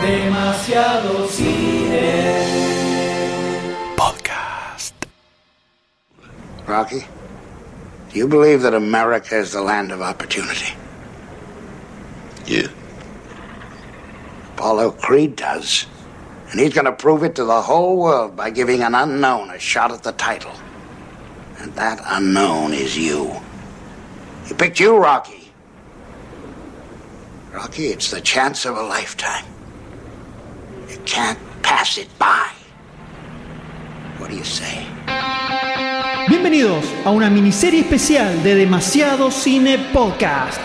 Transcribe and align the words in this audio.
Demasiado 0.00 1.28
cine. 1.28 2.36
Podcast. 3.96 4.92
Rocky, 6.66 7.06
do 8.10 8.18
you 8.18 8.26
believe 8.26 8.62
that 8.62 8.74
America 8.74 9.36
is 9.36 9.52
the 9.52 9.62
land 9.62 9.92
of 9.92 10.00
opportunity? 10.00 10.74
Yeah. 12.46 12.68
Apollo 14.54 14.92
Creed 14.92 15.36
does. 15.36 15.86
And 16.50 16.58
he's 16.58 16.74
going 16.74 16.86
to 16.86 16.92
prove 16.92 17.22
it 17.22 17.36
to 17.36 17.44
the 17.44 17.62
whole 17.62 17.96
world 17.96 18.34
by 18.34 18.50
giving 18.50 18.82
an 18.82 18.94
unknown 18.94 19.50
a 19.50 19.58
shot 19.58 19.92
at 19.92 20.02
the 20.02 20.12
title. 20.12 20.52
And 21.58 21.72
that 21.74 22.00
unknown 22.04 22.72
is 22.72 22.98
you. 22.98 23.30
He 24.46 24.54
picked 24.54 24.80
you, 24.80 24.96
Rocky. 24.96 25.39
Rocky, 27.52 27.86
it's 27.86 28.12
the 28.12 28.20
chance 28.20 28.64
of 28.64 28.76
a 28.76 28.82
lifetime. 28.82 29.44
You 30.88 30.98
can't 31.04 31.38
pass 31.62 31.98
it 31.98 32.08
by. 32.16 32.48
What 34.18 34.30
do 34.30 34.36
you 34.36 34.44
say? 34.44 34.86
Bienvenidos 36.28 36.84
a 37.04 37.10
una 37.10 37.28
miniserie 37.28 37.80
especial 37.80 38.40
de 38.44 38.54
Demasiado 38.54 39.32
Cine 39.32 39.78
Podcast. 39.92 40.60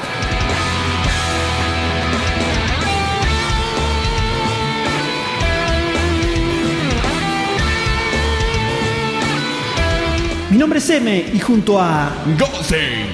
Mi 10.52 10.58
nombre 10.60 10.78
es 10.78 10.90
M 10.92 11.32
y 11.34 11.40
junto 11.40 11.82
a 11.82 12.12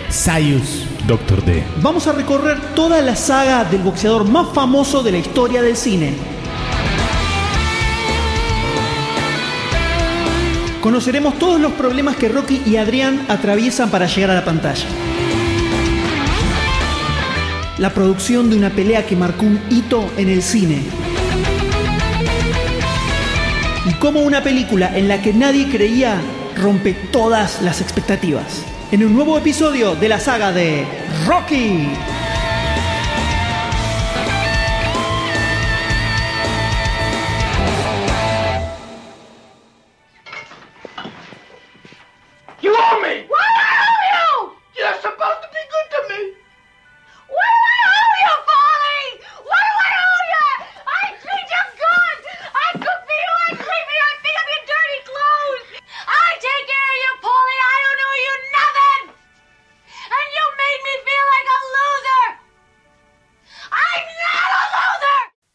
Sayus. 0.09 0.90
Doctor 1.11 1.43
D. 1.43 1.61
vamos 1.81 2.07
a 2.07 2.13
recorrer 2.13 2.57
toda 2.73 3.01
la 3.01 3.17
saga 3.17 3.65
del 3.65 3.81
boxeador 3.81 4.23
más 4.23 4.47
famoso 4.53 5.03
de 5.03 5.11
la 5.11 5.17
historia 5.17 5.61
del 5.61 5.75
cine. 5.75 6.13
Conoceremos 10.79 11.37
todos 11.37 11.59
los 11.59 11.73
problemas 11.73 12.15
que 12.15 12.29
Rocky 12.29 12.61
y 12.65 12.77
Adrián 12.77 13.25
atraviesan 13.27 13.89
para 13.89 14.05
llegar 14.05 14.29
a 14.29 14.35
la 14.35 14.45
pantalla. 14.45 14.85
La 17.77 17.89
producción 17.89 18.49
de 18.49 18.55
una 18.55 18.69
pelea 18.69 19.05
que 19.05 19.17
marcó 19.17 19.45
un 19.45 19.59
hito 19.69 20.09
en 20.15 20.29
el 20.29 20.41
cine. 20.41 20.81
Y 23.85 23.93
cómo 23.95 24.21
una 24.21 24.41
película 24.41 24.97
en 24.97 25.09
la 25.09 25.21
que 25.21 25.33
nadie 25.33 25.69
creía 25.69 26.21
rompe 26.55 26.93
todas 26.93 27.61
las 27.61 27.81
expectativas. 27.81 28.63
En 28.93 29.05
un 29.05 29.13
nuevo 29.13 29.37
episodio 29.37 29.95
de 29.95 30.09
la 30.09 30.19
saga 30.19 30.51
de 30.51 31.00
Rocky. 31.27 32.20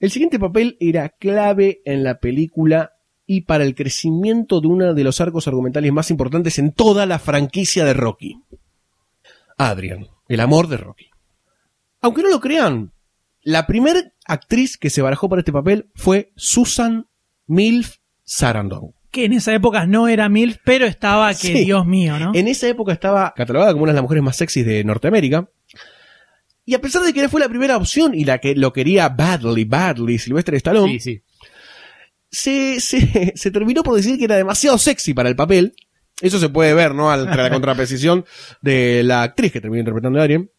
El 0.07 0.13
siguiente 0.13 0.39
papel 0.39 0.77
era 0.79 1.09
clave 1.09 1.83
en 1.85 2.05
la 2.05 2.21
película 2.21 2.93
y 3.27 3.41
para 3.41 3.65
el 3.65 3.75
crecimiento 3.75 4.61
de 4.61 4.69
uno 4.69 4.95
de 4.95 5.03
los 5.03 5.21
arcos 5.21 5.49
argumentales 5.49 5.93
más 5.93 6.13
importantes 6.13 6.61
en 6.61 6.71
toda 6.71 7.07
la 7.07 7.19
franquicia 7.19 7.85
de 7.85 7.93
Rocky. 7.93 8.41
Adrian, 9.59 10.07
el 10.29 10.39
amor 10.39 10.69
de 10.69 10.77
Rocky. 10.77 11.07
Aunque 12.03 12.23
no 12.23 12.31
lo 12.31 12.39
crean, 12.39 12.93
la 13.43 13.67
primera 13.67 14.01
actriz 14.25 14.77
que 14.79 14.91
se 14.91 15.03
barajó 15.03 15.29
para 15.29 15.41
este 15.41 15.51
papel 15.51 15.91
fue 15.97 16.31
Susan 16.37 17.09
Milf 17.49 17.97
Sarandon. 18.23 18.93
que 19.11 19.25
en 19.25 19.33
esa 19.33 19.55
época 19.55 19.87
no 19.87 20.07
era 20.07 20.29
MILF, 20.29 20.59
pero 20.65 20.87
estaba 20.87 21.31
que 21.31 21.49
Sí. 21.49 21.65
Dios 21.65 21.85
mío, 21.85 22.17
¿no? 22.21 22.31
En 22.33 22.47
esa 22.47 22.69
época 22.69 22.93
estaba 22.93 23.35
catalogada 23.35 23.73
como 23.73 23.83
una 23.83 23.93
de 23.93 23.97
las 23.97 24.03
mujeres 24.05 24.23
más 24.23 24.37
sexys 24.37 24.65
de 24.65 24.85
Norteamérica. 24.85 25.49
Y 26.67 26.75
a 26.75 26.81
pesar 26.81 27.03
de 27.03 27.13
que 27.15 27.29
fue 27.31 27.41
la 27.41 27.49
primera 27.49 27.77
opción 27.77 28.15
y 28.15 28.25
la 28.25 28.39
que 28.39 28.55
lo 28.55 28.73
quería 28.73 29.09
badly, 29.09 29.65
badly, 29.65 30.19
Sylvester 30.19 30.55
Stallone, 30.57 30.99
Sí, 30.99 31.01
sí. 31.01 31.23
se, 32.31 32.81
se, 32.81 33.33
se 33.37 33.51
terminó 33.51 33.83
por 33.83 33.95
decir 33.97 34.19
que 34.19 34.25
era 34.25 34.37
demasiado 34.37 34.77
sexy 34.77 35.15
para 35.15 35.29
el 35.29 35.37
papel. 35.37 35.75
Eso 36.21 36.39
se 36.39 36.49
puede 36.49 36.75
ver, 36.75 36.95
¿no? 36.95 37.11
Al- 37.11 37.25
la 37.27 37.51
contraposición 37.53 38.25
de 38.63 39.03
la 39.05 39.23
actriz 39.23 39.53
que 39.53 39.61
terminó 39.61 39.81
interpretando 39.81 40.19
a 40.19 40.23
Adrien. 40.23 40.51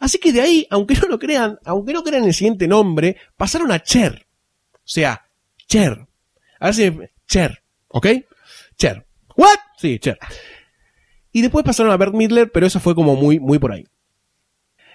Así 0.00 0.18
que 0.18 0.32
de 0.32 0.40
ahí, 0.40 0.66
aunque 0.70 0.94
no 0.94 1.08
lo 1.08 1.18
crean, 1.18 1.58
aunque 1.64 1.92
no 1.92 2.02
crean 2.04 2.24
el 2.24 2.32
siguiente 2.34 2.68
nombre, 2.68 3.16
pasaron 3.36 3.70
a 3.72 3.82
Cher. 3.82 4.26
O 4.74 4.78
sea, 4.84 5.26
Cher. 5.68 6.06
A 6.60 6.66
ver 6.66 6.74
si... 6.74 6.92
Cher. 7.26 7.62
¿Ok? 7.88 8.06
Cher. 8.78 9.06
¿What? 9.36 9.56
Sí, 9.76 9.98
Cher. 9.98 10.18
Y 11.32 11.42
después 11.42 11.64
pasaron 11.64 11.92
a 11.92 11.96
Bert 11.96 12.14
Midler, 12.14 12.50
pero 12.50 12.66
eso 12.66 12.80
fue 12.80 12.94
como 12.94 13.16
muy, 13.16 13.38
muy 13.40 13.58
por 13.58 13.72
ahí. 13.72 13.84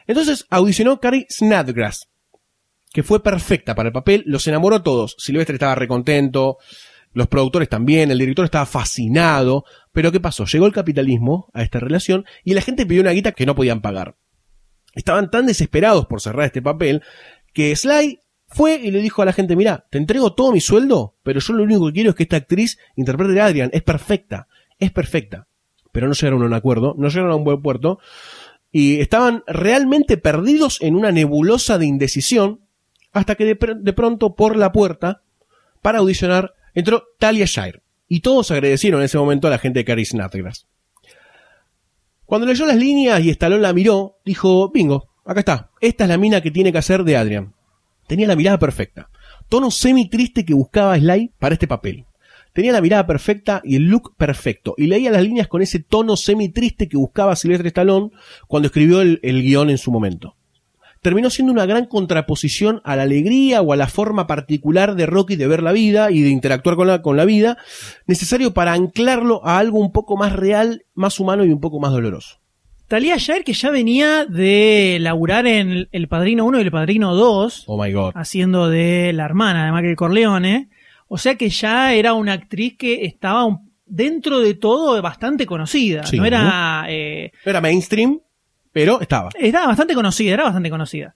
Entonces 0.07 0.45
audicionó 0.49 0.99
Carrie 0.99 1.27
Snodgrass, 1.29 2.07
que 2.91 3.03
fue 3.03 3.23
perfecta 3.23 3.75
para 3.75 3.89
el 3.89 3.93
papel, 3.93 4.23
los 4.25 4.47
enamoró 4.47 4.81
todos. 4.83 5.15
Silvestre 5.17 5.55
estaba 5.55 5.75
recontento, 5.75 6.57
los 7.13 7.27
productores 7.27 7.69
también, 7.69 8.11
el 8.11 8.19
director 8.19 8.45
estaba 8.45 8.65
fascinado, 8.65 9.65
pero 9.91 10.11
¿qué 10.11 10.19
pasó? 10.19 10.45
Llegó 10.45 10.65
el 10.65 10.73
capitalismo 10.73 11.49
a 11.53 11.63
esta 11.63 11.79
relación 11.79 12.25
y 12.43 12.53
la 12.53 12.61
gente 12.61 12.85
pidió 12.85 13.01
una 13.01 13.11
guita 13.11 13.31
que 13.31 13.45
no 13.45 13.55
podían 13.55 13.81
pagar. 13.81 14.15
Estaban 14.93 15.31
tan 15.31 15.45
desesperados 15.45 16.05
por 16.07 16.21
cerrar 16.21 16.45
este 16.45 16.61
papel 16.61 17.01
que 17.53 17.75
Sly 17.75 18.19
fue 18.47 18.75
y 18.75 18.91
le 18.91 19.01
dijo 19.01 19.21
a 19.21 19.25
la 19.25 19.33
gente, 19.33 19.55
mira, 19.55 19.87
te 19.89 19.97
entrego 19.97 20.33
todo 20.33 20.51
mi 20.51 20.61
sueldo, 20.61 21.17
pero 21.23 21.39
yo 21.39 21.53
lo 21.53 21.63
único 21.63 21.87
que 21.87 21.93
quiero 21.93 22.09
es 22.11 22.15
que 22.15 22.23
esta 22.23 22.37
actriz 22.37 22.77
interprete 22.95 23.39
a 23.39 23.45
Adrian, 23.45 23.69
es 23.73 23.81
perfecta, 23.83 24.47
es 24.79 24.91
perfecta. 24.91 25.47
Pero 25.91 26.07
no 26.07 26.13
llegaron 26.13 26.41
a 26.41 26.45
un 26.45 26.53
acuerdo, 26.53 26.95
no 26.97 27.07
llegaron 27.09 27.31
a 27.31 27.35
un 27.35 27.43
buen 27.43 27.61
puerto, 27.61 27.99
y 28.73 28.99
estaban 28.99 29.43
realmente 29.47 30.17
perdidos 30.17 30.81
en 30.81 30.95
una 30.95 31.11
nebulosa 31.11 31.77
de 31.77 31.85
indecisión, 31.85 32.59
hasta 33.13 33.35
que 33.35 33.45
de, 33.45 33.57
pr- 33.57 33.79
de 33.79 33.93
pronto 33.93 34.35
por 34.35 34.57
la 34.57 34.71
puerta, 34.71 35.21
para 35.83 35.99
audicionar, 35.99 36.55
entró 36.73 37.03
Talia 37.19 37.45
Shire. 37.45 37.81
Y 38.07 38.21
todos 38.21 38.49
agradecieron 38.51 38.99
en 39.01 39.05
ese 39.05 39.19
momento 39.19 39.47
a 39.47 39.51
la 39.51 39.59
gente 39.59 39.79
de 39.79 39.85
Carrie. 39.85 40.07
Cuando 42.25 42.47
leyó 42.47 42.65
las 42.65 42.75
líneas 42.77 43.21
y 43.23 43.29
Stallone 43.29 43.61
la 43.61 43.73
miró, 43.73 44.17
dijo, 44.25 44.71
bingo, 44.71 45.07
acá 45.23 45.41
está, 45.41 45.69
esta 45.79 46.05
es 46.05 46.09
la 46.09 46.17
mina 46.17 46.41
que 46.41 46.51
tiene 46.51 46.71
que 46.71 46.79
hacer 46.79 47.03
de 47.03 47.15
Adrian. 47.15 47.53
Tenía 48.07 48.27
la 48.27 48.35
mirada 48.35 48.57
perfecta. 48.57 49.09
Tono 49.49 49.69
semi 49.69 50.09
triste 50.09 50.43
que 50.43 50.53
buscaba 50.53 50.97
Sly 50.97 51.31
para 51.37 51.53
este 51.53 51.67
papel. 51.67 52.05
Tenía 52.53 52.71
la 52.71 52.81
mirada 52.81 53.07
perfecta 53.07 53.61
y 53.63 53.75
el 53.75 53.83
look 53.83 54.15
perfecto. 54.15 54.75
Y 54.77 54.87
leía 54.87 55.11
las 55.11 55.23
líneas 55.23 55.47
con 55.47 55.61
ese 55.61 55.79
tono 55.79 56.15
semi 56.15 56.49
triste 56.49 56.87
que 56.87 56.97
buscaba 56.97 57.35
Sylvester 57.35 57.67
Stallone 57.67 58.11
cuando 58.47 58.67
escribió 58.67 59.01
el, 59.01 59.19
el 59.23 59.41
guion 59.41 59.69
en 59.71 59.77
su 59.79 59.91
momento. 59.91 60.35
Terminó 61.01 61.29
siendo 61.29 61.51
una 61.51 61.65
gran 61.65 61.85
contraposición 61.85 62.79
a 62.85 62.95
la 62.95 63.03
alegría 63.03 63.61
o 63.61 63.73
a 63.73 63.75
la 63.75 63.87
forma 63.87 64.25
particular 64.25 64.95
de 64.95 65.05
Rocky 65.05 65.35
de 65.35 65.47
ver 65.47 65.61
la 65.61 65.73
vida 65.73 66.11
y 66.11 66.21
de 66.21 66.29
interactuar 66.29 66.77
con 66.77 66.87
la, 66.87 67.01
con 67.01 67.17
la 67.17 67.25
vida, 67.25 67.57
necesario 68.07 68.53
para 68.53 68.71
anclarlo 68.71 69.45
a 69.45 69.57
algo 69.57 69.79
un 69.79 69.91
poco 69.91 70.15
más 70.15 70.33
real, 70.33 70.85
más 70.93 71.19
humano 71.19 71.43
y 71.43 71.49
un 71.49 71.59
poco 71.59 71.79
más 71.81 71.91
doloroso. 71.91 72.37
Talía 72.87 73.17
Shire, 73.17 73.43
que 73.43 73.53
ya 73.53 73.69
venía 73.71 74.25
de 74.25 74.97
laburar 75.01 75.47
en 75.47 75.89
El 75.91 76.07
Padrino 76.07 76.45
1 76.45 76.59
y 76.59 76.61
El 76.61 76.71
Padrino 76.71 77.15
2, 77.15 77.63
Oh 77.67 77.83
my 77.83 77.91
god. 77.91 78.11
haciendo 78.15 78.69
de 78.69 79.11
la 79.13 79.25
hermana 79.25 79.65
de 79.65 79.71
Michael 79.71 79.95
Corleone. 79.95 80.69
O 81.13 81.17
sea 81.19 81.35
que 81.35 81.49
ya 81.49 81.93
era 81.93 82.13
una 82.13 82.33
actriz 82.33 82.75
que 82.77 83.05
estaba 83.05 83.45
un- 83.45 83.71
dentro 83.85 84.39
de 84.39 84.55
todo 84.55 84.99
bastante 85.01 85.45
conocida. 85.45 86.05
Sí. 86.05 86.17
No 86.17 86.25
era. 86.25 86.85
eh, 86.89 87.31
era 87.45 87.61
mainstream, 87.61 88.19
pero 88.71 88.99
estaba. 88.99 89.29
Era 89.39 89.67
bastante 89.67 89.93
conocida, 89.93 90.33
era 90.33 90.43
bastante 90.45 90.69
conocida. 90.71 91.13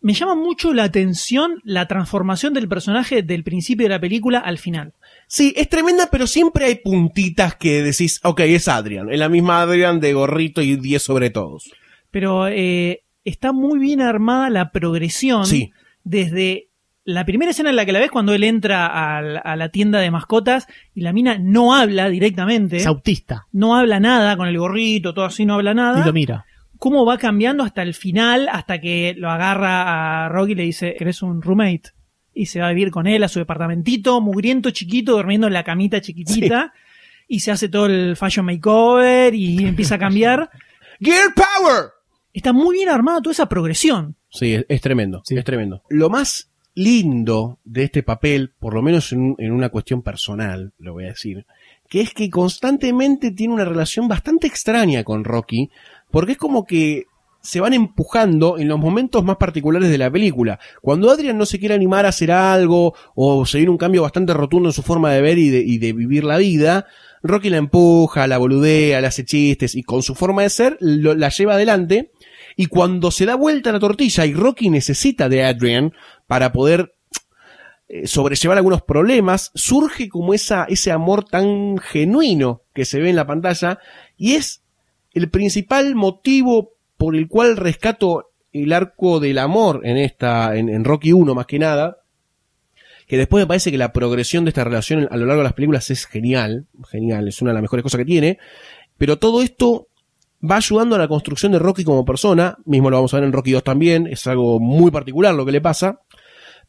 Me 0.00 0.14
llama 0.14 0.34
mucho 0.36 0.72
la 0.72 0.84
atención 0.84 1.60
la 1.64 1.86
transformación 1.86 2.54
del 2.54 2.68
personaje 2.68 3.22
del 3.22 3.42
principio 3.44 3.84
de 3.86 3.90
la 3.94 4.00
película 4.00 4.38
al 4.38 4.58
final. 4.58 4.92
Sí, 5.26 5.52
es 5.56 5.68
tremenda, 5.68 6.08
pero 6.10 6.26
siempre 6.26 6.64
hay 6.66 6.76
puntitas 6.76 7.54
que 7.56 7.82
decís, 7.82 8.20
ok, 8.22 8.40
es 8.40 8.68
Adrian. 8.68 9.10
Es 9.10 9.18
la 9.18 9.28
misma 9.28 9.62
Adrian 9.62 9.98
de 10.00 10.12
gorrito 10.12 10.60
y 10.62 10.76
10 10.76 11.02
sobre 11.02 11.30
todos. 11.30 11.70
Pero 12.10 12.46
eh, 12.48 13.02
está 13.24 13.52
muy 13.52 13.78
bien 13.78 14.00
armada 14.00 14.50
la 14.50 14.70
progresión 14.70 15.46
Sí. 15.46 15.70
desde 16.04 16.68
la 17.04 17.24
primera 17.24 17.50
escena 17.50 17.70
en 17.70 17.76
la 17.76 17.84
que 17.84 17.92
la 17.92 17.98
ves 17.98 18.10
cuando 18.10 18.32
él 18.34 18.44
entra 18.44 18.86
a, 18.86 19.56
la 19.56 19.68
tienda 19.70 19.98
de 20.00 20.10
mascotas 20.10 20.66
y 20.94 21.00
la 21.00 21.12
mina 21.12 21.36
no 21.38 21.74
habla 21.74 22.08
directamente, 22.08 22.76
Es 22.76 22.86
autista. 22.86 23.46
no 23.52 23.76
habla 23.76 23.98
nada 24.00 24.36
con 24.36 24.48
el 24.48 24.58
gorrito, 24.58 25.12
todo 25.14 25.24
así, 25.24 25.44
no 25.44 25.54
habla 25.54 25.72
Y 25.72 25.74
nada. 25.74 26.06
lo 26.06 26.12
mira. 26.12 26.44
cómo 26.78 27.04
va 27.04 27.18
cambiando 27.18 27.64
hasta 27.64 27.82
el 27.82 27.94
final, 27.94 28.48
hasta 28.50 28.80
que 28.80 29.14
lo 29.18 29.30
agarra 29.30 30.26
a 30.26 30.28
Rocky 30.28 30.52
y 30.52 30.54
le 30.56 30.62
dice, 30.64 30.96
¿eres 30.98 31.22
un 31.22 31.42
roommate? 31.42 31.90
Y 32.34 32.46
se 32.46 32.60
va 32.60 32.68
a 32.68 32.72
vivir 32.72 32.90
con 32.90 33.06
él 33.06 33.22
a 33.24 33.28
su 33.28 33.40
departamentito, 33.40 34.20
mugriento, 34.20 34.70
chiquito, 34.70 35.12
durmiendo 35.12 35.48
en 35.48 35.52
la 35.52 35.64
camita 35.64 36.00
chiquitita. 36.00 36.72
Y 37.28 37.40
se 37.40 37.50
hace 37.50 37.68
todo 37.68 37.86
el 37.86 38.16
fashion 38.16 38.46
makeover 38.46 39.34
y 39.34 39.64
empieza 39.66 39.96
a 39.96 39.98
cambiar. 39.98 40.50
¡Gear 41.00 41.34
Power! 41.34 41.90
Está 42.32 42.52
muy 42.52 42.76
bien 42.76 42.88
armada 42.88 43.20
toda 43.20 43.32
esa 43.32 43.46
progresión. 43.48 44.16
Sí, 44.30 44.54
es, 44.54 44.64
es 44.68 44.80
tremendo, 44.80 45.22
es 45.28 45.44
tremendo. 45.44 45.82
Lo 45.90 46.08
más 46.08 46.51
lindo 46.74 47.58
de 47.64 47.84
este 47.84 48.02
papel, 48.02 48.52
por 48.58 48.74
lo 48.74 48.82
menos 48.82 49.12
en, 49.12 49.52
una 49.52 49.68
cuestión 49.68 50.02
personal, 50.02 50.72
lo 50.78 50.94
voy 50.94 51.04
a 51.04 51.08
decir, 51.08 51.46
que 51.88 52.00
es 52.00 52.14
que 52.14 52.30
constantemente 52.30 53.30
tiene 53.30 53.54
una 53.54 53.64
relación 53.64 54.08
bastante 54.08 54.46
extraña 54.46 55.04
con 55.04 55.24
Rocky, 55.24 55.70
porque 56.10 56.32
es 56.32 56.38
como 56.38 56.64
que 56.64 57.06
se 57.42 57.60
van 57.60 57.74
empujando 57.74 58.56
en 58.58 58.68
los 58.68 58.78
momentos 58.78 59.24
más 59.24 59.36
particulares 59.36 59.90
de 59.90 59.98
la 59.98 60.10
película. 60.10 60.60
Cuando 60.80 61.10
Adrian 61.10 61.36
no 61.36 61.44
se 61.44 61.58
quiere 61.58 61.74
animar 61.74 62.06
a 62.06 62.10
hacer 62.10 62.30
algo 62.30 62.94
o 63.16 63.44
seguir 63.44 63.68
un 63.68 63.76
cambio 63.76 64.02
bastante 64.02 64.32
rotundo 64.32 64.68
en 64.68 64.72
su 64.72 64.82
forma 64.82 65.12
de 65.12 65.20
ver 65.20 65.38
y 65.38 65.78
de, 65.78 65.92
vivir 65.92 66.22
la 66.22 66.38
vida, 66.38 66.86
Rocky 67.22 67.50
la 67.50 67.56
empuja, 67.56 68.28
la 68.28 68.38
boludea, 68.38 69.00
le 69.00 69.06
hace 69.08 69.24
chistes 69.24 69.74
y 69.74 69.82
con 69.82 70.02
su 70.02 70.14
forma 70.14 70.42
de 70.42 70.50
ser 70.50 70.76
la 70.80 71.28
lleva 71.30 71.54
adelante. 71.54 72.12
Y 72.56 72.66
cuando 72.66 73.10
se 73.10 73.26
da 73.26 73.34
vuelta 73.34 73.72
la 73.72 73.80
tortilla 73.80 74.26
y 74.26 74.34
Rocky 74.34 74.70
necesita 74.70 75.28
de 75.28 75.44
Adrian 75.44 75.92
para 76.26 76.52
poder 76.52 76.94
eh, 77.88 78.06
sobrellevar 78.06 78.56
algunos 78.56 78.82
problemas, 78.82 79.50
surge 79.54 80.08
como 80.08 80.34
esa, 80.34 80.64
ese 80.64 80.92
amor 80.92 81.24
tan 81.24 81.78
genuino 81.78 82.62
que 82.74 82.84
se 82.84 83.00
ve 83.00 83.10
en 83.10 83.16
la 83.16 83.26
pantalla 83.26 83.78
y 84.16 84.32
es 84.34 84.62
el 85.12 85.28
principal 85.28 85.94
motivo 85.94 86.72
por 86.96 87.16
el 87.16 87.28
cual 87.28 87.56
rescato 87.56 88.30
el 88.52 88.72
arco 88.72 89.20
del 89.20 89.38
amor 89.38 89.80
en 89.84 89.96
esta, 89.96 90.56
en, 90.56 90.68
en 90.68 90.84
Rocky 90.84 91.12
1 91.12 91.34
más 91.34 91.46
que 91.46 91.58
nada, 91.58 91.98
que 93.06 93.18
después 93.18 93.42
me 93.42 93.46
parece 93.46 93.70
que 93.70 93.76
la 93.76 93.92
progresión 93.92 94.44
de 94.44 94.50
esta 94.50 94.64
relación 94.64 95.08
a 95.10 95.16
lo 95.16 95.26
largo 95.26 95.42
de 95.42 95.44
las 95.44 95.52
películas 95.52 95.90
es 95.90 96.06
genial, 96.06 96.66
genial, 96.90 97.28
es 97.28 97.42
una 97.42 97.50
de 97.50 97.54
las 97.56 97.62
mejores 97.62 97.82
cosas 97.82 97.98
que 97.98 98.04
tiene, 98.06 98.38
pero 98.96 99.18
todo 99.18 99.42
esto 99.42 99.88
va 100.48 100.56
ayudando 100.56 100.96
a 100.96 100.98
la 100.98 101.08
construcción 101.08 101.52
de 101.52 101.58
Rocky 101.58 101.84
como 101.84 102.04
persona, 102.04 102.56
mismo 102.64 102.90
lo 102.90 102.96
vamos 102.96 103.14
a 103.14 103.18
ver 103.18 103.24
en 103.24 103.32
Rocky 103.32 103.52
2 103.52 103.64
también, 103.64 104.06
es 104.06 104.26
algo 104.26 104.60
muy 104.60 104.90
particular 104.90 105.34
lo 105.34 105.46
que 105.46 105.52
le 105.52 105.60
pasa, 105.60 106.00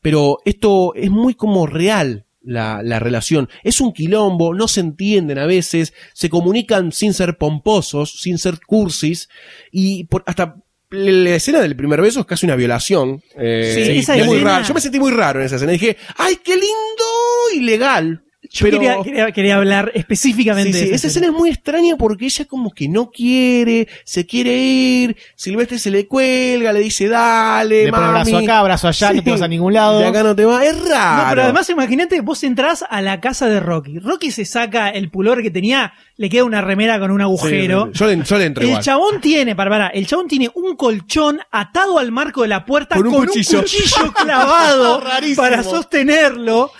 pero 0.01 0.37
esto 0.45 0.93
es 0.95 1.09
muy 1.09 1.33
como 1.35 1.65
real 1.65 2.25
la, 2.41 2.81
la 2.83 2.99
relación. 2.99 3.49
Es 3.63 3.81
un 3.81 3.93
quilombo, 3.93 4.53
no 4.53 4.67
se 4.67 4.81
entienden 4.81 5.39
a 5.39 5.45
veces, 5.45 5.93
se 6.13 6.29
comunican 6.29 6.91
sin 6.91 7.13
ser 7.13 7.37
pomposos, 7.37 8.19
sin 8.19 8.37
ser 8.37 8.59
cursis, 8.59 9.29
y 9.71 10.03
por, 10.05 10.23
hasta 10.27 10.57
la 10.93 11.35
escena 11.35 11.59
del 11.59 11.75
primer 11.75 12.01
beso 12.01 12.19
es 12.19 12.25
casi 12.25 12.45
una 12.45 12.55
violación. 12.55 13.21
Eh, 13.35 13.91
Sí, 13.93 13.99
esa 13.99 14.15
es 14.15 14.25
muy 14.27 14.39
raro. 14.39 14.63
Yo 14.63 14.73
me 14.75 14.81
sentí 14.81 14.99
muy 14.99 15.11
raro 15.11 15.39
en 15.39 15.47
esa 15.47 15.55
escena. 15.55 15.71
Dije, 15.71 15.97
¡ay, 16.17 16.37
qué 16.43 16.53
lindo! 16.53 17.03
Ilegal. 17.55 18.23
Yo 18.55 18.65
Pero- 18.67 18.77
quería, 18.79 18.97
quería- 19.03 19.31
quería 19.31 19.55
hablar 19.55 19.91
específicamente 19.95 20.73
Sí, 20.77 20.83
sí, 20.83 20.89
de 20.91 20.95
esa 20.95 21.07
escena 21.07 21.25
es 21.25 21.33
muy 21.33 21.49
extraña 21.49 21.97
porque 21.97 22.25
ella 22.25 22.45
como 22.45 22.69
que 22.71 22.87
no 22.87 23.09
quiere, 23.09 23.87
se 24.05 24.27
quiere 24.27 24.55
ir, 24.55 25.17
Silvestre 25.35 25.79
se 25.79 25.89
le 25.89 26.07
cuelga, 26.07 26.71
le 26.71 26.79
dice, 26.81 27.07
dale, 27.07 27.85
Le 27.85 27.89
pone 27.91 28.03
mami. 28.03 28.13
brazo 28.31 28.37
acá, 28.37 28.61
brazo 28.61 28.87
allá, 28.89 29.11
no 29.11 29.23
te 29.23 29.31
vas 29.31 29.41
a 29.41 29.47
ningún 29.47 29.73
lado. 29.73 29.97
De 29.97 30.05
acá 30.05 30.21
no 30.21 30.35
te 30.35 30.45
va, 30.45 30.63
es 30.63 30.87
raro. 30.87 31.23
No, 31.23 31.29
pero 31.31 31.41
además 31.45 31.67
imagínate, 31.71 32.21
vos 32.21 32.43
entrás 32.43 32.85
a 32.87 33.01
la 33.01 33.19
casa 33.19 33.47
de 33.49 33.59
Rocky. 33.59 33.97
Rocky 33.97 34.29
se 34.29 34.45
saca 34.45 34.89
el 34.89 35.09
pulor 35.09 35.41
que 35.41 35.49
tenía, 35.49 35.93
le 36.17 36.29
queda 36.29 36.43
una 36.43 36.61
remera 36.61 36.99
con 36.99 37.09
un 37.09 37.21
agujero. 37.21 37.91
Yo, 37.91 38.05
le, 38.05 38.23
yo 38.23 38.37
le 38.37 38.45
El 38.45 38.63
igual. 38.63 38.83
chabón 38.83 39.19
tiene, 39.19 39.55
Bárbara, 39.55 39.87
el 39.87 40.05
chabón 40.05 40.27
tiene 40.27 40.51
un 40.53 40.75
colchón 40.75 41.39
atado 41.51 41.97
al 41.97 42.11
marco 42.11 42.43
de 42.43 42.49
la 42.49 42.65
puerta 42.65 42.95
Con 42.97 43.05
con 43.05 43.13
un 43.15 43.19
un 43.21 43.25
cuchillo. 43.29 43.63
clavado 44.13 45.01
para 45.35 45.63
sostenerlo. 45.63 46.71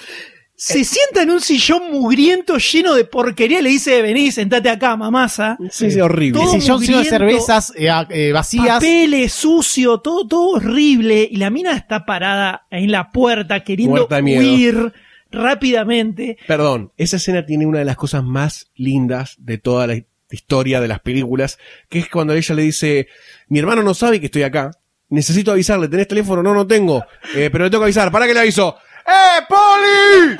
Se 0.66 0.86
sienta 0.86 1.24
en 1.24 1.30
un 1.30 1.42
sillón 1.42 1.92
mugriento 1.92 2.58
lleno 2.58 2.94
de 2.96 3.04
porquería 3.04 3.60
y 3.60 3.64
le 3.64 3.70
dice, 3.70 4.02
vení, 4.02 4.32
sentate 4.32 4.70
acá, 4.70 4.96
mamasa. 4.96 5.58
Sí, 5.70 5.92
sí, 5.92 6.00
horrible. 6.00 6.40
Todo 6.40 6.56
El 6.56 6.62
sillón 6.62 6.82
lleno 6.82 7.00
de 7.00 7.06
cervezas 7.06 7.74
eh, 7.76 7.90
eh, 8.12 8.32
vacías. 8.32 8.66
Papeles, 8.68 9.34
sucio, 9.34 9.98
todo, 9.98 10.26
todo 10.26 10.50
horrible. 10.52 11.28
Y 11.30 11.36
la 11.36 11.50
mina 11.50 11.76
está 11.76 12.06
parada 12.06 12.66
en 12.72 12.92
la 12.92 13.12
puerta 13.12 13.62
queriendo 13.66 14.08
huir 14.10 14.94
rápidamente. 15.32 16.38
Perdón, 16.48 16.94
esa 16.96 17.18
escena 17.18 17.46
tiene 17.46 17.66
una 17.66 17.80
de 17.80 17.86
las 17.86 17.98
cosas 17.98 18.24
más 18.24 18.72
lindas 18.76 19.36
de 19.40 19.58
toda 19.58 19.86
la 19.86 20.02
historia 20.32 20.80
de 20.80 20.88
las 20.88 21.02
películas, 21.02 21.60
que 21.90 22.00
es 22.00 22.10
cuando 22.10 22.34
ella 22.34 22.56
le 22.56 22.62
dice, 22.62 23.08
mi 23.50 23.60
hermano 23.60 23.84
no 23.84 23.94
sabe 23.94 24.22
que 24.22 24.28
estoy 24.28 24.44
acá, 24.44 24.72
necesito 25.10 25.52
avisarle, 25.52 25.90
¿tenés 25.90 26.08
teléfono? 26.08 26.42
No, 26.42 26.54
no 26.54 26.66
tengo, 26.66 27.04
Eh, 27.36 27.50
pero 27.52 27.66
le 27.66 27.70
tengo 27.70 27.82
que 27.82 27.88
avisar, 27.88 28.12
¿para 28.14 28.26
qué 28.28 28.34
le 28.34 28.40
aviso? 28.40 28.78
¡Eh, 29.06 29.42
Poli! 29.50 30.38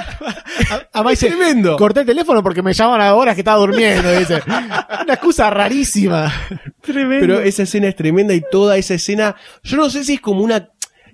Además 0.94 1.12
dice, 1.12 1.28
Tremendo. 1.28 1.76
corté 1.78 2.02
el 2.02 2.06
teléfono 2.06 2.42
porque 2.42 2.62
me 2.62 2.74
llaman 2.74 3.02
ahora 3.02 3.34
que 3.36 3.42
estaba 3.42 3.58
durmiendo. 3.60 4.10
Dice. 4.18 4.42
Una 4.48 5.14
excusa 5.14 5.50
rarísima. 5.50 6.32
Tremendo. 6.82 7.20
Pero 7.20 7.40
esa 7.42 7.64
escena 7.64 7.88
es 7.90 7.96
tremenda 7.96 8.34
y 8.34 8.42
toda 8.52 8.78
esa 8.78 8.94
escena, 8.94 9.36
yo 9.64 9.78
no 9.78 9.90
sé 9.90 10.04
si 10.04 10.14
es 10.16 10.22
como 10.22 10.42
una 10.44 10.70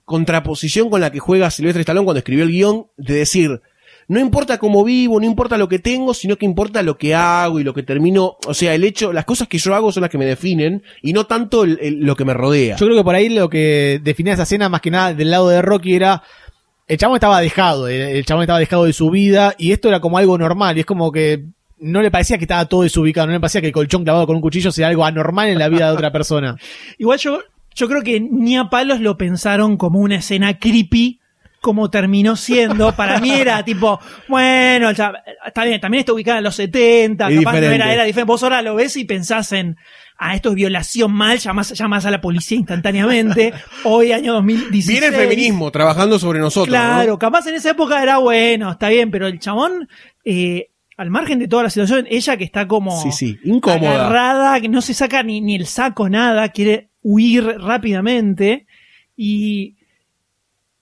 contraposición 0.06 0.90
con 0.90 1.01
la 1.01 1.12
que 1.12 1.19
juega 1.19 1.51
Silvestre 1.51 1.81
Stallone 1.81 2.06
cuando 2.06 2.19
escribió 2.19 2.44
el 2.44 2.51
guion, 2.51 2.88
de 2.98 3.13
decir, 3.16 3.62
no 4.07 4.19
importa 4.19 4.57
cómo 4.57 4.84
vivo, 4.84 5.19
no 5.19 5.25
importa 5.28 5.56
lo 5.57 5.69
que 5.69 5.78
tengo, 5.78 6.16
sino 6.16 6.36
que 6.36 6.46
importa 6.48 6.81
lo 6.81 6.98
que 6.98 7.13
hago 7.13 7.60
y 7.60 7.63
lo 7.63 7.75
que 7.75 7.84
termino, 7.84 8.38
o 8.48 8.54
sea, 8.56 8.74
el 8.74 8.84
hecho, 8.84 9.13
las 9.13 9.25
cosas 9.25 9.48
que 9.48 9.60
yo 9.60 9.75
hago 9.75 9.92
son 9.92 10.01
las 10.01 10.10
que 10.10 10.18
me 10.18 10.25
definen 10.25 10.81
y 11.04 11.13
no 11.13 11.25
tanto 11.28 11.63
el- 11.63 11.78
el- 11.80 12.00
lo 12.00 12.16
que 12.16 12.25
me 12.25 12.34
rodea. 12.34 12.75
Yo 12.78 12.88
creo 12.88 12.98
que 12.98 13.04
por 13.04 13.13
ahí 13.13 13.30
lo 13.30 13.50
que 13.51 14.00
definía 14.04 14.34
esa 14.34 14.44
escena 14.44 14.68
más 14.68 14.81
que 14.81 14.90
nada 14.90 15.13
del 15.13 15.30
lado 15.30 15.50
de 15.50 15.62
Rocky 15.62 15.94
era 15.94 16.24
el 16.89 16.97
chabón 16.97 17.18
estaba 17.18 17.39
dejado, 17.39 17.88
el, 17.88 18.25
chabón 18.25 18.44
estaba 18.44 18.59
dejado 18.59 18.86
de 18.86 18.94
su 18.94 19.12
vida 19.12 19.53
y 19.59 19.71
esto 19.71 19.88
era 19.88 20.00
como 20.00 20.18
algo 20.18 20.38
normal 20.39 20.75
y 20.75 20.80
es 20.81 20.86
como 20.88 21.12
que 21.12 21.45
no 21.77 22.01
le 22.01 22.09
parecía 22.09 22.39
que 22.39 22.45
estaba 22.45 22.65
todo 22.65 22.81
desubicado, 22.81 23.27
no 23.27 23.33
le 23.33 23.39
parecía 23.39 23.62
que 23.62 23.68
el 23.68 23.74
colchón 23.74 24.03
clavado 24.03 24.25
con 24.25 24.36
un 24.36 24.41
cuchillo 24.41 24.71
sea 24.71 24.88
algo 24.88 25.06
anormal 25.06 25.50
en 25.50 25.59
la 25.59 25.69
vida 25.69 25.86
de 25.86 25.94
otra 25.94 26.12
persona. 26.12 26.57
Igual 26.97 27.19
yo, 27.19 27.41
yo 27.75 27.88
creo 27.88 28.01
que 28.01 28.19
ni 28.19 28.57
a 28.57 28.71
palos 28.71 29.01
lo 29.01 29.18
pensaron 29.18 29.77
como 29.77 30.00
una 30.00 30.15
escena 30.15 30.57
creepy, 30.57 31.19
como 31.62 31.91
terminó 31.91 32.36
siendo. 32.36 32.91
Para 32.94 33.19
mí 33.19 33.31
era 33.31 33.63
tipo, 33.65 34.00
bueno, 34.27 34.91
ya, 34.91 35.13
está 35.45 35.65
bien, 35.65 35.80
también 35.80 36.00
está 36.00 36.13
ubicada 36.13 36.39
en 36.39 36.44
los 36.45 36.56
70, 36.56 37.30
Es 37.30 37.38
capaz 37.38 37.51
no 37.51 37.57
diferente. 37.59 37.75
era, 37.75 37.94
era 37.94 38.03
diferente. 38.03 38.27
Vos 38.31 38.41
ahora 38.41 38.63
lo 38.63 38.74
ves 38.74 38.97
y 38.97 39.06
pensás 39.06 39.51
en, 39.51 39.77
ah, 40.19 40.36
esto 40.36 40.50
es 40.50 40.56
violación 40.56 41.12
mal, 41.12 41.39
llamás, 41.39 41.71
llamás 41.71 42.06
a 42.06 42.12
la 42.12 42.21
policía 42.21 42.57
instantáneamente. 42.57 43.53
Hoy, 43.86 44.12
año 44.12 44.34
2016. 44.34 44.88
Viene 45.00 45.08
el 45.15 45.22
feminismo 45.22 45.72
trabajando 45.72 46.20
sobre 46.20 46.39
nosotros. 46.39 46.67
Claro, 46.67 47.13
¿no? 47.13 47.20
capaz 47.20 47.48
en 47.48 47.55
esa 47.55 47.72
época 47.72 48.03
era 48.03 48.17
bueno, 48.17 48.72
está 48.72 48.89
bien, 48.89 49.10
pero 49.10 49.27
el 49.27 49.39
chabón, 49.39 49.88
eh, 50.25 50.70
al 50.98 51.10
margen 51.10 51.39
de 51.39 51.48
toda 51.48 51.63
la 51.63 51.70
situación, 51.70 52.05
ella 52.10 52.36
que 52.38 52.43
está 52.43 52.67
como 52.67 53.01
Sí, 53.01 53.12
sí, 53.12 53.39
incómoda. 53.46 53.91
agarrada, 54.08 54.60
que 54.62 54.67
no 54.70 54.82
se 54.82 54.93
saca 54.93 55.24
ni, 55.24 55.39
ni 55.41 55.55
el 55.55 55.65
saco, 55.65 56.10
nada, 56.10 56.50
quiere 56.50 56.89
huir 57.01 57.46
rápidamente 57.46 58.67
y 59.15 59.77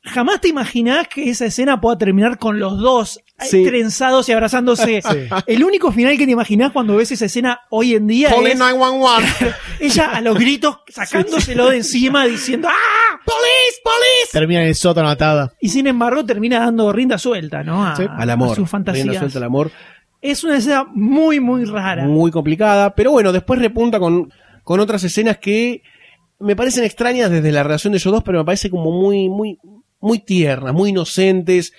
jamás 0.01 0.41
te 0.41 0.47
imaginás 0.47 1.07
que 1.07 1.29
esa 1.29 1.45
escena 1.45 1.79
pueda 1.79 1.97
terminar 1.97 2.39
con 2.39 2.59
los 2.59 2.79
dos 2.79 3.19
Sí. 3.39 3.63
trenzados 3.65 4.27
y 4.29 4.31
abrazándose. 4.31 5.01
El 5.47 5.63
único 5.63 5.91
final 5.91 6.17
que 6.17 6.25
te 6.25 6.31
imaginás 6.31 6.71
cuando 6.71 6.95
ves 6.95 7.11
esa 7.11 7.25
escena 7.25 7.61
hoy 7.69 7.93
en 7.93 8.07
día 8.07 8.29
Call 8.29 8.47
es 8.47 8.57
911. 8.57 9.53
ella 9.79 10.09
a 10.11 10.21
los 10.21 10.37
gritos 10.37 10.77
sacándoselo 10.87 11.69
de 11.69 11.77
encima 11.77 12.25
diciendo 12.25 12.67
¡Ah! 12.67 13.19
¡Police! 13.23 13.81
¡Police! 13.83 14.31
Termina 14.31 14.61
en 14.61 14.67
el 14.69 14.75
sótano 14.75 15.09
atada. 15.09 15.53
Y 15.61 15.69
sin 15.69 15.85
embargo 15.85 16.25
termina 16.25 16.59
dando 16.59 16.91
rinda 16.91 17.17
suelta, 17.17 17.63
¿no? 17.63 17.85
A, 17.85 17.95
Sí. 17.95 18.03
Al 18.09 18.29
amor. 18.29 18.53
a 18.53 18.55
sus 18.55 18.69
fantasías. 18.69 19.03
Rienda 19.05 19.19
suelta 19.19 19.37
al 19.37 19.43
amor. 19.43 19.71
Es 20.21 20.43
una 20.43 20.57
escena 20.57 20.85
muy, 20.91 21.39
muy 21.39 21.63
rara. 21.65 22.05
muy 22.05 22.31
complicada, 22.31 22.95
pero 22.95 23.11
bueno, 23.11 23.31
después 23.31 23.59
repunta 23.59 23.99
con, 23.99 24.31
con 24.63 24.79
otras 24.79 25.03
escenas 25.03 25.37
que 25.37 25.83
me 26.39 26.55
parecen 26.55 26.83
extrañas 26.83 27.29
desde 27.29 27.51
la 27.51 27.61
relación 27.63 27.91
de 27.93 27.97
ellos 27.97 28.11
dos, 28.11 28.23
pero 28.23 28.39
me 28.39 28.45
parece 28.45 28.71
como 28.71 28.91
muy, 28.91 29.29
muy, 29.29 29.59
muy 29.99 30.19
tiernas, 30.19 30.73
muy 30.73 30.89
inocentes, 30.89 31.73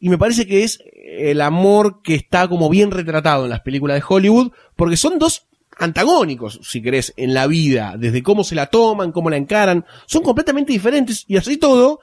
y 0.00 0.08
me 0.08 0.18
parece 0.18 0.46
que 0.46 0.64
es 0.64 0.82
el 1.30 1.40
amor 1.40 2.02
que 2.02 2.14
está 2.14 2.48
como 2.48 2.68
bien 2.68 2.90
retratado 2.90 3.44
en 3.44 3.50
las 3.50 3.60
películas 3.60 3.96
de 3.98 4.04
Hollywood, 4.08 4.52
porque 4.76 4.96
son 4.96 5.18
dos 5.18 5.46
antagónicos, 5.78 6.60
si 6.62 6.80
querés, 6.82 7.12
en 7.16 7.34
la 7.34 7.46
vida, 7.46 7.94
desde 7.98 8.22
cómo 8.22 8.44
se 8.44 8.54
la 8.54 8.66
toman, 8.66 9.12
cómo 9.12 9.30
la 9.30 9.36
encaran, 9.36 9.84
son 10.06 10.22
completamente 10.22 10.72
diferentes, 10.72 11.24
y 11.26 11.36
así 11.36 11.56
todo, 11.56 12.00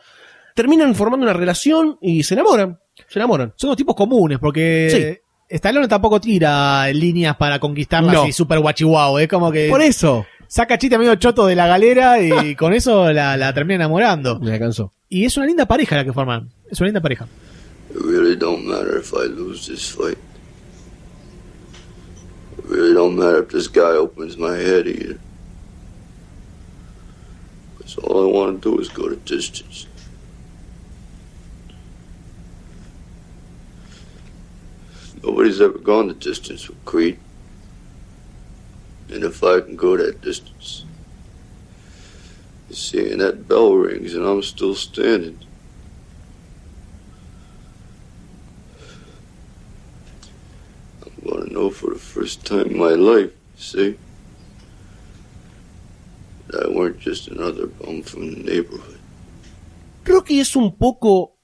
terminan 0.55 0.93
formando 0.95 1.25
una 1.25 1.33
relación 1.33 1.97
y 2.01 2.23
se 2.23 2.33
enamoran, 2.33 2.79
se 3.07 3.19
enamoran. 3.19 3.53
Son 3.55 3.69
dos 3.69 3.77
tipos 3.77 3.95
comunes 3.95 4.39
porque 4.39 5.21
Stallone 5.49 5.87
tampoco 5.87 6.19
tira 6.19 6.87
líneas 6.93 7.35
para 7.37 7.59
conquistarla 7.59 8.11
No. 8.13 8.23
así 8.23 8.31
super 8.33 8.59
guachihuao. 8.59 9.19
Es 9.19 9.27
como 9.27 9.51
que 9.51 9.69
Por 9.69 9.81
eso, 9.81 10.25
saca 10.47 10.77
chiste 10.77 10.97
medio 10.97 11.15
choto 11.15 11.45
de 11.45 11.55
la 11.55 11.67
galera 11.67 12.21
y 12.21 12.55
con 12.55 12.73
eso 12.73 13.11
la, 13.11 13.37
la 13.37 13.53
termina 13.53 13.75
enamorando. 13.75 14.39
me 14.39 14.51
alcanzó. 14.53 14.91
Y 15.09 15.25
es 15.25 15.35
una 15.37 15.45
linda 15.45 15.65
pareja 15.65 15.95
la 15.97 16.05
que 16.05 16.13
forman. 16.13 16.49
Es 16.69 16.79
una 16.79 16.87
linda 16.87 17.01
pareja. 17.01 17.27
It 17.93 18.01
really 18.01 18.37
don't 18.37 18.65
matter 18.65 18.97
if 18.97 19.13
I 19.13 19.23
lose 19.23 19.67
this 19.67 19.89
fight. 19.89 20.17
It 22.57 22.65
really 22.65 22.93
don't 22.93 23.17
matter 23.17 23.43
if 23.43 23.49
this 23.49 23.67
guy 23.67 23.81
opens 23.81 24.37
my 24.37 24.55
head 24.55 24.87
either. 24.87 25.19
So 27.85 28.01
all 28.03 28.23
I 28.23 28.31
want 28.31 28.61
to 28.61 28.71
do 28.71 28.79
is 28.79 28.87
go 28.87 29.09
to 29.09 29.17
distance. 29.17 29.87
Nobody's 35.21 35.59
ever 35.59 35.77
gone 35.77 36.07
the 36.07 36.13
distance 36.13 36.69
with 36.69 36.85
Creed. 36.85 37.19
And 39.09 39.25
if 39.25 39.43
I 39.43 39.59
can 39.59 39.75
go 39.75 39.97
that 39.97 40.21
distance, 40.21 40.85
seeing 42.69 43.17
that 43.17 43.49
bell 43.49 43.75
rings 43.75 44.13
and 44.13 44.25
I'm 44.25 44.41
still 44.43 44.75
standing. 44.75 45.39
Gonna 51.23 51.45
know 51.45 51.69
for 51.71 51.93
the 51.93 51.99
first 51.99 52.45
time 52.45 52.71
in 52.71 52.77
my 52.77 52.95
life, 52.95 53.31
see? 53.55 53.95
I 56.53 56.67
weren't 56.67 56.99
just 56.99 57.29
another 57.29 57.67
bum 57.67 58.01
from 58.03 58.31
the 58.31 58.43
neighborhood. 58.43 58.97
Rocky 60.03 60.39
es 60.39 60.55
un 60.55 60.75
poco 60.77 61.37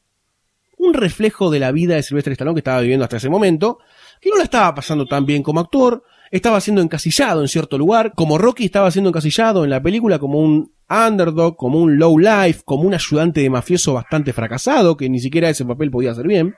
un 0.77 0.93
reflejo 0.93 1.49
de 1.49 1.59
la 1.59 1.71
vida 1.71 1.95
de 1.95 2.03
Sylvester 2.03 2.33
Stallone 2.33 2.55
que 2.55 2.59
estaba 2.59 2.81
viviendo 2.81 3.03
hasta 3.03 3.17
ese 3.17 3.29
momento, 3.29 3.79
que 4.19 4.29
no 4.29 4.37
la 4.37 4.43
estaba 4.43 4.73
pasando 4.75 5.05
tan 5.05 5.25
bien 5.25 5.43
como 5.43 5.59
actor, 5.59 6.03
estaba 6.31 6.59
siendo 6.59 6.81
encasillado 6.81 7.41
en 7.41 7.47
cierto 7.47 7.77
lugar, 7.77 8.13
como 8.15 8.37
Rocky 8.37 8.65
estaba 8.65 8.91
siendo 8.91 9.09
encasillado 9.09 9.63
en 9.63 9.69
la 9.69 9.81
película 9.81 10.19
como 10.19 10.39
un 10.39 10.71
underdog, 10.89 11.55
como 11.55 11.79
un 11.79 11.97
low 11.97 12.17
life, 12.17 12.61
como 12.65 12.83
un 12.83 12.93
ayudante 12.93 13.41
de 13.41 13.49
mafioso 13.49 13.93
bastante 13.93 14.33
fracasado, 14.33 14.97
que 14.97 15.09
ni 15.09 15.19
siquiera 15.19 15.49
ese 15.49 15.65
papel 15.65 15.91
podía 15.91 16.11
hacer 16.11 16.27
bien. 16.27 16.55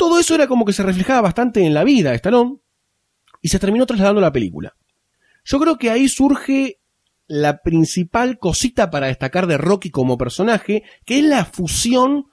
Todo 0.00 0.18
eso 0.18 0.34
era 0.34 0.46
como 0.46 0.64
que 0.64 0.72
se 0.72 0.82
reflejaba 0.82 1.20
bastante 1.20 1.60
en 1.62 1.74
la 1.74 1.84
vida 1.84 2.08
de 2.08 2.16
Stallone 2.16 2.56
y 3.42 3.48
se 3.48 3.58
terminó 3.58 3.84
trasladando 3.84 4.20
a 4.20 4.22
la 4.22 4.32
película. 4.32 4.74
Yo 5.44 5.60
creo 5.60 5.76
que 5.76 5.90
ahí 5.90 6.08
surge 6.08 6.78
la 7.26 7.58
principal 7.60 8.38
cosita 8.38 8.90
para 8.90 9.08
destacar 9.08 9.46
de 9.46 9.58
Rocky 9.58 9.90
como 9.90 10.16
personaje, 10.16 10.84
que 11.04 11.18
es 11.18 11.24
la 11.26 11.44
fusión 11.44 12.28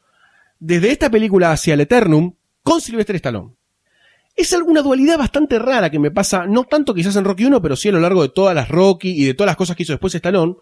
desde 0.60 0.92
esta 0.92 1.10
película 1.10 1.52
hacia 1.52 1.74
el 1.74 1.82
Eternum 1.82 2.36
con 2.64 2.80
Sylvester 2.80 3.18
Stallone. 3.18 3.56
Es 4.34 4.54
alguna 4.54 4.82
dualidad 4.82 5.18
bastante 5.18 5.60
rara 5.60 5.90
que 5.90 6.00
me 6.00 6.10
pasa, 6.10 6.46
no 6.48 6.64
tanto 6.64 6.94
quizás 6.94 7.18
en 7.18 7.26
Rocky 7.26 7.44
1, 7.44 7.62
pero 7.62 7.76
sí 7.76 7.90
a 7.90 7.92
lo 7.92 8.00
largo 8.00 8.22
de 8.22 8.30
todas 8.30 8.56
las 8.56 8.70
Rocky 8.70 9.10
y 9.10 9.26
de 9.26 9.34
todas 9.34 9.48
las 9.50 9.58
cosas 9.58 9.76
que 9.76 9.84
hizo 9.84 9.92
después 9.92 10.16
Stallone, 10.16 10.56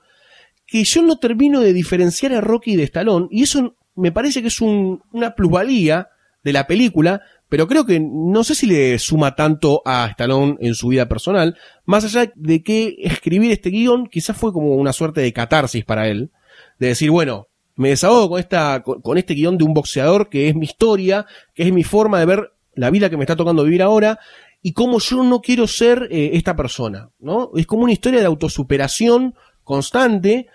que 0.65 0.83
yo 0.83 1.03
no 1.03 1.19
termino 1.19 1.59
de 1.61 1.71
diferenciar 1.71 2.33
a 2.33 2.41
Rocky 2.41 2.75
de 2.75 2.83
Stallone, 2.85 3.27
y 3.29 3.43
eso 3.43 3.75
me 3.93 4.11
parece 4.11 4.41
que 4.41 4.47
es 4.47 4.59
un- 4.59 5.03
una 5.11 5.35
plusvalía 5.35 6.09
de 6.45 6.53
la 6.53 6.67
película, 6.67 7.23
pero 7.49 7.67
creo 7.67 7.87
que 7.87 7.99
no 7.99 8.43
sé 8.43 8.53
si 8.53 8.67
le 8.67 8.99
suma 8.99 9.35
tanto 9.35 9.81
a 9.83 10.05
Stallone 10.11 10.57
en 10.59 10.75
su 10.75 10.89
vida 10.89 11.07
personal, 11.07 11.57
más 11.85 12.05
allá 12.05 12.31
de 12.35 12.61
que 12.61 12.97
escribir 12.99 13.51
este 13.51 13.71
guion 13.71 14.05
quizás 14.05 14.37
fue 14.37 14.53
como 14.53 14.75
una 14.75 14.93
suerte 14.93 15.21
de 15.21 15.33
catarsis 15.33 15.83
para 15.83 16.07
él, 16.07 16.29
de 16.77 16.89
decir, 16.89 17.09
bueno, 17.09 17.47
me 17.75 17.89
desahogo 17.89 18.29
con, 18.29 18.39
esta, 18.39 18.83
con, 18.83 19.17
este 19.17 19.33
guion 19.33 19.57
de 19.57 19.63
un 19.63 19.73
boxeador 19.73 20.29
que 20.29 20.47
es 20.47 20.55
mi 20.55 20.65
historia, 20.65 21.25
que 21.55 21.63
es 21.63 21.73
mi 21.73 21.83
forma 21.83 22.19
de 22.19 22.27
ver 22.27 22.53
la 22.75 22.91
vida 22.91 23.09
que 23.09 23.17
me 23.17 23.23
está 23.23 23.35
tocando 23.35 23.63
vivir 23.63 23.81
ahora, 23.81 24.19
y 24.61 24.73
cómo 24.73 24.99
yo 24.99 25.23
no 25.23 25.41
quiero 25.41 25.65
ser 25.65 26.07
eh, 26.11 26.31
esta 26.33 26.55
persona, 26.55 27.09
¿no? 27.17 27.49
Es 27.55 27.65
como 27.65 27.83
una 27.83 27.93
historia 27.93 28.19
de 28.19 28.27
autosuperación 28.27 29.33
constante, 29.63 30.47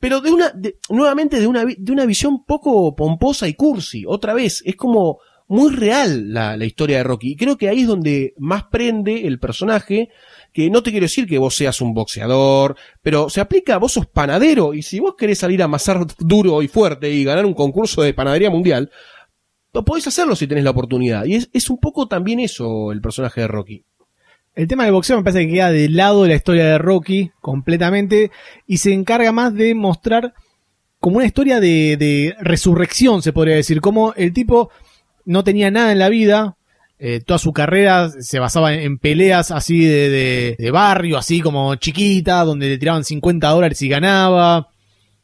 pero 0.00 0.20
de 0.20 0.30
una, 0.32 0.48
de- 0.50 0.78
nuevamente 0.88 1.38
de 1.38 1.46
una, 1.46 1.64
de 1.64 1.92
una 1.92 2.06
visión 2.06 2.44
poco 2.44 2.96
pomposa 2.96 3.46
y 3.46 3.54
cursi. 3.54 4.04
Otra 4.06 4.34
vez, 4.34 4.62
es 4.64 4.74
como 4.74 5.18
muy 5.46 5.74
real 5.74 6.32
la, 6.32 6.56
la 6.56 6.64
historia 6.64 6.98
de 6.98 7.02
Rocky. 7.04 7.32
Y 7.32 7.36
creo 7.36 7.56
que 7.58 7.68
ahí 7.68 7.80
es 7.80 7.86
donde 7.88 8.34
más 8.38 8.64
prende 8.70 9.26
el 9.26 9.38
personaje, 9.38 10.08
que 10.52 10.70
no 10.70 10.82
te 10.82 10.90
quiero 10.90 11.04
decir 11.04 11.26
que 11.26 11.38
vos 11.38 11.54
seas 11.54 11.80
un 11.80 11.92
boxeador, 11.92 12.76
pero 13.02 13.28
se 13.28 13.40
aplica, 13.40 13.76
vos 13.78 13.92
sos 13.92 14.06
panadero, 14.06 14.74
y 14.74 14.82
si 14.82 15.00
vos 15.00 15.14
querés 15.18 15.38
salir 15.38 15.60
a 15.60 15.66
amasar 15.66 16.06
duro 16.18 16.62
y 16.62 16.68
fuerte 16.68 17.10
y 17.10 17.24
ganar 17.24 17.44
un 17.46 17.54
concurso 17.54 18.02
de 18.02 18.14
panadería 18.14 18.48
mundial, 18.50 18.90
lo 19.72 19.84
podés 19.84 20.06
hacerlo 20.06 20.34
si 20.34 20.46
tenés 20.46 20.64
la 20.64 20.70
oportunidad. 20.70 21.24
Y 21.24 21.34
es, 21.34 21.50
es 21.52 21.68
un 21.68 21.78
poco 21.78 22.08
también 22.08 22.40
eso 22.40 22.90
el 22.92 23.00
personaje 23.00 23.40
de 23.42 23.48
Rocky. 23.48 23.84
El 24.54 24.66
tema 24.66 24.84
del 24.84 24.92
boxeo 24.92 25.16
me 25.16 25.22
parece 25.22 25.46
que 25.46 25.54
queda 25.54 25.70
del 25.70 25.96
lado 25.96 26.22
de 26.22 26.30
la 26.30 26.34
historia 26.34 26.66
de 26.66 26.78
Rocky 26.78 27.30
completamente 27.40 28.30
y 28.66 28.78
se 28.78 28.92
encarga 28.92 29.32
más 29.32 29.54
de 29.54 29.74
mostrar 29.74 30.34
como 30.98 31.16
una 31.16 31.26
historia 31.26 31.60
de, 31.60 31.96
de 31.96 32.34
resurrección, 32.40 33.22
se 33.22 33.32
podría 33.32 33.54
decir, 33.54 33.80
como 33.80 34.12
el 34.14 34.32
tipo 34.34 34.70
no 35.24 35.44
tenía 35.44 35.70
nada 35.70 35.92
en 35.92 35.98
la 35.98 36.08
vida, 36.10 36.56
eh, 36.98 37.20
toda 37.24 37.38
su 37.38 37.52
carrera 37.54 38.10
se 38.10 38.38
basaba 38.38 38.74
en, 38.74 38.80
en 38.80 38.98
peleas 38.98 39.50
así 39.50 39.82
de, 39.84 40.10
de- 40.10 40.56
de 40.58 40.70
barrio, 40.70 41.16
así 41.16 41.40
como 41.40 41.74
chiquita, 41.76 42.44
donde 42.44 42.68
le 42.68 42.76
tiraban 42.76 43.04
50 43.04 43.48
dólares 43.48 43.80
y 43.80 43.88
ganaba, 43.88 44.68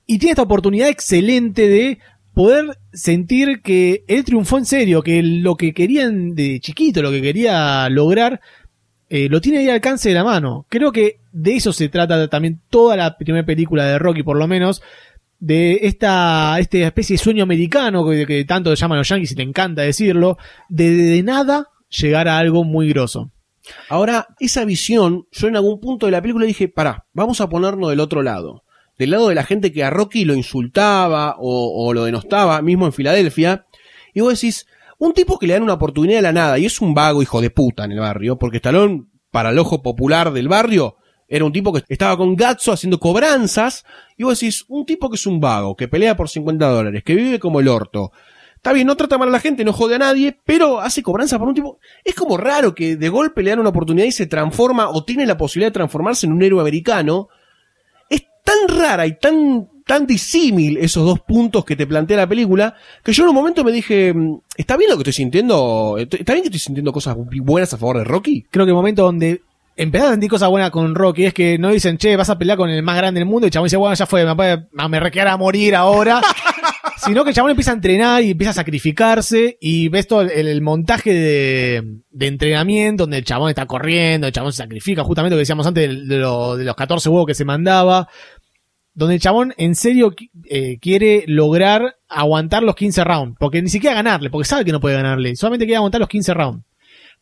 y 0.07 0.19
tiene 0.19 0.31
esta 0.31 0.43
oportunidad 0.43 0.89
excelente 0.89 1.69
de 1.69 1.99
poder 2.33 2.79
sentir 2.95 3.61
que 3.63 4.05
él 4.09 4.25
triunfó 4.25 4.57
en 4.57 4.65
serio, 4.65 5.03
que 5.03 5.23
lo 5.23 5.57
que 5.57 5.75
querían 5.75 6.35
de 6.35 6.61
chiquito, 6.61 7.03
lo 7.03 7.11
que 7.11 7.21
quería 7.21 7.89
lograr, 7.91 8.41
eh, 9.09 9.29
lo 9.29 9.41
tiene 9.41 9.59
ahí 9.59 9.69
al 9.69 9.77
alcance 9.77 10.09
de 10.09 10.15
la 10.15 10.25
mano. 10.25 10.67
Creo 10.69 10.93
que 10.93 11.21
de 11.33 11.57
eso 11.57 11.73
se 11.73 11.89
trata 11.89 12.29
también 12.29 12.61
toda 12.71 12.97
la 12.97 13.17
primera 13.17 13.47
película 13.47 13.85
de 13.85 13.99
Rocky, 13.99 14.23
por 14.23 14.37
lo 14.37 14.47
menos, 14.47 14.83
de 15.39 15.81
esta, 15.83 16.59
esta 16.59 16.79
especie 16.79 17.15
de 17.15 17.23
sueño 17.23 17.43
americano 17.43 18.09
que, 18.09 18.27
que 18.27 18.45
tanto 18.45 18.73
llaman 18.75 18.99
los 18.99 19.09
yankees 19.09 19.33
y 19.33 19.37
te 19.37 19.43
encanta 19.43 19.83
decirlo, 19.83 20.39
de, 20.69 20.91
de 20.91 21.23
nada 21.23 21.69
llegar 21.89 22.29
a 22.29 22.39
algo 22.39 22.65
muy 22.65 22.89
grosso. 22.89 23.31
Ahora, 23.89 24.29
esa 24.39 24.65
visión, 24.65 25.27
yo 25.33 25.49
en 25.49 25.57
algún 25.57 25.81
punto 25.81 26.07
de 26.07 26.13
la 26.13 26.23
película 26.23 26.47
dije, 26.47 26.69
pará, 26.69 27.07
vamos 27.13 27.41
a 27.41 27.49
ponernos 27.49 27.91
del 27.91 28.01
otro 28.01 28.23
lado. 28.23 28.65
Del 28.99 29.11
lado 29.11 29.29
de 29.29 29.35
la 29.35 29.45
gente 29.45 29.73
que 29.73 29.85
a 29.85 29.91
Rocky 29.91 30.25
lo 30.25 30.35
insultaba 30.35 31.37
o, 31.39 31.87
o 31.87 31.93
lo 31.93 32.05
denostaba, 32.05 32.63
mismo 32.63 32.87
en 32.87 32.93
Filadelfia. 32.93 33.67
Y 34.15 34.21
vos 34.21 34.41
decís, 34.41 34.67
un 34.99 35.13
tipo 35.13 35.39
que 35.39 35.47
le 35.47 35.55
dan 35.55 35.63
una 35.63 35.75
oportunidad 35.75 36.19
de 36.19 36.23
la 36.23 36.33
nada 36.33 36.59
y 36.59 36.67
es 36.67 36.81
un 36.81 36.95
vago 36.95 37.23
hijo 37.23 37.41
de 37.41 37.51
puta 37.51 37.85
en 37.85 37.93
el 37.93 38.01
barrio, 38.01 38.39
porque 38.39 38.59
Stallone, 38.59 39.05
para 39.31 39.51
el 39.51 39.59
ojo 39.59 39.83
popular 39.83 40.33
del 40.33 40.49
barrio, 40.49 40.97
era 41.29 41.45
un 41.45 41.53
tipo 41.53 41.73
que 41.73 41.83
estaba 41.89 42.17
con 42.17 42.37
Gatso 42.37 42.73
haciendo 42.73 42.99
cobranzas. 42.99 43.85
Y 44.17 44.25
vos 44.25 44.39
decís, 44.39 44.65
un 44.69 44.87
tipo 44.87 45.11
que 45.11 45.17
es 45.17 45.27
un 45.27 45.41
vago, 45.41 45.77
que 45.77 45.89
pelea 45.89 46.17
por 46.17 46.29
50 46.29 46.69
dólares, 46.69 47.03
que 47.05 47.15
vive 47.15 47.39
como 47.39 47.61
el 47.61 47.69
orto. 47.69 48.13
Está 48.55 48.73
bien, 48.73 48.87
no 48.87 48.97
trata 48.97 49.19
mal 49.19 49.29
a 49.29 49.33
la 49.33 49.41
gente, 49.41 49.65
no 49.65 49.73
jode 49.73 49.97
a 49.97 49.99
nadie, 49.99 50.41
pero 50.45 50.81
hace 50.81 51.03
cobranza 51.03 51.39
por 51.39 51.49
un 51.49 51.55
tipo. 51.55 51.79
Es 52.05 52.15
como 52.15 52.37
raro 52.37 52.75
que 52.75 52.97
de 52.97 53.09
golpe 53.09 53.43
le 53.43 53.51
dan 53.51 53.61
una 53.61 53.69
oportunidad 53.69 54.07
y 54.07 54.13
se 54.13 54.27
transforma 54.27 54.89
o 54.89 55.05
tiene 55.05 55.27
la 55.27 55.37
posibilidad 55.37 55.69
de 55.69 55.75
transformarse 55.75 56.27
en 56.27 56.33
un 56.33 56.43
héroe 56.43 56.61
americano. 56.61 57.29
Tan 58.47 58.79
rara 58.79 59.07
y 59.07 59.19
tan, 59.19 59.69
tan 59.85 60.07
disímil 60.07 60.79
esos 60.79 61.05
dos 61.05 61.21
puntos 61.21 61.65
que 61.65 61.75
te 61.77 61.87
plantea 61.87 62.17
la 62.17 62.29
película 62.29 62.75
que 63.03 63.13
yo 63.13 63.25
en 63.25 63.31
un 63.31 63.35
momento 63.35 63.65
me 63.65 63.73
dije, 63.73 64.15
mm, 64.15 64.39
¿está 64.57 64.77
bien 64.77 64.89
lo 64.91 64.97
que 64.97 65.03
estoy 65.03 65.13
sintiendo? 65.13 65.97
¿Está 65.99 66.33
bien 66.33 66.43
que 66.43 66.49
estoy 66.49 66.61
sintiendo 66.61 66.93
cosas 66.93 67.17
buenas 67.43 67.75
a 67.75 67.77
favor 67.77 67.99
de 67.99 68.05
Rocky? 68.05 68.47
Creo 68.51 68.65
que 68.65 68.71
el 68.71 68.77
momento 68.77 69.03
donde 69.03 69.43
empezás 69.77 70.09
a 70.09 70.11
sentir 70.13 70.31
cosas 70.31 70.49
buenas 70.49 70.71
con 70.71 70.95
Rocky 70.95 71.27
es 71.27 71.35
que 71.35 71.59
no 71.59 71.71
dicen, 71.71 71.99
che, 71.99 72.17
vas 72.17 72.31
a 72.31 72.39
pelear 72.39 72.57
con 72.57 72.71
el 72.71 72.83
más 72.83 72.97
grande 72.97 73.21
del 73.21 73.29
mundo 73.29 73.47
y 73.47 73.49
el 73.49 73.53
chabón 73.53 73.67
dice, 73.67 73.77
bueno, 73.77 73.95
ya 73.95 74.07
fue, 74.07 74.25
me, 74.25 74.35
puede- 74.37 74.67
me 74.73 75.21
a 75.29 75.37
morir 75.37 75.75
ahora. 75.75 76.23
sino 77.05 77.23
que 77.25 77.31
el 77.31 77.37
chabón 77.37 77.51
empieza 77.51 77.73
a 77.73 77.75
entrenar 77.75 78.23
y 78.23 78.31
empieza 78.31 78.51
a 78.51 78.55
sacrificarse 78.55 79.59
y 79.61 79.89
ves 79.89 80.09
todo 80.09 80.23
el, 80.23 80.31
el 80.49 80.63
montaje 80.63 81.13
de, 81.13 81.83
de 82.11 82.27
entrenamiento 82.27 83.03
donde 83.05 83.19
el 83.19 83.25
chabón 83.25 83.51
está 83.51 83.67
corriendo, 83.67 84.27
el 84.27 84.33
chabón 84.33 84.53
se 84.53 84.63
sacrifica, 84.63 85.05
justamente 85.05 85.35
lo 85.35 85.37
que 85.37 85.43
decíamos 85.43 85.67
antes 85.67 85.89
de, 85.89 85.95
de 86.07 86.19
lo- 86.21 86.57
de 86.57 86.65
los 86.65 86.75
14 86.75 87.09
huevos 87.09 87.27
que 87.27 87.35
se 87.35 87.45
mandaba, 87.45 88.09
donde 88.97 89.15
el 89.15 89.21
chabón 89.21 89.55
en 89.59 89.75
serio 89.75 90.15
eh, 90.47 90.79
quiere 90.81 91.25
lograr 91.27 91.97
aguantar 92.09 92.63
los 92.63 92.75
15 92.75 93.05
rounds, 93.05 93.37
porque 93.39 93.61
ni 93.61 93.69
siquiera 93.69 93.95
ganarle, 93.95 94.31
porque 94.31 94.49
sabe 94.49 94.65
que 94.65 94.73
no 94.73 94.81
puede 94.81 94.97
ganarle, 94.97 95.37
solamente 95.37 95.67
quiere 95.67 95.77
aguantar 95.77 96.01
los 96.01 96.09
15 96.09 96.35
rounds. 96.35 96.65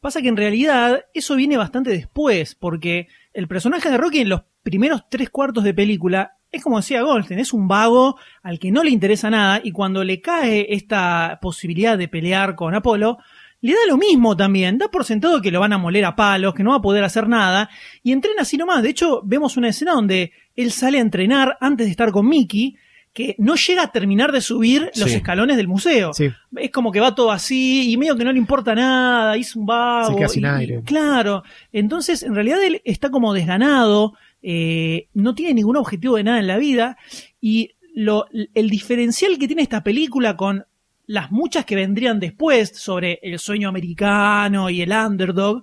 Pasa 0.00 0.22
que 0.22 0.28
en 0.28 0.36
realidad 0.36 1.04
eso 1.12 1.34
viene 1.34 1.56
bastante 1.56 1.90
después, 1.90 2.54
porque 2.54 3.08
el 3.32 3.48
personaje 3.48 3.90
de 3.90 3.98
Rocky 3.98 4.20
en 4.20 4.28
los 4.28 4.42
primeros 4.62 5.02
tres 5.10 5.30
cuartos 5.30 5.64
de 5.64 5.74
película 5.74 6.36
es 6.52 6.62
como 6.62 6.76
decía 6.76 7.02
Goldstein, 7.02 7.40
es 7.40 7.52
un 7.52 7.66
vago 7.66 8.16
al 8.44 8.60
que 8.60 8.70
no 8.70 8.84
le 8.84 8.90
interesa 8.90 9.28
nada 9.28 9.60
y 9.62 9.72
cuando 9.72 10.04
le 10.04 10.20
cae 10.20 10.72
esta 10.72 11.40
posibilidad 11.42 11.98
de 11.98 12.06
pelear 12.06 12.54
con 12.54 12.76
Apolo, 12.76 13.18
le 13.60 13.72
da 13.72 13.80
lo 13.88 13.96
mismo 13.96 14.36
también, 14.36 14.78
da 14.78 14.88
por 14.88 15.04
sentado 15.04 15.42
que 15.42 15.50
lo 15.50 15.58
van 15.58 15.72
a 15.72 15.78
moler 15.78 16.04
a 16.04 16.14
palos, 16.14 16.54
que 16.54 16.62
no 16.62 16.70
va 16.70 16.76
a 16.76 16.82
poder 16.82 17.02
hacer 17.02 17.28
nada 17.28 17.70
y 18.04 18.12
entrena 18.12 18.42
así 18.42 18.56
nomás. 18.56 18.82
De 18.84 18.90
hecho, 18.90 19.22
vemos 19.24 19.56
una 19.56 19.70
escena 19.70 19.94
donde 19.94 20.32
él 20.56 20.70
sale 20.72 20.98
a 20.98 21.00
entrenar 21.02 21.56
antes 21.60 21.86
de 21.86 21.90
estar 21.90 22.10
con 22.12 22.28
Mickey, 22.28 22.76
que 23.12 23.36
no 23.38 23.54
llega 23.54 23.84
a 23.84 23.92
terminar 23.92 24.32
de 24.32 24.40
subir 24.40 24.90
los 24.96 25.10
Sí. 25.10 25.16
escalones 25.16 25.56
del 25.56 25.68
museo. 25.68 26.12
Sí. 26.14 26.30
Es 26.56 26.70
como 26.70 26.90
que 26.90 26.98
va 26.98 27.14
todo 27.14 27.30
así 27.30 27.92
y 27.92 27.96
medio 27.96 28.16
que 28.16 28.24
no 28.24 28.32
le 28.32 28.38
importa 28.38 28.74
nada, 28.74 29.36
hizo 29.36 29.60
un 29.60 29.66
vago. 29.66 30.10
Se 30.10 30.16
queda 30.16 30.28
sin 30.28 30.42
y- 30.42 30.46
aire. 30.46 30.82
Claro, 30.84 31.44
entonces 31.72 32.24
en 32.24 32.34
realidad 32.34 32.62
él 32.64 32.82
está 32.84 33.10
como 33.10 33.32
desganado, 33.32 34.14
eh, 34.42 35.06
no 35.14 35.34
tiene 35.36 35.54
ningún 35.54 35.76
objetivo 35.76 36.16
de 36.16 36.24
nada 36.24 36.38
en 36.40 36.48
la 36.48 36.58
vida 36.58 36.96
y 37.40 37.70
lo, 37.94 38.26
el 38.54 38.68
diferencial 38.68 39.38
que 39.38 39.46
tiene 39.46 39.62
esta 39.62 39.84
película 39.84 40.36
con 40.36 40.64
las 41.06 41.30
muchas 41.30 41.64
que 41.66 41.76
vendrían 41.76 42.18
después 42.18 42.70
sobre 42.74 43.20
el 43.22 43.38
sueño 43.38 43.68
americano 43.68 44.70
y 44.70 44.82
el 44.82 44.90
underdog 44.90 45.62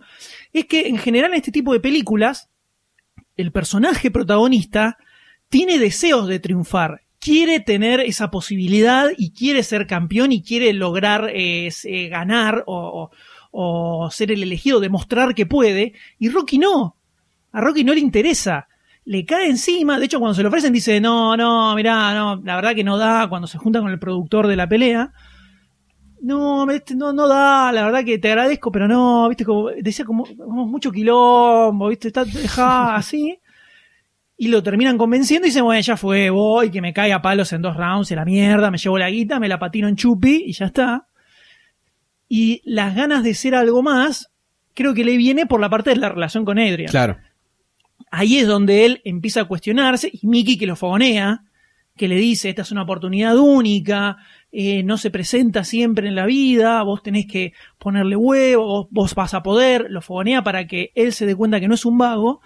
es 0.53 0.65
que 0.67 0.87
en 0.87 0.97
general 0.99 1.31
en 1.31 1.37
este 1.37 1.51
tipo 1.51 1.73
de 1.73 1.79
películas 1.79 2.49
el 3.41 3.51
personaje 3.51 4.11
protagonista 4.11 4.97
tiene 5.49 5.79
deseos 5.79 6.27
de 6.27 6.39
triunfar, 6.39 7.01
quiere 7.19 7.59
tener 7.59 7.99
esa 7.99 8.31
posibilidad 8.31 9.09
y 9.17 9.31
quiere 9.31 9.63
ser 9.63 9.87
campeón 9.87 10.31
y 10.31 10.41
quiere 10.41 10.71
lograr 10.73 11.29
eh, 11.33 11.69
eh, 11.83 12.07
ganar 12.07 12.63
o 12.65 14.09
ser 14.11 14.31
el 14.31 14.43
elegido, 14.43 14.79
demostrar 14.79 15.35
que 15.35 15.45
puede, 15.45 15.93
y 16.17 16.29
Rocky 16.29 16.57
no. 16.57 16.95
A 17.51 17.61
Rocky 17.61 17.83
no 17.83 17.93
le 17.93 17.99
interesa. 17.99 18.67
Le 19.03 19.25
cae 19.25 19.49
encima, 19.49 19.99
de 19.99 20.05
hecho 20.05 20.19
cuando 20.19 20.35
se 20.35 20.43
lo 20.43 20.49
ofrecen 20.49 20.73
dice, 20.73 21.01
no, 21.01 21.35
no, 21.35 21.75
mirá, 21.75 22.13
no, 22.13 22.39
la 22.43 22.55
verdad 22.55 22.75
que 22.75 22.83
no 22.83 22.97
da 22.97 23.27
cuando 23.27 23.47
se 23.47 23.57
junta 23.57 23.81
con 23.81 23.91
el 23.91 23.99
productor 23.99 24.47
de 24.47 24.55
la 24.55 24.69
pelea. 24.69 25.11
No, 26.21 26.65
no, 26.67 27.13
no 27.13 27.27
da, 27.27 27.71
la 27.71 27.83
verdad 27.85 28.05
que 28.05 28.19
te 28.19 28.29
agradezco, 28.29 28.71
pero 28.71 28.87
no, 28.87 29.27
viste, 29.27 29.43
como, 29.43 29.69
decía 29.69 30.05
como, 30.05 30.25
como 30.37 30.67
mucho 30.67 30.91
quilombo, 30.91 31.87
viste, 31.87 32.09
está, 32.09 32.23
deja 32.25 32.95
así. 32.95 33.39
Y 34.37 34.47
lo 34.47 34.61
terminan 34.61 34.97
convenciendo 34.97 35.47
y 35.47 35.49
dicen, 35.49 35.63
bueno, 35.63 35.81
ya 35.81 35.97
fue, 35.97 36.29
voy, 36.29 36.69
que 36.69 36.81
me 36.81 36.93
caiga 36.93 37.17
a 37.17 37.21
palos 37.21 37.51
en 37.53 37.61
dos 37.61 37.75
rounds, 37.75 38.11
y 38.11 38.15
la 38.15 38.25
mierda, 38.25 38.69
me 38.71 38.77
llevo 38.77 38.97
la 38.97 39.09
guita, 39.09 39.39
me 39.39 39.47
la 39.47 39.59
patino 39.59 39.87
en 39.87 39.95
chupi 39.95 40.43
y 40.45 40.53
ya 40.53 40.65
está. 40.65 41.07
Y 42.29 42.61
las 42.65 42.95
ganas 42.95 43.23
de 43.23 43.33
ser 43.33 43.55
algo 43.55 43.81
más, 43.81 44.31
creo 44.73 44.93
que 44.93 45.03
le 45.03 45.17
viene 45.17 45.45
por 45.47 45.59
la 45.59 45.69
parte 45.69 45.89
de 45.89 45.97
la 45.97 46.09
relación 46.09 46.45
con 46.45 46.59
Adrian 46.59 46.89
Claro. 46.89 47.17
ahí 48.09 48.37
es 48.37 48.47
donde 48.47 48.85
él 48.85 49.01
empieza 49.05 49.41
a 49.41 49.45
cuestionarse 49.45 50.09
y 50.11 50.25
Mickey 50.25 50.57
que 50.57 50.67
lo 50.67 50.75
fogonea, 50.75 51.43
que 51.97 52.07
le 52.07 52.15
dice, 52.15 52.49
esta 52.49 52.61
es 52.61 52.71
una 52.71 52.83
oportunidad 52.83 53.37
única, 53.37 54.17
eh, 54.51 54.83
no 54.83 54.97
se 54.97 55.11
presenta 55.11 55.63
siempre 55.63 56.07
en 56.07 56.15
la 56.15 56.25
vida, 56.25 56.83
vos 56.83 57.01
tenés 57.03 57.25
que 57.25 57.53
ponerle 57.77 58.15
huevo, 58.15 58.65
vos, 58.65 58.87
vos 58.91 59.15
vas 59.15 59.33
a 59.33 59.43
poder, 59.43 59.87
lo 59.89 60.01
fogonea 60.01 60.43
para 60.43 60.67
que 60.67 60.91
él 60.95 61.13
se 61.13 61.25
dé 61.25 61.35
cuenta 61.35 61.59
que 61.59 61.67
no 61.67 61.75
es 61.75 61.85
un 61.85 61.97
vago, 61.97 62.41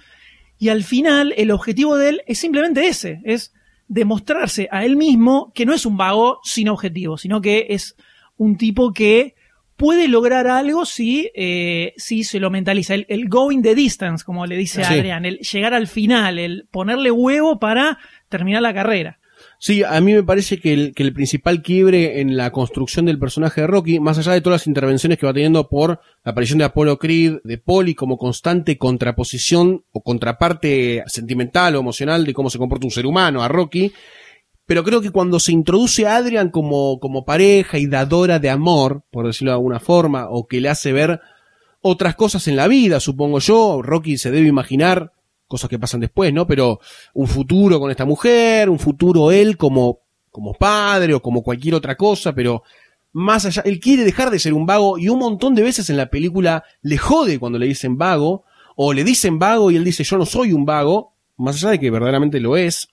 y 0.58 0.70
al 0.70 0.84
final 0.84 1.34
el 1.38 1.52
objetivo 1.52 1.98
de 1.98 2.10
él 2.10 2.22
es 2.28 2.40
simplemente 2.40 2.88
ese, 2.88 3.22
es 3.24 3.54
demostrarse 3.88 4.68
a 4.72 4.86
él 4.86 4.96
mismo 4.96 5.52
que 5.54 5.66
no 5.66 5.74
es 5.74 5.86
un 5.86 5.98
vago 5.98 6.40
sin 6.44 6.70
objetivo, 6.70 7.18
sino 7.18 7.42
que 7.42 7.68
es 7.70 7.96
un 8.38 8.58
tipo 8.58 8.94
que 8.94 9.36
puede 9.76 10.08
lograr 10.08 10.48
algo 10.48 10.86
si, 10.86 11.30
eh, 11.36 11.94
si 11.98 12.24
se 12.24 12.40
lo 12.40 12.50
mentaliza. 12.50 12.94
El, 12.94 13.06
el 13.10 13.28
going 13.28 13.62
the 13.62 13.76
distance, 13.76 14.24
como 14.24 14.46
le 14.46 14.56
dice 14.56 14.84
Sí. 14.84 14.94
Adrián, 14.94 15.26
el 15.26 15.40
llegar 15.40 15.74
al 15.74 15.88
final, 15.88 16.40
el 16.40 16.68
ponerle 16.72 17.12
huevo 17.12 17.60
para 17.60 18.00
terminar 18.30 18.62
la 18.62 18.74
carrera. 18.74 19.20
Sí, 19.60 19.84
a 19.84 20.00
mí 20.02 20.14
me 20.14 20.24
parece 20.24 20.60
que 20.60 20.74
el, 20.74 20.94
que 20.94 21.04
el 21.04 21.14
principal 21.14 21.62
quiebre 21.62 22.20
en 22.22 22.36
la 22.38 22.52
construcción 22.52 23.06
del 23.06 23.20
personaje 23.20 23.62
de 23.62 23.68
Rocky, 23.68 24.00
más 24.00 24.18
allá 24.18 24.34
de 24.34 24.42
todas 24.42 24.62
las 24.62 24.68
intervenciones 24.68 25.18
que 25.18 25.26
va 25.26 25.34
teniendo 25.34 25.70
por 25.70 26.02
la 26.24 26.32
aparición 26.32 26.60
de 26.60 26.66
Apollo 26.66 26.98
Creed, 26.98 27.38
de 27.44 27.58
Polly 27.58 27.96
como 27.96 28.18
constante 28.18 28.78
contraposición 28.78 29.86
o 29.92 30.02
contraparte 30.02 31.04
sentimental 31.08 31.76
o 31.76 31.80
emocional 31.80 32.26
de 32.26 32.34
cómo 32.34 32.50
se 32.50 32.58
comporta 32.58 32.86
un 32.86 32.92
ser 32.92 33.06
humano 33.06 33.42
a 33.42 33.48
Rocky, 33.48 33.92
pero 34.66 34.84
creo 34.84 35.02
que 35.02 35.12
cuando 35.12 35.40
se 35.40 35.52
introduce 35.52 36.08
a 36.08 36.18
Adrian 36.18 36.50
como, 36.50 37.00
como 37.00 37.24
pareja 37.24 37.78
y 37.78 37.86
dadora 37.86 38.40
de 38.40 38.50
amor, 38.50 39.04
por 39.12 39.28
decirlo 39.28 39.52
de 39.52 39.56
alguna 39.56 39.80
forma, 39.80 40.28
o 40.30 40.48
que 40.48 40.60
le 40.60 40.70
hace 40.70 40.92
ver 40.92 41.22
otras 41.82 42.16
cosas 42.16 42.48
en 42.48 42.56
la 42.56 42.68
vida, 42.68 43.00
supongo 43.00 43.40
yo, 43.40 43.82
Rocky 43.84 44.18
se 44.18 44.32
debe 44.32 44.48
imaginar 44.48 45.14
cosas 45.48 45.70
que 45.70 45.80
pasan 45.80 46.02
después, 46.02 46.34
¿no? 46.34 46.48
Pero 46.48 46.80
un 47.14 47.28
futuro 47.28 47.80
con 47.80 47.92
esta 47.92 48.06
mujer, 48.06 48.70
un 48.70 48.80
futuro 48.80 49.32
él 49.32 49.58
como, 49.58 50.00
como 50.32 50.54
padre 50.54 51.14
o 51.14 51.22
como 51.22 51.44
cualquier 51.44 51.76
otra 51.76 51.96
cosa, 51.96 52.34
pero 52.34 52.64
más 53.14 53.46
allá, 53.46 53.62
él 53.66 53.80
quiere 53.80 54.04
dejar 54.04 54.30
de 54.30 54.40
ser 54.40 54.54
un 54.54 54.66
vago 54.66 54.98
y 54.98 55.10
un 55.10 55.20
montón 55.20 55.56
de 55.56 55.64
veces 55.64 55.90
en 55.90 55.98
la 55.98 56.10
película 56.10 56.64
le 56.82 56.98
jode 56.98 57.40
cuando 57.40 57.60
le 57.60 57.68
dicen 57.68 57.98
vago, 57.98 58.44
o 58.76 58.94
le 58.94 59.04
dicen 59.04 59.40
vago 59.40 59.72
y 59.72 59.78
él 59.78 59.84
dice 59.84 60.04
yo 60.04 60.18
no 60.18 60.26
soy 60.26 60.52
un 60.52 60.66
vago, 60.66 61.14
más 61.38 61.56
allá 61.56 61.72
de 61.72 61.80
que 61.80 61.92
verdaderamente 61.92 62.40
lo 62.40 62.58
es. 62.58 62.90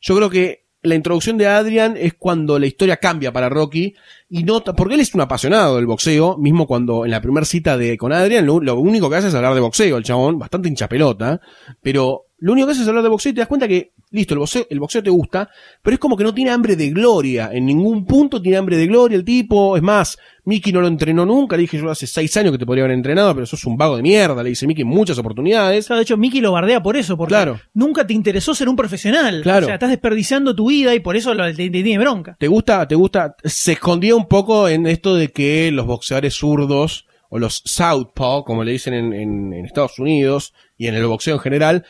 Yo 0.00 0.16
creo 0.16 0.30
que 0.30 0.65
la 0.86 0.94
introducción 0.94 1.36
de 1.36 1.46
Adrian 1.46 1.96
es 1.96 2.14
cuando 2.14 2.58
la 2.58 2.66
historia 2.66 2.96
cambia 2.96 3.32
para 3.32 3.48
Rocky 3.48 3.94
y 4.28 4.44
nota, 4.44 4.74
porque 4.74 4.94
él 4.94 5.00
es 5.00 5.14
un 5.14 5.20
apasionado 5.20 5.76
del 5.76 5.86
boxeo, 5.86 6.36
mismo 6.38 6.66
cuando 6.66 7.04
en 7.04 7.10
la 7.10 7.20
primera 7.20 7.44
cita 7.44 7.76
de 7.76 7.96
con 7.96 8.12
Adrian 8.12 8.46
lo, 8.46 8.78
único 8.78 9.10
que 9.10 9.16
hace 9.16 9.28
es 9.28 9.34
hablar 9.34 9.54
de 9.54 9.60
boxeo, 9.60 9.96
el 9.96 10.04
chabón, 10.04 10.38
bastante 10.38 10.68
hincha 10.68 10.88
pelota, 10.88 11.40
pero 11.82 12.25
lo 12.38 12.52
único 12.52 12.66
que 12.66 12.72
hace 12.72 12.82
es 12.82 12.88
hablar 12.88 13.02
de 13.02 13.08
boxeo 13.08 13.30
y 13.30 13.34
te 13.34 13.40
das 13.40 13.48
cuenta 13.48 13.66
que, 13.66 13.92
listo, 14.10 14.34
el 14.34 14.40
boxeo, 14.40 14.66
el 14.68 14.78
boxeo 14.78 15.02
te 15.02 15.08
gusta, 15.10 15.48
pero 15.82 15.94
es 15.94 15.98
como 15.98 16.16
que 16.18 16.24
no 16.24 16.34
tiene 16.34 16.50
hambre 16.50 16.76
de 16.76 16.90
gloria, 16.90 17.48
en 17.52 17.64
ningún 17.64 18.04
punto 18.04 18.42
tiene 18.42 18.58
hambre 18.58 18.76
de 18.76 18.86
gloria 18.86 19.16
el 19.16 19.24
tipo, 19.24 19.74
es 19.76 19.82
más, 19.82 20.18
Mickey 20.44 20.70
no 20.72 20.82
lo 20.82 20.86
entrenó 20.86 21.24
nunca, 21.24 21.56
le 21.56 21.62
dije 21.62 21.78
yo 21.78 21.90
hace 21.90 22.06
seis 22.06 22.36
años 22.36 22.52
que 22.52 22.58
te 22.58 22.66
podría 22.66 22.84
haber 22.84 22.94
entrenado, 22.94 23.34
pero 23.34 23.46
sos 23.46 23.64
un 23.64 23.76
vago 23.78 23.96
de 23.96 24.02
mierda, 24.02 24.42
le 24.42 24.50
dice 24.50 24.66
Mickey 24.66 24.84
muchas 24.84 25.18
oportunidades. 25.18 25.86
Claro, 25.86 25.98
de 25.98 26.02
hecho, 26.02 26.16
Mickey 26.18 26.40
lo 26.42 26.52
bardea 26.52 26.82
por 26.82 26.96
eso, 26.96 27.16
porque 27.16 27.30
Claro. 27.30 27.58
nunca 27.72 28.06
te 28.06 28.12
interesó 28.12 28.54
ser 28.54 28.68
un 28.68 28.76
profesional. 28.76 29.40
Claro. 29.42 29.64
O 29.64 29.68
sea, 29.68 29.74
estás 29.76 29.90
desperdiciando 29.90 30.54
tu 30.54 30.68
vida 30.68 30.94
y 30.94 31.00
por 31.00 31.16
eso 31.16 31.32
lo, 31.32 31.44
te, 31.46 31.54
te 31.54 31.70
tiene 31.82 31.98
bronca. 31.98 32.36
¿Te 32.38 32.48
gusta? 32.48 32.86
¿Te 32.86 32.94
gusta? 32.94 33.34
Se 33.44 33.72
escondía 33.72 34.14
un 34.14 34.28
poco 34.28 34.68
en 34.68 34.86
esto 34.86 35.14
de 35.14 35.28
que 35.32 35.70
los 35.72 35.86
boxeadores 35.86 36.34
zurdos, 36.34 37.06
o 37.28 37.38
los 37.40 37.60
southpaw, 37.64 38.44
como 38.44 38.62
le 38.62 38.70
dicen 38.72 38.94
en, 38.94 39.12
en- 39.12 39.52
en 39.52 39.64
Estados 39.64 39.98
Unidos, 39.98 40.52
y 40.78 40.86
en 40.86 40.94
el 40.94 41.06
boxeo 41.06 41.34
en 41.34 41.40
general, 41.40 41.84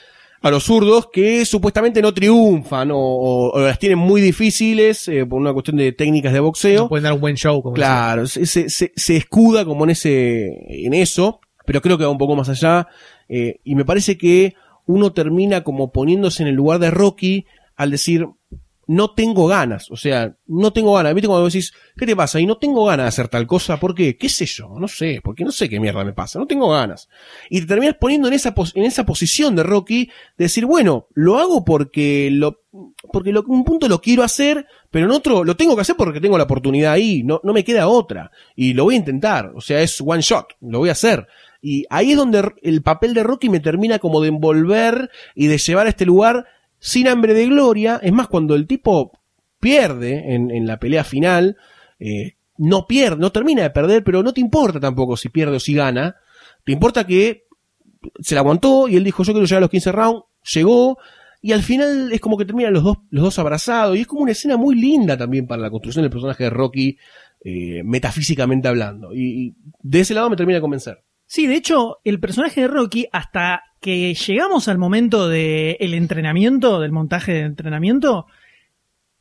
a 0.46 0.50
los 0.50 0.64
zurdos 0.64 1.08
que 1.12 1.44
supuestamente 1.44 2.00
no 2.02 2.14
triunfan 2.14 2.90
o, 2.90 2.98
o- 2.98 3.50
o 3.52 3.60
las 3.60 3.78
tienen 3.78 3.98
muy 3.98 4.20
difíciles 4.20 5.06
eh, 5.08 5.26
por 5.26 5.40
una 5.40 5.52
cuestión 5.52 5.76
de 5.76 5.92
técnicas 5.92 6.32
de 6.32 6.40
boxeo. 6.40 6.82
No 6.84 6.88
pueden 6.88 7.04
dar 7.04 7.12
un 7.12 7.20
buen 7.20 7.36
show. 7.36 7.62
Como 7.62 7.74
Claro, 7.74 8.26
se, 8.26 8.46
se, 8.46 8.68
se- 8.70 8.92
se 8.96 9.16
escuda 9.16 9.64
como 9.64 9.84
en 9.84 9.90
ese, 9.90 10.84
en 10.86 10.94
eso, 10.94 11.40
pero 11.66 11.80
creo 11.82 11.98
que 11.98 12.04
va 12.04 12.10
un 12.10 12.18
poco 12.18 12.36
más 12.36 12.48
allá, 12.48 12.86
eh, 13.28 13.60
y 13.64 13.74
me 13.74 13.84
parece 13.84 14.16
que 14.16 14.54
uno 14.86 15.12
termina 15.12 15.64
como 15.64 15.90
poniéndose 15.90 16.42
en 16.44 16.48
el 16.48 16.54
lugar 16.54 16.78
de 16.78 16.90
Rocky 16.92 17.44
al 17.74 17.90
decir, 17.90 18.26
no 18.86 19.10
tengo 19.10 19.48
ganas, 19.48 19.90
o 19.90 19.96
sea, 19.96 20.36
no 20.46 20.72
tengo 20.72 20.94
ganas, 20.94 21.12
viste 21.14 21.26
cuando 21.26 21.46
decís, 21.46 21.72
¿qué 21.96 22.06
te 22.06 22.14
pasa? 22.14 22.38
Y 22.38 22.46
no 22.46 22.56
tengo 22.58 22.84
ganas 22.84 23.04
de 23.04 23.08
hacer 23.08 23.28
tal 23.28 23.46
cosa, 23.46 23.80
¿por 23.80 23.94
qué? 23.94 24.16
¿Qué 24.16 24.28
sé 24.28 24.46
yo? 24.46 24.76
No 24.78 24.86
sé, 24.86 25.20
porque 25.24 25.44
no 25.44 25.50
sé 25.50 25.68
qué 25.68 25.80
mierda 25.80 26.04
me 26.04 26.12
pasa, 26.12 26.38
no 26.38 26.46
tengo 26.46 26.70
ganas. 26.70 27.08
Y 27.50 27.60
te 27.60 27.66
terminas 27.66 27.96
poniendo 28.00 28.28
en 28.28 28.34
esa, 28.34 28.54
en 28.74 28.84
esa 28.84 29.04
posición 29.04 29.56
de 29.56 29.64
Rocky, 29.64 30.06
de 30.38 30.44
decir, 30.44 30.66
bueno, 30.66 31.08
lo 31.14 31.38
hago 31.38 31.64
porque 31.64 32.30
lo, 32.30 32.62
porque 33.12 33.34
un 33.46 33.64
punto 33.64 33.88
lo 33.88 34.00
quiero 34.00 34.22
hacer, 34.22 34.66
pero 34.90 35.06
en 35.06 35.12
otro 35.12 35.42
lo 35.42 35.56
tengo 35.56 35.74
que 35.74 35.82
hacer 35.82 35.96
porque 35.96 36.20
tengo 36.20 36.38
la 36.38 36.44
oportunidad 36.44 36.92
ahí, 36.92 37.24
no, 37.24 37.40
no 37.42 37.52
me 37.52 37.64
queda 37.64 37.88
otra. 37.88 38.30
Y 38.54 38.74
lo 38.74 38.84
voy 38.84 38.94
a 38.94 38.98
intentar, 38.98 39.52
o 39.56 39.60
sea, 39.60 39.80
es 39.80 40.00
one 40.00 40.22
shot, 40.22 40.54
lo 40.60 40.78
voy 40.78 40.90
a 40.90 40.92
hacer. 40.92 41.26
Y 41.60 41.84
ahí 41.90 42.12
es 42.12 42.16
donde 42.16 42.52
el 42.62 42.82
papel 42.82 43.14
de 43.14 43.24
Rocky 43.24 43.48
me 43.48 43.58
termina 43.58 43.98
como 43.98 44.20
de 44.20 44.28
envolver 44.28 45.10
y 45.34 45.48
de 45.48 45.58
llevar 45.58 45.86
a 45.86 45.90
este 45.90 46.06
lugar 46.06 46.46
sin 46.86 47.08
hambre 47.08 47.34
de 47.34 47.46
gloria. 47.46 47.98
Es 48.00 48.12
más, 48.12 48.28
cuando 48.28 48.54
el 48.54 48.68
tipo 48.68 49.10
pierde 49.58 50.36
en, 50.36 50.66
la 50.68 50.78
pelea 50.78 51.02
final, 51.02 51.56
eh, 51.98 52.36
no 52.58 52.86
pierde, 52.86 53.16
no 53.16 53.32
termina 53.32 53.62
de 53.62 53.70
perder, 53.70 54.04
pero 54.04 54.22
no 54.22 54.32
te 54.32 54.40
importa 54.40 54.78
tampoco 54.78 55.16
si 55.16 55.28
pierde 55.28 55.56
o 55.56 55.60
si 55.60 55.74
gana. 55.74 56.14
Te 56.64 56.70
importa 56.70 57.04
que 57.04 57.46
se 58.20 58.36
la 58.36 58.42
aguantó 58.42 58.86
y 58.86 58.94
él 58.94 59.02
dijo 59.02 59.24
yo 59.24 59.32
quiero 59.32 59.46
llegar 59.46 59.58
a 59.58 59.62
los 59.62 59.70
15 59.70 59.90
rounds, 59.90 60.24
llegó 60.54 60.96
y 61.42 61.50
al 61.50 61.64
final 61.64 62.12
es 62.12 62.20
como 62.20 62.38
que 62.38 62.44
terminan 62.44 62.72
los 62.72 62.84
dos, 62.84 62.98
los 63.10 63.24
dos 63.24 63.38
abrazados 63.40 63.96
y 63.96 64.02
es 64.02 64.06
como 64.06 64.22
una 64.22 64.30
escena 64.30 64.56
muy 64.56 64.76
linda 64.76 65.16
también 65.16 65.48
para 65.48 65.62
la 65.62 65.70
construcción 65.70 66.04
del 66.04 66.12
personaje 66.12 66.44
de 66.44 66.50
Rocky 66.50 66.98
eh, 67.44 67.82
metafísicamente 67.82 68.68
hablando 68.68 69.12
y, 69.12 69.48
y 69.48 69.56
de 69.82 70.00
ese 70.00 70.14
lado 70.14 70.30
me 70.30 70.36
termina 70.36 70.58
de 70.58 70.62
convencer. 70.62 71.05
Sí, 71.26 71.46
de 71.46 71.56
hecho, 71.56 71.98
el 72.04 72.20
personaje 72.20 72.62
de 72.62 72.68
Rocky, 72.68 73.06
hasta 73.12 73.62
que 73.80 74.14
llegamos 74.14 74.68
al 74.68 74.78
momento 74.78 75.28
del 75.28 75.94
entrenamiento, 75.94 76.80
del 76.80 76.92
montaje 76.92 77.32
de 77.32 77.40
entrenamiento, 77.40 78.26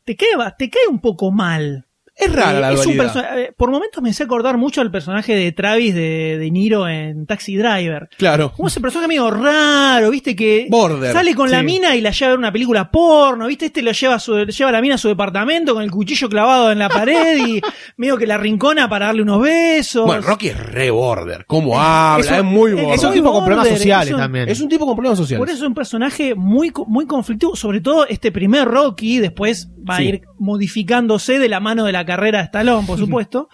te 0.04 0.16
cae, 0.16 0.30
te 0.58 0.70
cae 0.70 0.88
un 0.88 1.00
poco 1.00 1.32
mal. 1.32 1.88
Es 2.18 2.32
rara 2.34 2.58
Eh, 2.58 2.62
la 2.62 2.72
es 2.72 2.86
un 2.86 2.94
eh, 3.00 3.52
Por 3.58 3.72
momentos 3.72 4.02
me 4.02 4.10
hace 4.12 4.24
acordar 4.24 4.58
mucho 4.58 4.80
al 4.80 4.90
personaje 4.90 5.36
de 5.36 5.52
Travis 5.52 5.94
de, 5.94 6.38
de 6.38 6.50
Niro 6.52 6.88
en 6.88 7.26
Taxi 7.26 7.58
Driver. 7.58 8.08
Claro. 8.18 8.54
Como 8.56 8.70
ese 8.70 8.80
personaje 8.80 9.10
medio 9.10 9.30
raro, 9.32 10.10
viste, 10.12 10.34
que 10.36 10.68
Border, 10.70 11.12
sale 11.12 11.36
con 11.36 11.52
la 11.52 11.62
mina 11.62 11.94
y 11.96 12.00
la 12.02 12.12
lleva 12.12 12.28
a 12.28 12.30
ver 12.32 12.40
una 12.40 12.52
película 12.54 12.90
porno, 12.90 13.48
viste, 13.48 13.66
este 13.66 13.82
lo 13.82 13.92
lleva 13.92 14.16
a 14.16 14.20
su, 14.20 14.34
lleva 14.46 14.70
a 14.70 14.74
la 14.74 14.82
mina 14.82 14.96
a 14.96 14.98
su 14.98 15.10
departamento 15.10 15.74
con 15.74 15.84
el 15.84 15.92
cuchillo 15.92 16.30
clavado 16.30 16.72
en 16.72 16.80
la 16.80 16.88
pared 16.88 17.38
y 17.48 17.62
medio 17.98 18.16
que 18.18 18.26
la 18.28 18.38
rincona 18.38 18.88
para 18.88 19.08
darle 19.08 19.22
unos 19.22 19.42
besos. 19.42 20.06
Bueno, 20.06 20.22
Rocky 20.22 20.48
es 20.48 20.58
re 20.72 20.90
border, 20.92 21.46
cómo 21.46 21.82
habla, 21.82 22.38
es, 22.38 22.44
muy 22.46 22.72
es- 22.72 22.78
border. 22.78 22.96
Es 22.96 23.04
un 23.04 23.14
tipo 23.14 23.32
con 23.34 23.44
problemas 23.44 23.66
border, 23.66 23.78
sociales 23.78 24.08
es 24.08 24.14
un- 24.14 24.20
también. 24.22 24.48
Es 24.50 24.62
un 24.62 24.70
tipo 24.70 24.86
con 24.86 24.96
problemas 24.96 25.18
sociales. 25.18 25.40
Por 25.40 25.50
eso 25.50 25.58
es 25.66 25.68
un 25.68 25.76
personaje 25.76 26.34
muy, 26.34 26.72
muy 26.88 27.06
conflictivo, 27.08 27.58
sobre 27.58 27.82
todo 27.82 28.08
este 28.08 28.32
primer 28.32 28.66
Rocky, 28.70 29.20
después 29.20 29.70
va 29.88 29.98
Sí. 29.98 30.02
a 30.04 30.06
ir 30.06 30.22
modificándose 30.40 31.40
de 31.40 31.48
la 31.50 31.60
mano 31.60 31.84
de 31.86 31.92
la 31.92 32.05
carrera 32.06 32.40
de 32.40 32.46
Stallone, 32.46 32.86
por 32.88 32.98
supuesto. 33.00 33.50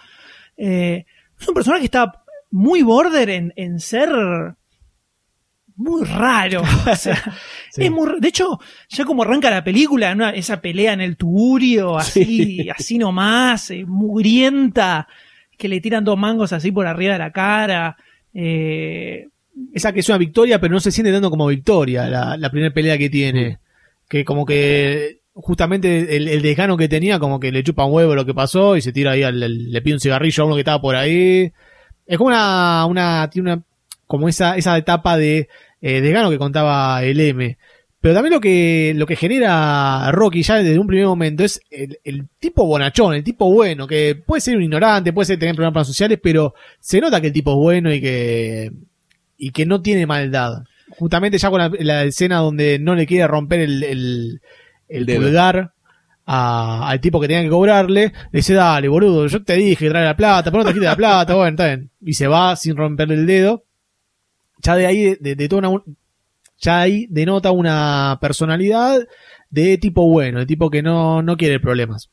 Eh, 0.56 1.04
es 1.40 1.48
un 1.48 1.54
personaje 1.54 1.80
que 1.82 1.86
está 1.86 2.22
muy 2.50 2.82
border 2.82 3.30
en, 3.30 3.52
en 3.56 3.80
ser 3.80 4.10
muy 5.76 6.04
raro. 6.04 6.62
O 6.90 6.96
sea, 6.96 7.16
Sí. 7.70 7.84
es 7.84 7.90
muy, 7.90 8.06
r- 8.06 8.18
de 8.20 8.28
hecho, 8.28 8.58
ya 8.90 9.04
como 9.06 9.22
arranca 9.22 9.50
la 9.50 9.64
película, 9.64 10.14
¿no? 10.14 10.28
esa 10.28 10.60
pelea 10.60 10.92
en 10.92 11.00
el 11.00 11.16
tugurio, 11.16 11.96
así, 11.96 12.24
Sí. 12.24 12.70
así 12.76 12.98
nomás, 12.98 13.70
eh, 13.70 13.84
mugrienta, 13.86 15.08
que 15.56 15.68
le 15.68 15.80
tiran 15.80 16.04
dos 16.04 16.18
mangos 16.18 16.52
así 16.52 16.70
por 16.70 16.86
arriba 16.86 17.14
de 17.14 17.18
la 17.18 17.30
cara. 17.32 17.96
Eh, 18.34 19.28
Esa 19.72 19.92
que 19.92 20.00
es 20.00 20.08
una 20.10 20.18
victoria, 20.18 20.60
pero 20.60 20.74
no 20.74 20.80
se 20.80 20.90
siente 20.90 21.12
tanto 21.12 21.30
como 21.30 21.46
victoria 21.46 22.06
la, 22.08 22.36
la 22.36 22.50
primera 22.50 22.74
pelea 22.74 22.98
que 22.98 23.08
tiene. 23.08 23.58
que 24.08 24.24
como 24.26 24.44
que 24.44 25.21
justamente 25.34 26.16
el, 26.16 26.28
el 26.28 26.42
desgano 26.42 26.76
que 26.76 26.88
tenía, 26.88 27.18
como 27.18 27.40
que 27.40 27.52
le 27.52 27.62
chupa 27.62 27.84
un 27.84 27.92
huevo 27.92 28.14
lo 28.14 28.26
que 28.26 28.34
pasó 28.34 28.76
y 28.76 28.82
se 28.82 28.92
tira 28.92 29.12
ahí, 29.12 29.22
al- 29.22 29.70
le 29.70 29.82
pide 29.82 29.94
un 29.94 30.00
cigarrillo 30.00 30.42
a 30.42 30.46
uno 30.46 30.54
que 30.54 30.60
estaba 30.60 30.80
por 30.80 30.96
ahí. 30.96 31.52
Es 32.06 32.18
como 32.18 32.28
una, 32.28 32.86
una, 32.86 33.30
tiene 33.30 33.52
una, 33.52 33.62
como 34.06 34.28
esa, 34.28 34.56
esa 34.56 34.76
etapa 34.76 35.16
de 35.16 35.48
eh, 35.80 36.00
desgano 36.00 36.30
que 36.30 36.38
contaba 36.38 37.02
el 37.02 37.20
M. 37.20 37.56
Pero 38.02 38.14
también 38.14 38.34
lo 38.34 38.40
que, 38.40 38.92
lo 38.96 39.06
que 39.06 39.14
genera 39.14 40.10
Rocky 40.10 40.42
ya 40.42 40.56
desde 40.56 40.76
un 40.76 40.88
primer 40.88 41.06
momento 41.06 41.44
es 41.44 41.60
el, 41.70 42.26
tipo 42.40 42.66
bonachón, 42.66 43.14
el 43.14 43.22
tipo 43.22 43.50
bueno, 43.52 43.86
que 43.86 44.16
puede 44.16 44.40
ser 44.40 44.56
un 44.56 44.64
ignorante, 44.64 45.12
puede 45.12 45.26
ser 45.26 45.38
tener 45.38 45.54
problemas 45.54 45.86
sociales, 45.86 46.18
pero 46.20 46.52
se 46.80 47.00
nota 47.00 47.20
que 47.20 47.28
el 47.28 47.32
tipo 47.32 47.52
es 47.52 47.58
bueno 47.58 47.94
y 47.94 48.00
que, 48.00 48.72
y 49.38 49.50
que 49.52 49.66
no 49.66 49.82
tiene 49.82 50.04
maldad. 50.06 50.64
Justamente 50.90 51.38
ya 51.38 51.48
con 51.48 51.72
la, 51.78 52.02
escena 52.02 52.38
donde 52.38 52.80
no 52.80 52.96
le 52.96 53.06
quiere 53.06 53.28
romper 53.28 53.60
el, 53.60 54.40
el 54.92 55.06
Dedo. 55.06 55.22
pulgar 55.22 55.72
a- 56.26 56.88
al 56.88 57.00
tipo 57.00 57.20
que 57.20 57.26
tenía 57.28 57.42
que 57.42 57.48
cobrarle, 57.50 58.12
le 58.30 58.38
dice, 58.38 58.54
dale, 58.54 58.88
boludo, 58.88 59.26
yo 59.26 59.42
te 59.42 59.54
dije 59.54 59.76
que 59.84 59.90
trae 59.90 60.04
la 60.04 60.16
plata, 60.16 60.50
pero 60.50 60.62
no 60.62 60.68
te 60.68 60.74
quites 60.74 60.88
la 60.88 60.96
plata, 60.96 61.34
bueno, 61.36 61.50
está 61.50 61.66
bien. 61.66 61.90
Y 62.00 62.12
se 62.14 62.26
va 62.28 62.54
sin 62.56 62.76
romperle 62.76 63.14
el 63.14 63.26
dedo. 63.26 63.64
Ya 64.62 64.76
de 64.76 64.86
ahí, 64.86 65.16
de, 65.20 65.34
de 65.34 65.48
toda 65.48 65.68
una- 65.68 65.82
ya 66.60 66.80
ahí 66.80 67.06
denota 67.10 67.50
una 67.50 68.18
personalidad 68.20 69.00
de 69.50 69.76
tipo 69.78 70.08
bueno, 70.08 70.38
de 70.38 70.46
tipo 70.46 70.70
que 70.70 70.80
no, 70.82 71.20
no 71.22 71.36
quiere 71.36 71.58
problemas. 71.58 72.10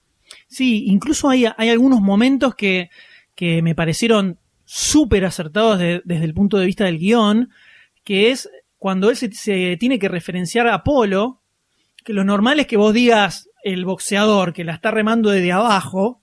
Sí, 0.47 0.85
incluso 0.87 1.29
hay, 1.29 1.45
hay 1.57 1.69
algunos 1.69 2.01
momentos 2.01 2.55
que, 2.55 2.89
que 3.35 3.61
me 3.61 3.75
parecieron 3.75 4.39
súper 4.65 5.25
acertados 5.25 5.77
de- 5.79 6.01
desde 6.03 6.25
el 6.25 6.33
punto 6.33 6.57
de 6.57 6.65
vista 6.65 6.85
del 6.85 6.97
guion, 6.97 7.49
que 8.03 8.31
es 8.31 8.49
cuando 8.79 9.09
él 9.11 9.15
se, 9.17 9.31
se 9.31 9.77
tiene 9.79 9.99
que 9.99 10.07
referenciar 10.09 10.67
a 10.67 10.73
Apolo, 10.75 11.41
que 12.03 12.13
lo 12.13 12.23
normal 12.23 12.59
es 12.59 12.67
que 12.67 12.77
vos 12.77 12.93
digas 12.93 13.49
el 13.63 13.85
boxeador 13.85 14.53
que 14.53 14.63
la 14.63 14.73
está 14.73 14.91
remando 14.91 15.29
desde 15.29 15.51
abajo, 15.51 16.21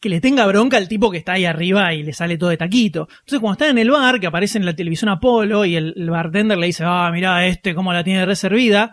que 0.00 0.08
le 0.08 0.20
tenga 0.20 0.46
bronca 0.46 0.76
al 0.78 0.88
tipo 0.88 1.10
que 1.10 1.18
está 1.18 1.34
ahí 1.34 1.44
arriba 1.44 1.94
y 1.94 2.02
le 2.02 2.12
sale 2.12 2.36
todo 2.36 2.50
de 2.50 2.56
taquito. 2.56 3.08
Entonces 3.20 3.38
cuando 3.38 3.52
está 3.52 3.68
en 3.68 3.78
el 3.78 3.90
bar, 3.90 4.18
que 4.18 4.26
aparece 4.26 4.58
en 4.58 4.64
la 4.64 4.74
televisión 4.74 5.08
Apolo 5.10 5.64
y 5.64 5.76
el, 5.76 5.94
el 5.96 6.10
bartender 6.10 6.58
le 6.58 6.66
dice, 6.66 6.82
ah, 6.86 7.08
mirá 7.12 7.46
este, 7.46 7.74
cómo 7.74 7.92
la 7.92 8.02
tiene 8.02 8.26
reservida, 8.26 8.92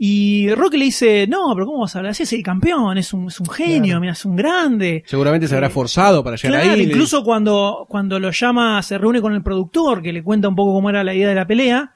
y 0.00 0.48
Rocky 0.54 0.76
le 0.78 0.84
dice, 0.86 1.26
no, 1.28 1.52
pero 1.54 1.66
¿cómo 1.66 1.80
vas 1.80 1.94
a 1.96 1.98
hablar 1.98 2.12
así? 2.12 2.22
Es 2.22 2.32
el 2.32 2.42
campeón, 2.44 2.96
es 2.98 3.12
un, 3.12 3.26
es 3.26 3.40
un 3.40 3.48
genio, 3.50 3.98
mira, 4.00 4.12
es 4.12 4.24
un 4.24 4.36
grande. 4.36 5.02
Seguramente 5.06 5.48
se 5.48 5.56
habrá 5.56 5.68
forzado 5.70 6.22
para 6.22 6.36
llegar 6.36 6.60
Claro, 6.62 6.74
ahí. 6.74 6.86
le- 6.86 6.92
incluso 6.92 7.24
cuando, 7.24 7.84
cuando 7.88 8.18
lo 8.20 8.30
llama, 8.30 8.80
se 8.84 8.96
reúne 8.96 9.20
con 9.20 9.34
el 9.34 9.42
productor, 9.42 10.00
que 10.00 10.12
le 10.12 10.22
cuenta 10.22 10.48
un 10.48 10.54
poco 10.54 10.72
cómo 10.72 10.88
era 10.88 11.02
la 11.02 11.14
idea 11.14 11.28
de 11.28 11.34
la 11.34 11.46
pelea, 11.48 11.92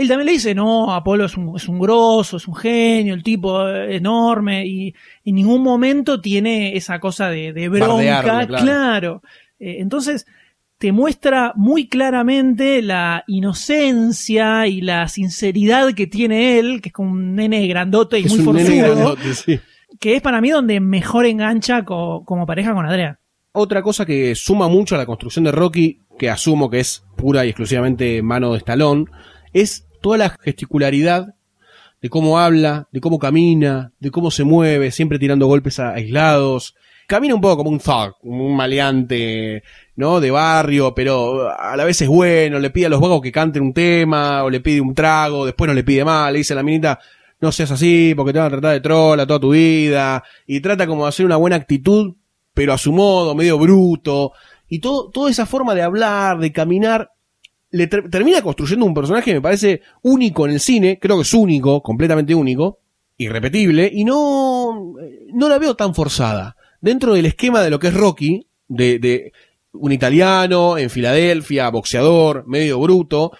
él 0.00 0.08
también 0.08 0.26
le 0.26 0.32
dice, 0.32 0.54
no, 0.54 0.92
Apolo 0.92 1.26
es 1.26 1.36
un, 1.36 1.56
es 1.56 1.68
un 1.68 1.78
grosso, 1.78 2.36
es 2.38 2.48
un 2.48 2.54
genio, 2.54 3.14
el 3.14 3.22
tipo 3.22 3.68
es 3.68 3.96
enorme, 3.96 4.66
y 4.66 4.94
en 5.24 5.34
ningún 5.34 5.62
momento 5.62 6.20
tiene 6.20 6.76
esa 6.76 6.98
cosa 7.00 7.28
de, 7.28 7.52
de 7.52 7.68
bronca, 7.68 8.22
Bardearlo, 8.22 8.46
claro. 8.48 8.64
claro. 8.64 9.22
Eh, 9.58 9.76
entonces, 9.80 10.26
te 10.78 10.92
muestra 10.92 11.52
muy 11.56 11.88
claramente 11.88 12.80
la 12.80 13.22
inocencia 13.74 14.66
y 14.66 14.80
la 14.80 15.08
sinceridad 15.08 15.92
que 15.94 16.06
tiene 16.06 16.58
él, 16.58 16.80
que 16.80 16.88
es 16.88 16.92
como 16.92 17.12
un 17.12 17.34
nene 17.34 17.66
grandote 17.66 18.18
y 18.18 18.24
es 18.24 18.34
muy 18.34 18.44
forzudo, 18.44 18.76
grandote, 18.94 19.34
sí. 19.34 19.60
que 19.98 20.16
es 20.16 20.22
para 20.22 20.40
mí 20.40 20.50
donde 20.50 20.80
mejor 20.80 21.26
engancha 21.26 21.84
co- 21.84 22.24
como 22.24 22.46
pareja 22.46 22.72
con 22.72 22.86
Andrea. 22.86 23.18
Otra 23.52 23.82
cosa 23.82 24.06
que 24.06 24.34
suma 24.34 24.68
mucho 24.68 24.94
a 24.94 24.98
la 24.98 25.06
construcción 25.06 25.44
de 25.44 25.52
Rocky, 25.52 26.00
que 26.18 26.30
asumo 26.30 26.70
que 26.70 26.80
es 26.80 27.04
pura 27.16 27.44
y 27.44 27.48
exclusivamente 27.50 28.22
mano 28.22 28.52
de 28.52 28.58
estalón, 28.58 29.10
es 29.52 29.86
toda 30.00 30.18
la 30.18 30.36
gesticularidad 30.40 31.34
de 32.00 32.08
cómo 32.08 32.38
habla, 32.38 32.88
de 32.92 33.00
cómo 33.00 33.18
camina, 33.18 33.92
de 34.00 34.10
cómo 34.10 34.30
se 34.30 34.44
mueve, 34.44 34.90
siempre 34.90 35.18
tirando 35.18 35.46
golpes 35.46 35.78
aislados. 35.78 36.74
Camina 37.06 37.34
un 37.34 37.40
poco 37.40 37.58
como 37.58 37.70
un 37.70 37.80
thug, 37.80 38.14
un 38.22 38.56
maleante, 38.56 39.62
¿no? 39.96 40.20
De 40.20 40.30
barrio, 40.30 40.94
pero 40.94 41.50
a 41.50 41.76
la 41.76 41.84
vez 41.84 42.00
es 42.00 42.08
bueno, 42.08 42.58
le 42.58 42.70
pide 42.70 42.86
a 42.86 42.88
los 42.88 43.00
vagos 43.00 43.20
que 43.20 43.32
canten 43.32 43.62
un 43.62 43.74
tema, 43.74 44.44
o 44.44 44.50
le 44.50 44.60
pide 44.60 44.80
un 44.80 44.94
trago, 44.94 45.44
después 45.44 45.68
no 45.68 45.74
le 45.74 45.84
pide 45.84 46.04
más, 46.04 46.32
le 46.32 46.38
dice 46.38 46.52
a 46.52 46.56
la 46.56 46.62
minita, 46.62 47.00
no 47.40 47.50
seas 47.50 47.72
así, 47.72 48.14
porque 48.16 48.32
te 48.32 48.38
van 48.38 48.46
a 48.46 48.50
tratar 48.50 48.72
de 48.72 48.80
trola 48.80 49.26
toda 49.26 49.40
tu 49.40 49.50
vida, 49.50 50.22
y 50.46 50.60
trata 50.60 50.86
como 50.86 51.02
de 51.02 51.08
hacer 51.08 51.26
una 51.26 51.36
buena 51.36 51.56
actitud, 51.56 52.14
pero 52.54 52.72
a 52.72 52.78
su 52.78 52.92
modo, 52.92 53.34
medio 53.34 53.58
bruto, 53.58 54.32
y 54.68 54.78
todo, 54.78 55.10
toda 55.10 55.30
esa 55.30 55.46
forma 55.46 55.74
de 55.74 55.82
hablar, 55.82 56.38
de 56.38 56.52
caminar, 56.52 57.10
le 57.70 57.86
ter- 57.86 58.10
termina 58.10 58.42
construyendo 58.42 58.84
un 58.86 58.94
personaje 58.94 59.30
que 59.30 59.34
me 59.34 59.40
parece 59.40 59.82
único 60.02 60.46
en 60.46 60.52
el 60.52 60.60
cine, 60.60 60.98
creo 61.00 61.16
que 61.16 61.22
es 61.22 61.34
único, 61.34 61.82
completamente 61.82 62.34
único, 62.34 62.78
irrepetible, 63.16 63.90
y 63.92 64.04
no, 64.04 64.94
no 65.32 65.48
la 65.48 65.58
veo 65.58 65.76
tan 65.76 65.94
forzada. 65.94 66.56
Dentro 66.80 67.14
del 67.14 67.26
esquema 67.26 67.62
de 67.62 67.70
lo 67.70 67.78
que 67.78 67.88
es 67.88 67.94
Rocky, 67.94 68.46
de, 68.68 68.98
de 68.98 69.32
un 69.72 69.92
italiano 69.92 70.78
en 70.78 70.90
Filadelfia, 70.90 71.68
boxeador, 71.68 72.44
medio 72.46 72.80
bruto, 72.80 73.32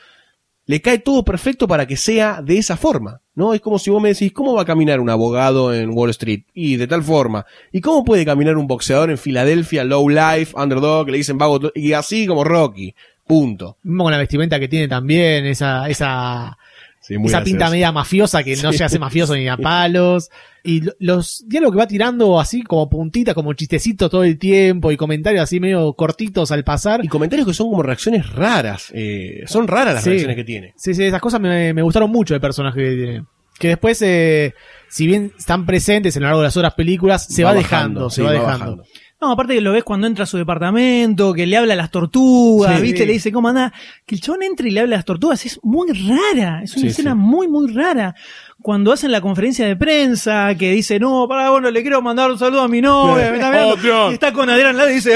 le 0.66 0.80
cae 0.80 0.98
todo 0.98 1.24
perfecto 1.24 1.66
para 1.66 1.86
que 1.86 1.96
sea 1.96 2.42
de 2.42 2.58
esa 2.58 2.76
forma, 2.76 3.22
¿no? 3.34 3.54
Es 3.54 3.60
como 3.60 3.80
si 3.80 3.90
vos 3.90 4.00
me 4.00 4.10
decís, 4.10 4.32
¿cómo 4.32 4.54
va 4.54 4.62
a 4.62 4.66
caminar 4.66 5.00
un 5.00 5.10
abogado 5.10 5.74
en 5.74 5.90
Wall 5.90 6.10
Street? 6.10 6.42
Y 6.54 6.76
de 6.76 6.86
tal 6.86 7.02
forma. 7.02 7.44
¿Y 7.72 7.80
cómo 7.80 8.04
puede 8.04 8.24
caminar 8.24 8.56
un 8.56 8.68
boxeador 8.68 9.10
en 9.10 9.18
Filadelfia, 9.18 9.82
low 9.82 10.08
life, 10.08 10.54
underdog, 10.54 11.06
que 11.06 11.12
le 11.12 11.18
dicen 11.18 11.38
vago, 11.38 11.58
y 11.74 11.94
así 11.94 12.26
como 12.26 12.44
Rocky? 12.44 12.94
Punto. 13.30 13.76
Mismo 13.84 14.02
con 14.04 14.12
la 14.12 14.18
vestimenta 14.18 14.58
que 14.58 14.68
tiene 14.68 14.88
también, 14.88 15.46
esa, 15.46 15.88
esa, 15.88 16.58
Sí, 17.00 17.14
esa 17.14 17.22
gracioso. 17.22 17.44
pinta 17.44 17.70
media 17.70 17.92
mafiosa 17.92 18.42
que 18.42 18.56
no 18.56 18.72
se 18.72 18.84
hace 18.84 18.98
mafioso 18.98 19.34
ni 19.36 19.48
a 19.48 19.56
palos. 19.56 20.30
Y 20.62 20.80
lo- 20.82 20.92
los 20.98 21.44
diálogos 21.48 21.74
que 21.74 21.78
va 21.78 21.86
tirando 21.86 22.38
así 22.38 22.62
como 22.62 22.90
puntitas, 22.90 23.34
como 23.34 23.54
chistecitos 23.54 24.10
todo 24.10 24.24
el 24.24 24.38
tiempo 24.38 24.92
y 24.92 24.96
comentarios 24.98 25.42
así 25.44 25.58
medio 25.60 25.92
cortitos 25.94 26.50
al 26.52 26.64
pasar. 26.64 27.02
Y 27.04 27.08
comentarios 27.08 27.46
que 27.48 27.54
son 27.54 27.70
como 27.70 27.82
reacciones 27.82 28.28
raras. 28.30 28.90
eh, 28.94 29.44
son 29.46 29.66
raras 29.68 29.94
las 29.94 30.04
Sí. 30.04 30.10
reacciones 30.10 30.36
que 30.36 30.44
tiene. 30.44 30.74
Sí, 30.76 30.92
sí, 30.94 31.04
esas 31.04 31.20
cosas 31.22 31.40
me, 31.40 31.72
me 31.72 31.82
gustaron 31.82 32.10
mucho 32.10 32.34
del 32.34 32.40
personaje 32.40 32.78
que 32.82 32.96
tiene. 32.96 33.24
Que 33.58 33.68
después, 33.68 34.00
eh, 34.02 34.54
si 34.88 35.06
bien 35.06 35.32
están 35.38 35.64
presentes 35.66 36.16
a 36.16 36.20
lo 36.20 36.26
largo 36.26 36.40
de 36.40 36.46
las 36.46 36.56
otras 36.56 36.74
películas, 36.74 37.26
se 37.26 37.44
va, 37.44 37.54
dejando, 37.54 38.08
se 38.10 38.22
va, 38.22 38.28
va 38.28 38.32
dejando. 38.34 38.58
bajando. 38.58 38.84
No, 39.20 39.32
aparte 39.32 39.54
que 39.54 39.60
lo 39.60 39.72
ves 39.72 39.84
cuando 39.84 40.06
entra 40.06 40.24
a 40.24 40.26
su 40.26 40.38
departamento, 40.38 41.34
que 41.34 41.46
le 41.46 41.56
habla 41.56 41.74
a 41.74 41.76
las 41.76 41.90
tortugas, 41.90 42.76
Sí. 42.76 42.82
¿viste? 42.82 43.04
Le 43.04 43.12
dice, 43.12 43.30
¿cómo 43.30 43.48
anda? 43.48 43.72
Que 44.06 44.14
el 44.14 44.20
chabón 44.22 44.42
entra 44.42 44.66
y 44.66 44.70
le 44.70 44.80
habla 44.80 44.96
a 44.96 44.98
las 44.98 45.04
tortugas, 45.04 45.44
es 45.44 45.60
muy 45.62 45.88
rara, 45.90 46.62
es 46.62 46.72
una 46.74 46.80
Sí, 46.82 46.86
escena 46.88 47.14
muy, 47.14 47.46
muy 47.46 47.70
rara. 47.72 48.14
Cuando 48.62 48.92
hacen 48.92 49.12
la 49.12 49.20
conferencia 49.20 49.66
de 49.66 49.76
prensa, 49.76 50.54
que 50.54 50.70
dice, 50.72 50.98
no, 50.98 51.26
para, 51.28 51.50
bueno, 51.50 51.70
le 51.70 51.82
quiero 51.82 52.00
mandar 52.02 52.30
un 52.30 52.38
saludo 52.38 52.62
a 52.62 52.68
mi 52.68 52.80
novia, 52.80 53.30
me 53.30 53.36
está 53.36 53.50
mirando", 53.50 53.76
Oh, 54.06 54.10
y 54.10 54.14
está 54.14 54.32
con 54.32 54.48
Adrián 54.48 54.68
al 54.70 54.76
lado 54.78 54.90
y 54.90 54.94
dice, 54.94 55.14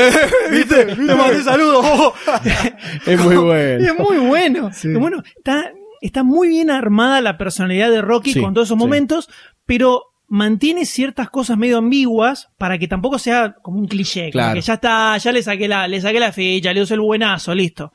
¿viste? 0.51 0.97
Le 0.97 1.15
mandé 1.15 1.43
saludos. 1.43 1.85
oh". 1.85 2.15
Es 3.07 3.21
muy 3.25 3.37
bueno. 3.37 3.85
Y 3.85 3.87
es 3.87 3.99
muy 3.99 4.19
bueno. 4.19 4.71
Bueno, 4.99 5.23
está, 5.37 5.73
está 6.01 6.23
muy 6.23 6.49
bien 6.49 6.71
armada 6.71 7.21
la 7.23 7.37
personalidad 7.39 7.91
de 7.91 8.03
Rocky 8.03 8.39
con 8.41 8.53
todos 8.55 8.69
esos 8.69 8.79
momentos, 8.79 9.29
pero 9.67 10.03
mantiene 10.29 10.87
ciertas 10.87 11.31
cosas 11.31 11.59
medio 11.59 11.79
ambiguas 11.79 12.49
para 12.59 12.79
que 12.79 12.89
tampoco 12.89 13.19
sea 13.19 13.55
como 13.63 13.79
un 13.79 13.87
cliché. 13.87 14.31
como 14.31 14.33
Claro. 14.33 14.55
que 14.55 14.61
ya 14.61 14.75
está, 14.75 15.17
ya 15.19 15.33
le 15.33 15.43
saqué 15.43 15.69
la, 15.69 15.87
le 15.89 16.01
saqué 16.01 16.21
la 16.21 16.33
ficha, 16.33 16.73
le 16.73 16.83
usé 16.83 16.95
el 16.95 17.01
buenazo, 17.01 17.55
listo. 17.55 17.93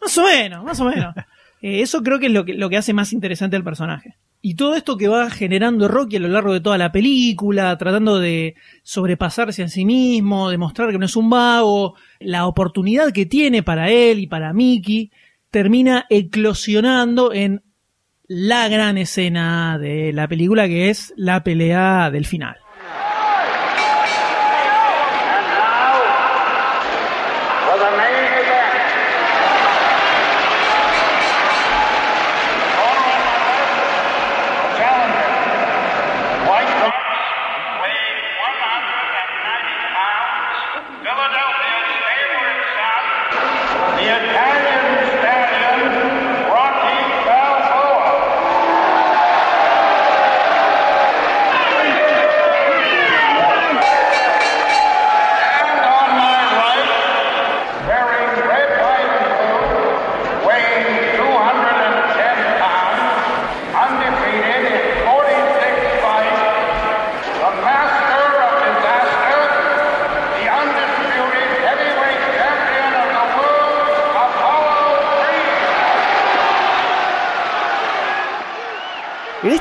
Más 0.00 0.16
o 0.18 0.24
menos, 0.24 0.64
más 0.64 0.80
o 0.80 0.84
menos. 0.84 1.14
Eh, 1.62 1.82
eso 1.82 2.02
creo 2.02 2.18
que 2.18 2.28
es 2.28 2.32
lo 2.32 2.46
que, 2.46 2.54
lo 2.54 2.70
que 2.70 2.78
hace 2.78 2.94
más 2.94 3.12
interesante 3.12 3.54
al 3.54 3.62
personaje. 3.62 4.16
Y 4.40 4.54
todo 4.54 4.74
esto 4.74 4.96
que 4.96 5.08
va 5.08 5.28
generando 5.28 5.88
Rocky 5.88 6.16
a 6.16 6.20
lo 6.20 6.28
largo 6.28 6.54
de 6.54 6.60
toda 6.60 6.78
la 6.78 6.90
película, 6.90 7.76
tratando 7.76 8.18
de 8.18 8.54
sobrepasarse 8.82 9.62
a 9.62 9.68
sí 9.68 9.84
mismo, 9.84 10.48
demostrar 10.48 10.90
que 10.90 10.96
no 10.96 11.04
es 11.04 11.16
un 11.16 11.28
vago, 11.28 11.96
la 12.18 12.46
oportunidad 12.46 13.12
que 13.12 13.26
tiene 13.26 13.62
para 13.62 13.90
él 13.90 14.20
y 14.20 14.26
para 14.26 14.54
Mickey, 14.54 15.10
termina 15.50 16.06
eclosionando 16.08 17.34
en 17.34 17.62
la 18.30 18.68
gran 18.68 18.96
escena 18.96 19.76
de 19.76 20.12
la 20.12 20.28
película 20.28 20.68
que 20.68 20.88
es 20.88 21.12
la 21.16 21.42
pelea 21.42 22.12
del 22.12 22.26
final. 22.26 22.58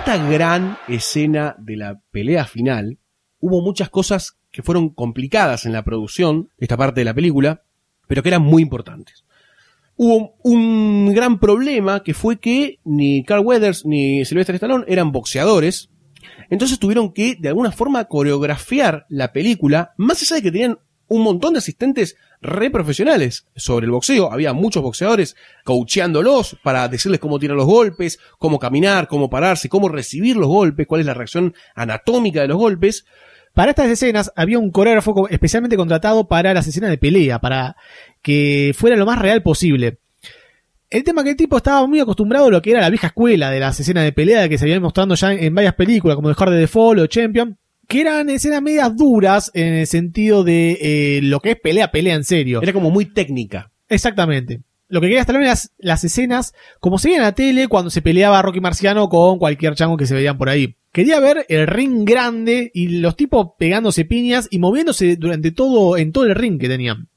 Esta 0.09 0.27
gran 0.27 0.75
escena 0.87 1.55
de 1.59 1.77
la 1.77 2.01
pelea 2.09 2.45
final, 2.45 2.97
hubo 3.39 3.61
muchas 3.61 3.91
cosas 3.91 4.39
que 4.49 4.63
fueron 4.63 4.89
complicadas 4.89 5.67
en 5.67 5.71
la 5.71 5.83
producción 5.83 6.49
de 6.57 6.65
esta 6.65 6.77
parte 6.77 7.01
de 7.01 7.05
la 7.05 7.13
película, 7.13 7.61
pero 8.07 8.23
que 8.23 8.29
eran 8.29 8.41
muy 8.41 8.63
importantes. 8.63 9.23
Hubo 9.97 10.33
un 10.41 11.13
gran 11.13 11.39
problema 11.39 12.01
que 12.01 12.15
fue 12.15 12.39
que 12.39 12.79
ni 12.83 13.23
Carl 13.23 13.45
Weathers 13.45 13.85
ni 13.85 14.25
Sylvester 14.25 14.55
Stallone 14.55 14.85
eran 14.87 15.11
boxeadores, 15.11 15.91
entonces 16.49 16.79
tuvieron 16.79 17.13
que 17.13 17.35
de 17.39 17.49
alguna 17.49 17.71
forma 17.71 18.05
coreografiar 18.05 19.05
la 19.09 19.31
película, 19.31 19.93
más 19.95 20.23
allá 20.23 20.37
de 20.37 20.41
que 20.41 20.51
tenían 20.51 20.79
un 21.09 21.23
montón 21.23 21.53
de 21.53 21.59
asistentes 21.59 22.15
re 22.41 22.69
profesionales 22.71 23.45
sobre 23.55 23.85
el 23.85 23.91
boxeo. 23.91 24.31
Había 24.31 24.53
muchos 24.53 24.81
boxeadores 24.81 25.35
coacheándolos 25.65 26.57
para 26.63 26.87
decirles 26.87 27.19
cómo 27.19 27.39
tirar 27.39 27.57
los 27.57 27.65
golpes, 27.65 28.19
cómo 28.37 28.59
caminar, 28.59 29.07
cómo 29.07 29.29
pararse, 29.29 29.69
cómo 29.69 29.89
recibir 29.89 30.37
los 30.37 30.47
golpes, 30.47 30.87
cuál 30.87 31.01
es 31.01 31.07
la 31.07 31.13
reacción 31.13 31.53
anatómica 31.75 32.41
de 32.41 32.47
los 32.47 32.57
golpes. 32.57 33.05
Para 33.53 33.71
estas 33.71 33.89
escenas 33.89 34.31
había 34.35 34.59
un 34.59 34.71
coreógrafo 34.71 35.13
co- 35.13 35.27
especialmente 35.27 35.75
contratado 35.75 36.27
para 36.27 36.53
las 36.53 36.67
escenas 36.67 36.91
de 36.91 36.97
pelea, 36.97 37.39
para 37.39 37.75
que 38.21 38.73
fuera 38.77 38.95
lo 38.95 39.05
más 39.05 39.19
real 39.19 39.41
posible. 39.41 39.97
El 40.89 41.03
tema 41.03 41.23
que 41.23 41.31
el 41.31 41.35
tipo 41.35 41.57
estaba 41.57 41.85
muy 41.85 41.99
acostumbrado 41.99 42.47
a 42.47 42.51
lo 42.51 42.61
que 42.61 42.71
era 42.71 42.81
la 42.81 42.89
vieja 42.89 43.07
escuela 43.07 43.51
de 43.51 43.59
las 43.59 43.79
escenas 43.79 44.03
de 44.03 44.11
pelea 44.11 44.49
que 44.49 44.57
se 44.57 44.65
habían 44.65 44.81
mostrando 44.81 45.13
ya 45.15 45.33
en 45.33 45.53
varias 45.53 45.75
películas, 45.75 46.15
como 46.15 46.33
The 46.33 46.41
Hard 46.43 46.53
de 46.53 46.67
Fall 46.67 46.99
o 46.99 47.07
Champion, 47.07 47.57
que 47.89 48.01
eran 48.01 48.29
escenas 48.29 48.61
medias 48.61 48.95
duras 48.95 49.49
en 49.55 49.73
el 49.73 49.87
sentido 49.87 50.43
de 50.43 50.77
eh, 50.79 51.21
lo 51.23 51.39
que 51.39 51.51
es 51.51 51.59
pelea, 51.59 51.89
pelea 51.89 52.13
en 52.13 52.23
serio. 52.23 52.61
Era 52.61 52.71
como 52.71 52.91
muy 52.91 53.05
técnica. 53.05 53.71
Exactamente. 53.89 54.61
Lo 54.89 55.01
que 55.01 55.07
quería 55.07 55.21
Stallone 55.21 55.45
eran 55.45 55.53
las, 55.53 55.71
las 55.79 56.03
escenas 56.03 56.53
como 56.79 56.99
se 56.99 57.07
veía 57.07 57.17
en 57.17 57.23
la 57.23 57.33
tele 57.33 57.67
cuando 57.67 57.89
se 57.89 58.03
peleaba 58.03 58.43
Rocky 58.43 58.61
Marciano 58.61 59.09
con 59.09 59.39
cualquier 59.39 59.73
chango 59.73 59.97
que 59.97 60.05
se 60.05 60.13
veían 60.13 60.37
por 60.37 60.49
ahí. 60.49 60.75
Quería 60.91 61.19
ver 61.19 61.47
el 61.49 61.65
ring 61.65 62.05
grande 62.05 62.69
y 62.75 62.99
los 62.99 63.15
tipos 63.15 63.49
pegándose 63.57 64.05
piñas 64.05 64.47
y 64.51 64.59
moviéndose 64.59 65.15
durante 65.15 65.49
todo, 65.49 65.97
en 65.97 66.11
todo 66.11 66.25
el 66.25 66.35
ring 66.35 66.59
que 66.59 66.69
tenían. 66.69 67.07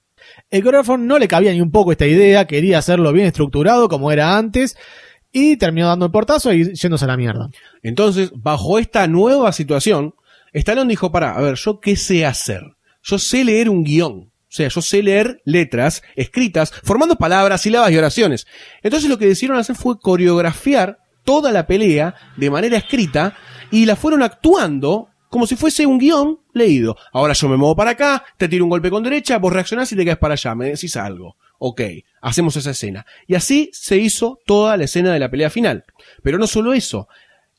El 0.51 0.63
coreógrafo 0.63 0.97
no 0.97 1.19
le 1.19 1.29
cabía 1.29 1.53
ni 1.53 1.61
un 1.61 1.71
poco 1.71 1.93
esta 1.93 2.07
idea, 2.07 2.47
quería 2.47 2.79
hacerlo 2.79 3.13
bien 3.13 3.27
estructurado 3.27 3.91
como 3.91 4.11
era 4.11 4.39
antes 4.39 4.79
y 5.33 5.57
terminó 5.57 5.89
dando 5.89 6.07
el 6.07 6.13
portazo 6.13 6.51
y 6.55 6.73
yéndose 6.73 7.05
a 7.05 7.09
la 7.09 7.19
mierda. 7.19 7.51
Entonces, 7.83 8.33
bajo 8.35 8.79
esta 8.79 9.07
nueva 9.07 9.53
situación, 9.53 10.15
Stallone 10.53 10.91
dijo, 10.91 11.11
para, 11.11 11.33
a 11.33 11.41
ver, 11.41 11.55
¿yo 11.55 11.81
qué 11.81 11.97
sé 11.97 12.27
hacer? 12.27 12.63
Yo 13.03 13.19
sé 13.19 13.45
leer 13.45 13.69
un 13.69 13.85
guion. 13.85 14.33
O 14.53 14.55
sea, 14.55 14.69
yo 14.69 14.83
sé 14.83 15.03
leer 15.03 15.41
letras 15.47 16.03
escritas, 16.15 16.73
formando 16.85 17.17
palabras, 17.17 17.63
sílabas 17.63 17.91
y 17.91 17.97
oraciones. 17.97 18.47
Entonces 18.83 19.09
lo 19.09 19.17
que 19.17 19.27
decidieron 19.27 19.59
hacer 19.59 19.77
fue 19.77 19.99
coreografiar 19.99 20.99
toda 21.25 21.53
la 21.53 21.67
pelea 21.67 22.15
de 22.37 22.51
manera 22.51 22.77
escrita 22.77 23.35
y 23.71 23.87
la 23.87 23.97
fueron 23.97 24.23
actuando 24.23 25.09
como 25.31 25.47
si 25.47 25.57
fuese 25.57 25.87
un 25.87 25.99
guion 25.99 26.41
leído. 26.53 26.97
Ahora 27.15 27.33
yo 27.33 27.49
me 27.49 27.57
muevo 27.57 27.75
para 27.75 27.93
acá, 27.93 28.23
te 28.37 28.47
tiro 28.47 28.65
un 28.65 28.71
golpe 28.71 28.91
con 28.91 29.03
derecha, 29.03 29.39
vos 29.39 29.51
reaccionás 29.51 29.91
y 29.93 29.97
te 29.97 30.05
caes 30.05 30.19
para 30.19 30.35
allá, 30.35 30.55
me 30.55 30.67
decís 30.67 30.95
algo. 30.97 31.37
Ok, 31.59 31.81
hacemos 32.21 32.57
esa 32.57 32.73
escena. 32.73 33.07
Y 33.27 33.35
así 33.35 33.71
se 33.73 33.97
hizo 33.97 34.39
toda 34.45 34.77
la 34.77 34.85
escena 34.85 35.13
de 35.13 35.19
la 35.19 35.31
pelea 35.31 35.49
final. 35.49 35.85
Pero 36.23 36.37
no 36.37 36.47
solo 36.47 36.75
eso. 36.75 37.09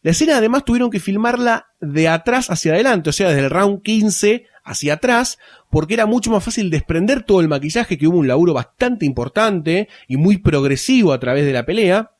La 0.03 0.11
escena 0.11 0.37
además 0.37 0.65
tuvieron 0.65 0.89
que 0.89 0.99
filmarla 0.99 1.67
de 1.79 2.09
atrás 2.09 2.51
hacia 2.51 2.73
adelante, 2.73 3.09
o 3.09 3.13
sea, 3.13 3.29
desde 3.29 3.45
el 3.45 3.49
round 3.49 3.81
15 3.81 4.45
hacia 4.65 4.95
atrás, 4.95 5.39
porque 5.71 5.93
era 5.93 6.05
mucho 6.05 6.29
más 6.29 6.43
fácil 6.43 6.69
desprender 6.69 7.23
todo 7.23 7.39
el 7.39 7.47
maquillaje, 7.47 7.97
que 7.97 8.07
hubo 8.07 8.17
un 8.17 8.27
laburo 8.27 8.53
bastante 8.53 9.05
importante 9.05 9.87
y 10.09 10.17
muy 10.17 10.37
progresivo 10.37 11.13
a 11.13 11.19
través 11.19 11.45
de 11.45 11.53
la 11.53 11.65
pelea. 11.65 12.11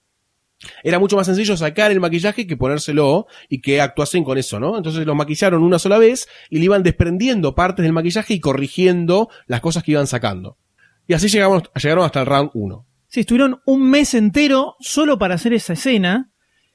Era 0.82 0.98
mucho 0.98 1.18
más 1.18 1.28
sencillo 1.28 1.58
sacar 1.58 1.92
el 1.92 2.00
maquillaje 2.00 2.48
que 2.48 2.56
ponérselo 2.56 3.28
y 3.50 3.60
que 3.60 3.82
actuasen 3.82 4.24
con 4.24 4.38
eso, 4.38 4.62
¿no? 4.62 4.78
Entonces 4.78 5.06
lo 5.06 5.14
maquillaron 5.14 5.62
una 5.62 5.78
sola 5.78 5.98
vez 5.98 6.30
y 6.50 6.60
le 6.60 6.66
iban 6.66 6.84
desprendiendo 6.84 7.54
partes 7.54 7.84
del 7.84 7.92
maquillaje 7.92 8.34
y 8.34 8.40
corrigiendo 8.40 9.30
las 9.46 9.60
cosas 9.60 9.84
que 9.84 9.92
iban 9.92 10.08
sacando. 10.08 10.58
Y 11.06 11.16
así 11.16 11.28
llegamos, 11.28 11.64
llegaron 11.76 12.06
hasta 12.06 12.22
el 12.22 12.28
round 12.28 12.52
1. 12.54 12.88
Sí, 13.08 13.20
estuvieron 13.20 13.62
un 13.66 13.90
mes 13.90 14.14
entero 14.14 14.76
solo 14.80 15.20
para 15.20 15.36
hacer 15.36 15.54
esa 15.54 15.74
escena. 15.74 16.33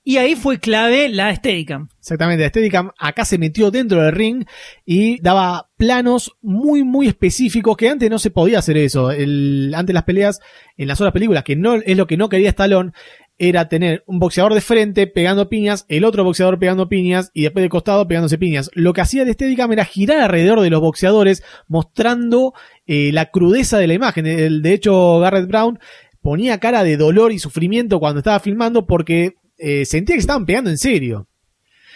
Y 0.08 0.16
ahí 0.16 0.36
fue 0.36 0.58
clave 0.58 1.10
la 1.10 1.34
Steadicam. 1.34 1.88
Exactamente, 1.98 2.42
la 2.42 2.48
Steadicam 2.48 2.92
acá 2.98 3.26
se 3.26 3.36
metió 3.36 3.70
dentro 3.70 4.02
del 4.02 4.12
ring 4.12 4.46
y 4.86 5.20
daba 5.20 5.68
planos 5.76 6.32
muy, 6.40 6.82
muy 6.82 7.08
específicos 7.08 7.76
que 7.76 7.90
antes 7.90 8.08
no 8.08 8.18
se 8.18 8.30
podía 8.30 8.60
hacer 8.60 8.78
eso. 8.78 9.10
El, 9.10 9.70
antes 9.76 9.92
las 9.92 10.04
peleas, 10.04 10.40
en 10.78 10.88
las 10.88 10.98
otras 10.98 11.12
películas, 11.12 11.44
que 11.44 11.56
no 11.56 11.74
es 11.74 11.94
lo 11.94 12.06
que 12.06 12.16
no 12.16 12.30
quería 12.30 12.48
Stallone, 12.48 12.92
era 13.36 13.68
tener 13.68 14.02
un 14.06 14.18
boxeador 14.18 14.54
de 14.54 14.62
frente 14.62 15.08
pegando 15.08 15.50
piñas, 15.50 15.84
el 15.90 16.04
otro 16.04 16.24
boxeador 16.24 16.58
pegando 16.58 16.88
piñas 16.88 17.30
y 17.34 17.42
después 17.42 17.62
de 17.62 17.68
costado 17.68 18.08
pegándose 18.08 18.38
piñas. 18.38 18.70
Lo 18.72 18.94
que 18.94 19.02
hacía 19.02 19.24
el 19.24 19.32
Steadicam 19.34 19.70
era 19.72 19.84
girar 19.84 20.20
alrededor 20.20 20.62
de 20.62 20.70
los 20.70 20.80
boxeadores 20.80 21.42
mostrando 21.66 22.54
eh, 22.86 23.10
la 23.12 23.26
crudeza 23.26 23.76
de 23.76 23.88
la 23.88 23.92
imagen. 23.92 24.26
El- 24.26 24.62
de 24.62 24.72
hecho, 24.72 25.18
Garrett 25.18 25.48
Brown 25.48 25.78
ponía 26.22 26.60
cara 26.60 26.82
de 26.82 26.96
dolor 26.96 27.30
y 27.30 27.38
sufrimiento 27.38 28.00
cuando 28.00 28.20
estaba 28.20 28.40
filmando 28.40 28.86
porque 28.86 29.34
eh, 29.58 29.84
sentía 29.84 30.14
que 30.16 30.20
estaban 30.20 30.46
pegando 30.46 30.70
en 30.70 30.78
serio. 30.78 31.28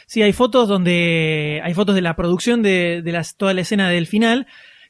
Sí, 0.07 0.21
hay 0.23 0.33
fotos 0.33 0.69
donde 0.69 1.61
hay 1.65 1.75
fotos 1.75 1.95
de 1.95 2.03
la 2.03 2.17
producción 2.17 2.63
de, 2.63 3.03
de 3.03 3.13
las, 3.13 3.37
toda 3.37 3.55
la 3.55 3.63
escena 3.63 3.89
del 3.89 4.07
final, 4.07 4.47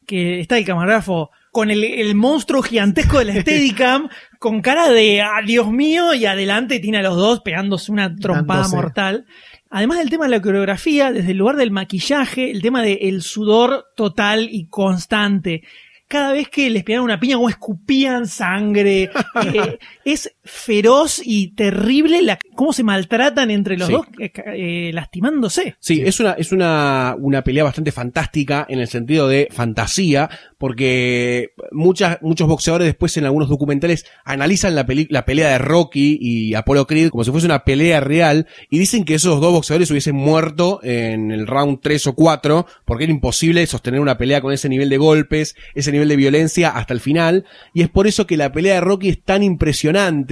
que 0.07 0.41
está 0.41 0.59
el 0.59 0.65
camarógrafo 0.65 1.31
con 1.53 1.71
el, 1.71 1.85
el 1.85 2.15
monstruo 2.15 2.63
gigantesco 2.63 3.19
de 3.19 3.27
la 3.27 3.35
Steadicam, 3.41 4.09
con 4.39 4.63
cara 4.63 4.91
de 4.91 5.21
¡ah, 5.21 5.43
Dios 5.47 5.71
mío! 5.71 6.15
y 6.15 6.25
adelante 6.25 6.81
tiene 6.81 6.99
a 6.99 7.03
los 7.03 7.17
dos 7.17 7.41
pegándose 7.41 7.93
una 7.93 8.17
trompada 8.17 8.63
Dándose. 8.63 8.77
mortal. 8.77 9.27
Además 9.71 9.99
del 9.99 10.11
tema 10.11 10.25
de 10.25 10.31
la 10.31 10.43
coreografía, 10.43 11.13
desde 11.13 11.31
el 11.31 11.39
lugar 11.39 11.57
del 11.57 11.71
maquillaje, 11.71 12.51
el 12.51 12.61
tema 12.61 12.83
del 12.83 13.23
sudor 13.23 13.87
total 13.97 14.49
y 14.51 14.67
constante. 14.69 15.63
Cada 16.09 16.33
vez 16.33 16.49
que 16.49 16.69
les 16.69 16.85
pegaban 16.85 17.05
una 17.05 17.21
piña, 17.21 17.37
como 17.37 17.49
escupían 17.49 18.27
sangre. 18.27 19.11
Eh, 19.55 19.79
es 20.05 20.35
feroz 20.45 21.21
y 21.25 21.49
terrible 21.55 22.21
la, 22.23 22.39
cómo 22.55 22.73
se 22.73 22.83
maltratan 22.83 23.51
entre 23.51 23.77
los 23.77 23.89
Sí. 23.89 23.93
dos, 23.95 24.07
eh, 24.19 24.33
eh, 24.57 24.91
lastimándose. 24.93 25.77
Sí, 25.79 26.03
es 26.05 26.19
una, 26.21 26.33
es 26.33 26.53
una, 26.53 27.15
una 27.19 27.43
pelea 27.45 27.65
bastante 27.65 27.93
fantástica 27.93 28.67
en 28.69 28.81
el 28.81 28.89
sentido 28.89 29.29
de 29.29 29.49
fantasía, 29.51 30.29
porque 30.59 31.51
muchas, 31.71 32.19
muchos 32.23 32.49
boxeadores 32.49 32.87
después 32.87 33.17
en 33.17 33.25
algunos 33.25 33.49
documentales 33.49 34.05
analizan 34.25 34.75
la, 34.75 34.87
peli- 34.87 35.07
la 35.11 35.25
pelea 35.25 35.51
de 35.51 35.59
Rocky 35.59 36.19
y 36.21 36.55
Apollo 36.55 36.87
Creed 36.87 37.11
como 37.11 37.25
si 37.25 37.31
fuese 37.31 37.47
una 37.47 37.65
pelea 37.65 38.01
real 38.01 38.47
y 38.71 38.79
dicen 38.79 39.05
que 39.05 39.15
esos 39.15 39.41
dos 39.41 39.53
boxeadores 39.53 39.91
hubiesen 39.91 40.15
muerto 40.17 40.81
en 40.83 41.31
el 41.31 41.47
round 41.47 41.81
3 41.83 42.07
o 42.09 42.15
4 42.15 42.67
porque 42.85 43.05
era 43.05 43.13
imposible 43.13 43.67
sostener 43.67 44.01
una 44.01 44.19
pelea 44.19 44.41
con 44.41 44.53
ese 44.53 44.69
nivel 44.69 44.89
de 44.89 44.99
golpes, 44.99 45.57
ese 45.75 45.93
nivel 45.93 46.09
de 46.09 46.17
violencia 46.17 46.71
hasta 46.71 46.95
el 46.95 47.01
final 47.01 47.45
y 47.75 47.83
es 47.83 47.89
por 47.89 48.07
eso 48.07 48.27
que 48.27 48.37
la 48.37 48.53
pelea 48.53 48.75
de 48.75 48.81
Rocky 48.83 49.09
es 49.09 49.23
tan 49.23 49.43
impresionante 49.43 50.32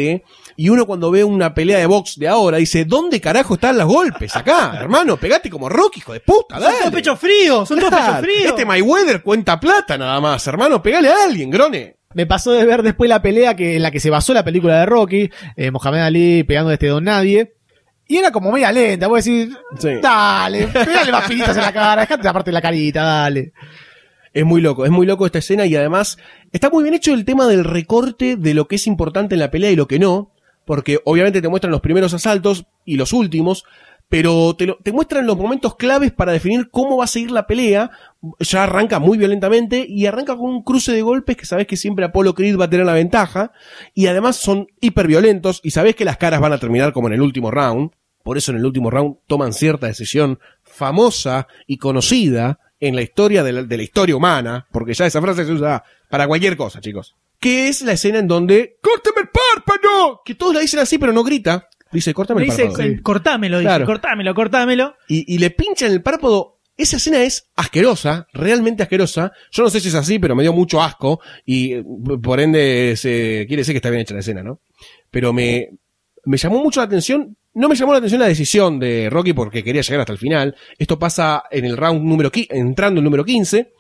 y 0.56 0.68
uno 0.68 0.86
cuando 0.86 1.10
ve 1.10 1.22
una 1.24 1.54
pelea 1.54 1.78
de 1.78 1.86
box 1.86 2.18
de 2.18 2.28
ahora 2.28 2.58
dice, 2.58 2.84
¿dónde 2.84 3.20
carajo 3.20 3.54
están 3.54 3.78
los 3.78 3.86
golpes 3.86 4.34
acá? 4.36 4.72
Hermano, 4.80 5.16
pegate 5.16 5.48
como 5.50 5.68
Rocky, 5.68 6.00
hijo 6.00 6.12
de 6.12 6.20
puta, 6.20 6.56
Son 6.56 6.64
todos 6.64 6.78
dale. 6.80 6.90
pechos 6.96 7.18
fríos, 7.18 7.68
son 7.68 7.78
todos 7.78 7.92
pechos 7.92 8.18
fríos. 8.20 8.44
Este 8.50 8.64
Mayweather 8.64 9.22
cuenta 9.22 9.58
plata 9.60 9.96
nada 9.98 10.20
más, 10.20 10.46
hermano, 10.46 10.82
pegale 10.82 11.08
a 11.08 11.24
alguien, 11.24 11.50
grone. 11.50 11.96
Me 12.14 12.26
pasó 12.26 12.50
de 12.52 12.64
ver 12.66 12.82
después 12.82 13.08
la 13.08 13.22
pelea 13.22 13.54
que, 13.54 13.76
en 13.76 13.82
la 13.82 13.90
que 13.92 14.00
se 14.00 14.10
basó 14.10 14.34
la 14.34 14.44
película 14.44 14.80
de 14.80 14.86
Rocky, 14.86 15.30
eh, 15.56 15.70
Mohamed 15.70 16.00
Ali 16.00 16.42
pegando 16.44 16.70
a 16.70 16.74
este 16.74 16.88
don 16.88 17.04
nadie. 17.04 17.54
Y 18.08 18.16
era 18.16 18.32
como 18.32 18.50
media 18.50 18.72
lenta, 18.72 19.06
voy 19.06 19.18
a 19.18 19.22
decir, 19.22 19.56
Sí. 19.78 19.90
dale, 20.02 20.66
pegale 20.72 21.12
más 21.12 21.28
pinitas 21.28 21.56
en 21.56 21.62
la 21.62 21.72
cara, 21.72 22.00
dejate 22.02 22.24
la 22.24 22.32
parte 22.32 22.50
de 22.50 22.54
la 22.54 22.60
carita, 22.60 23.04
dale. 23.04 23.52
Es 24.32 24.44
muy 24.44 24.60
loco, 24.60 24.84
es 24.84 24.90
muy 24.90 25.06
loco 25.06 25.26
esta 25.26 25.38
escena 25.38 25.66
y 25.66 25.76
además 25.76 26.18
está 26.52 26.70
muy 26.70 26.82
bien 26.82 26.94
hecho 26.94 27.12
el 27.14 27.24
tema 27.24 27.46
del 27.46 27.64
recorte 27.64 28.36
de 28.36 28.54
lo 28.54 28.68
que 28.68 28.76
es 28.76 28.86
importante 28.86 29.34
en 29.34 29.40
la 29.40 29.50
pelea 29.50 29.70
y 29.70 29.76
lo 29.76 29.88
que 29.88 29.98
no, 29.98 30.32
porque 30.64 31.00
obviamente 31.04 31.42
te 31.42 31.48
muestran 31.48 31.72
los 31.72 31.80
primeros 31.80 32.14
asaltos 32.14 32.66
y 32.84 32.96
los 32.96 33.12
últimos, 33.12 33.64
pero 34.08 34.56
te, 34.56 34.92
muestran 34.92 35.24
los 35.24 35.36
momentos 35.36 35.76
claves 35.76 36.10
para 36.10 36.32
definir 36.32 36.68
cómo 36.70 36.96
va 36.96 37.04
a 37.04 37.06
seguir 37.06 37.30
la 37.30 37.46
pelea. 37.46 37.92
Ya 38.40 38.64
arranca 38.64 38.98
muy 38.98 39.16
violentamente 39.16 39.86
y 39.88 40.06
arranca 40.06 40.36
con 40.36 40.50
un 40.50 40.62
cruce 40.64 40.92
de 40.92 41.02
golpes 41.02 41.36
que 41.36 41.46
sabes 41.46 41.68
que 41.68 41.76
siempre 41.76 42.04
Apollo 42.04 42.34
Creed 42.34 42.58
va 42.58 42.64
a 42.64 42.70
tener 42.70 42.84
la 42.84 42.92
ventaja 42.92 43.52
y 43.94 44.08
además 44.08 44.34
son 44.34 44.66
hiper 44.80 45.06
violentos 45.06 45.60
y 45.62 45.70
sabes 45.70 45.94
que 45.94 46.04
las 46.04 46.16
caras 46.16 46.40
van 46.40 46.52
a 46.52 46.58
terminar 46.58 46.92
como 46.92 47.06
en 47.06 47.14
el 47.14 47.22
último 47.22 47.52
round. 47.52 47.92
Por 48.24 48.36
eso 48.36 48.50
en 48.50 48.58
el 48.58 48.66
último 48.66 48.90
round 48.90 49.18
toman 49.28 49.52
cierta 49.52 49.86
decisión 49.86 50.40
famosa 50.62 51.46
y 51.68 51.78
conocida 51.78 52.58
en 52.80 52.96
la 52.96 53.02
historia 53.02 53.44
de 53.44 53.52
la 53.52 53.82
historia 53.82 54.16
humana, 54.16 54.66
porque 54.72 54.94
ya 54.94 55.06
esa 55.06 55.20
frase 55.20 55.44
se 55.44 55.52
usa 55.52 55.84
para 56.10 56.26
cualquier 56.26 56.56
cosa, 56.56 56.80
chicos. 56.80 57.14
Que 57.38 57.68
es 57.68 57.80
la 57.82 57.92
escena 57.92 58.18
en 58.18 58.28
donde 58.28 58.76
¡Córtame 58.82 59.22
el 59.22 59.28
párpado! 59.28 60.20
Que 60.24 60.34
todos 60.34 60.52
la 60.54 60.60
dicen 60.60 60.80
así, 60.80 60.98
pero 60.98 61.12
no 61.12 61.24
grita. 61.24 61.68
Dice, 61.92 62.12
córtame 62.12 62.40
Me 62.40 62.44
el 62.46 62.50
dice, 62.50 62.64
párpado. 62.66 62.84
eh, 62.88 63.00
cortámelo, 63.02 63.58
dice, 63.58 63.68
Claro. 63.68 63.86
cortámelo, 63.86 64.34
cortámelo. 64.34 64.94
Y, 65.08 65.34
y 65.34 65.38
le 65.38 65.50
pinchan 65.50 65.90
el 65.92 66.02
párpado. 66.02 66.58
Esa 66.76 66.96
escena 66.98 67.22
es 67.22 67.48
asquerosa, 67.56 68.26
realmente 68.32 68.82
asquerosa. 68.82 69.32
Yo 69.50 69.62
no 69.62 69.70
sé 69.70 69.80
si 69.80 69.88
es 69.88 69.94
así, 69.94 70.18
pero 70.18 70.34
me 70.36 70.42
dio 70.42 70.52
mucho 70.52 70.80
asco. 70.82 71.20
Y 71.44 71.74
eh, 71.74 71.84
por 72.22 72.40
ende 72.40 72.94
se 72.96 73.44
quiere 73.48 73.60
decir 73.62 73.72
que 73.72 73.78
está 73.78 73.90
bien 73.90 74.02
hecha 74.02 74.14
la 74.14 74.20
escena, 74.20 74.42
¿no? 74.42 74.60
Pero 75.10 75.32
me, 75.32 75.70
me 76.24 76.36
llamó 76.36 76.62
mucho 76.62 76.80
la 76.80 76.86
atención 76.86 77.36
No 77.54 77.68
me 77.68 77.74
llamó 77.74 77.92
la 77.92 77.98
atención 77.98 78.20
la 78.20 78.28
decisión 78.28 78.78
de 78.78 79.08
Rocky 79.10 79.32
porque 79.32 79.64
quería 79.64 79.82
llegar 79.82 80.00
hasta 80.00 80.12
el 80.12 80.18
final. 80.18 80.54
Esto 80.78 80.98
pasa 80.98 81.42
en 81.50 81.64
el 81.64 81.76
round 81.76 82.02
número 82.04 82.30
15, 82.30 82.56
entrando 82.56 83.00
el 83.00 83.04
número 83.04 83.24
15. 83.24 83.72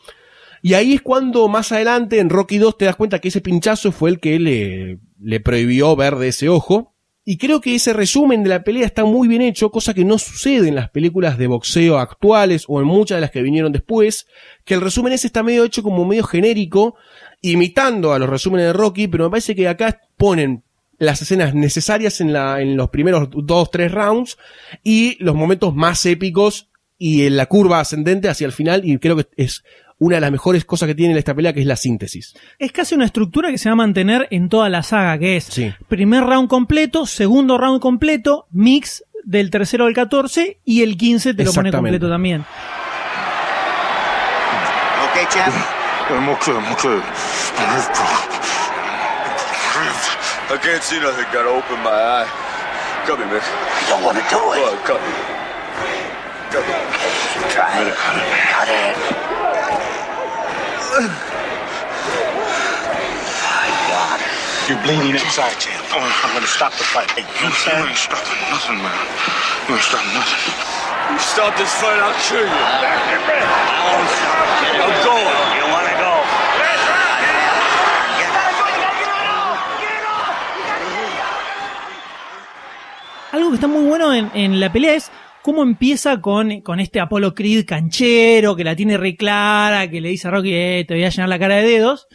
Y 0.62 0.74
ahí 0.74 0.94
es 0.94 1.02
cuando 1.02 1.48
más 1.48 1.72
adelante 1.72 2.18
en 2.18 2.28
Rocky 2.28 2.58
2 2.58 2.78
te 2.78 2.84
das 2.84 2.96
cuenta 2.96 3.18
que 3.18 3.28
ese 3.28 3.40
pinchazo 3.40 3.92
fue 3.92 4.10
el 4.10 4.20
que 4.20 4.38
le, 4.38 4.98
le 5.20 5.40
prohibió 5.40 5.96
ver 5.96 6.16
de 6.16 6.28
ese 6.28 6.48
ojo. 6.48 6.94
Y 7.24 7.36
creo 7.36 7.60
que 7.60 7.74
ese 7.74 7.92
resumen 7.92 8.42
de 8.42 8.48
la 8.48 8.64
pelea 8.64 8.86
está 8.86 9.04
muy 9.04 9.28
bien 9.28 9.42
hecho, 9.42 9.70
cosa 9.70 9.94
que 9.94 10.04
no 10.04 10.18
sucede 10.18 10.68
en 10.68 10.74
las 10.74 10.90
películas 10.90 11.38
de 11.38 11.46
boxeo 11.46 11.98
actuales 11.98 12.64
o 12.66 12.80
en 12.80 12.86
muchas 12.86 13.16
de 13.16 13.20
las 13.20 13.30
que 13.30 13.42
vinieron 13.42 13.72
después, 13.72 14.26
que 14.64 14.74
el 14.74 14.80
resumen 14.80 15.12
ese 15.12 15.26
está 15.26 15.42
medio 15.42 15.64
hecho 15.64 15.82
como 15.82 16.04
medio 16.04 16.24
genérico, 16.24 16.96
imitando 17.42 18.12
a 18.12 18.18
los 18.18 18.28
resúmenes 18.28 18.66
de 18.66 18.72
Rocky, 18.72 19.06
pero 19.06 19.24
me 19.24 19.30
parece 19.30 19.54
que 19.54 19.68
acá 19.68 20.00
ponen 20.16 20.64
las 20.98 21.22
escenas 21.22 21.54
necesarias 21.54 22.20
en, 22.20 22.32
la, 22.32 22.60
en 22.60 22.76
los 22.76 22.90
primeros 22.90 23.28
dos, 23.32 23.70
tres 23.70 23.92
rounds 23.92 24.36
y 24.82 25.22
los 25.22 25.34
momentos 25.34 25.74
más 25.74 26.04
épicos 26.06 26.68
y 26.98 27.26
en 27.26 27.36
la 27.36 27.46
curva 27.46 27.80
ascendente 27.80 28.28
hacia 28.28 28.46
el 28.46 28.52
final 28.52 28.82
y 28.84 28.98
creo 28.98 29.16
que 29.16 29.26
es 29.36 29.64
una 30.00 30.16
de 30.16 30.20
las 30.22 30.32
mejores 30.32 30.64
cosas 30.64 30.88
que 30.88 30.94
tiene 30.96 31.16
esta 31.16 31.34
pelea 31.34 31.52
que 31.52 31.60
es 31.60 31.66
la 31.66 31.76
síntesis. 31.76 32.34
Es 32.58 32.72
casi 32.72 32.94
una 32.96 33.04
estructura 33.04 33.50
que 33.52 33.58
se 33.58 33.68
va 33.68 33.74
a 33.74 33.76
mantener 33.76 34.26
en 34.32 34.48
toda 34.48 34.68
la 34.68 34.82
saga, 34.82 35.16
que 35.18 35.36
es 35.36 35.44
Sí. 35.44 35.72
primer 35.88 36.24
round 36.24 36.48
completo, 36.48 37.06
segundo 37.06 37.56
round 37.58 37.80
completo, 37.80 38.46
mix 38.50 39.04
del 39.24 39.50
tercero 39.50 39.84
al 39.86 39.92
14 39.94 40.58
y 40.64 40.82
el 40.82 40.96
15 40.96 41.34
te 41.34 41.44
lo 41.44 41.52
pone 41.52 41.70
completo 41.70 42.08
también. 42.08 42.44
Okay, 45.12 45.26
champ? 45.28 45.54
I'm 46.10 46.28
okay, 46.30 46.54
I'm 46.54 46.72
okay. 46.72 46.98
I 50.52 50.58
can't 50.58 50.82
see 50.82 50.98
nothing. 50.98 51.24
Gotta 51.32 51.48
open 51.50 51.78
my 51.84 51.90
eye. 51.90 52.26
Cut 53.06 53.18
me, 53.18 53.24
Mick. 53.26 53.42
You 53.42 53.88
don't 53.88 54.04
want 54.04 54.18
to 54.18 54.24
do 54.28 54.36
Go 54.36 54.54
it. 54.54 54.58
on, 54.64 54.76
cut 54.84 55.00
me. 55.00 55.12
Cut 56.50 56.66
me. 56.66 56.74
Try 57.52 57.82
it. 57.86 57.94
Cut 57.94 58.68
it. 58.68 59.29
You're 61.00 61.08
bleeding 64.84 65.16
inside, 65.16 65.56
champ. 65.56 65.80
I'm, 65.96 66.04
I'm 66.04 66.34
gonna 66.36 66.46
stop 66.46 66.76
the 66.76 66.84
fight. 66.84 67.10
Hey, 67.16 67.24
you 67.24 67.46
understand? 67.46 67.84
You 67.84 67.88
ain't 67.88 67.96
stopping 67.96 68.36
nothing, 68.52 68.76
man. 68.84 68.92
You 69.64 69.80
ain't 69.80 69.86
stopping 69.88 70.12
nothing. 70.12 70.44
You 71.08 71.18
stop 71.24 71.56
this 71.56 71.72
fight, 71.80 72.04
I'll 72.04 72.12
kill 72.28 72.44
you. 72.44 72.52
I'm 74.76 74.92
going. 75.08 75.24
You 75.56 75.64
want 75.72 75.88
to 75.88 75.96
go? 76.04 76.12
Algo 83.32 83.48
que 83.48 83.54
está 83.54 83.68
muy 83.68 83.86
bueno 83.86 84.12
en, 84.12 84.30
en 84.34 84.60
la 84.60 84.70
pelea 84.70 84.94
es 84.96 85.10
cómo 85.42 85.62
empieza 85.62 86.20
con, 86.20 86.60
con 86.60 86.80
este 86.80 87.00
Apollo 87.00 87.34
Creed 87.34 87.64
canchero, 87.66 88.56
que 88.56 88.64
la 88.64 88.76
tiene 88.76 88.96
re 88.96 89.16
clara, 89.16 89.88
que 89.90 90.00
le 90.00 90.10
dice 90.10 90.28
a 90.28 90.30
Rocky, 90.30 90.52
eh, 90.54 90.84
te 90.86 90.94
voy 90.94 91.04
a 91.04 91.08
llenar 91.10 91.28
la 91.28 91.38
cara 91.38 91.56
de 91.56 91.68
dedos. 91.68 92.06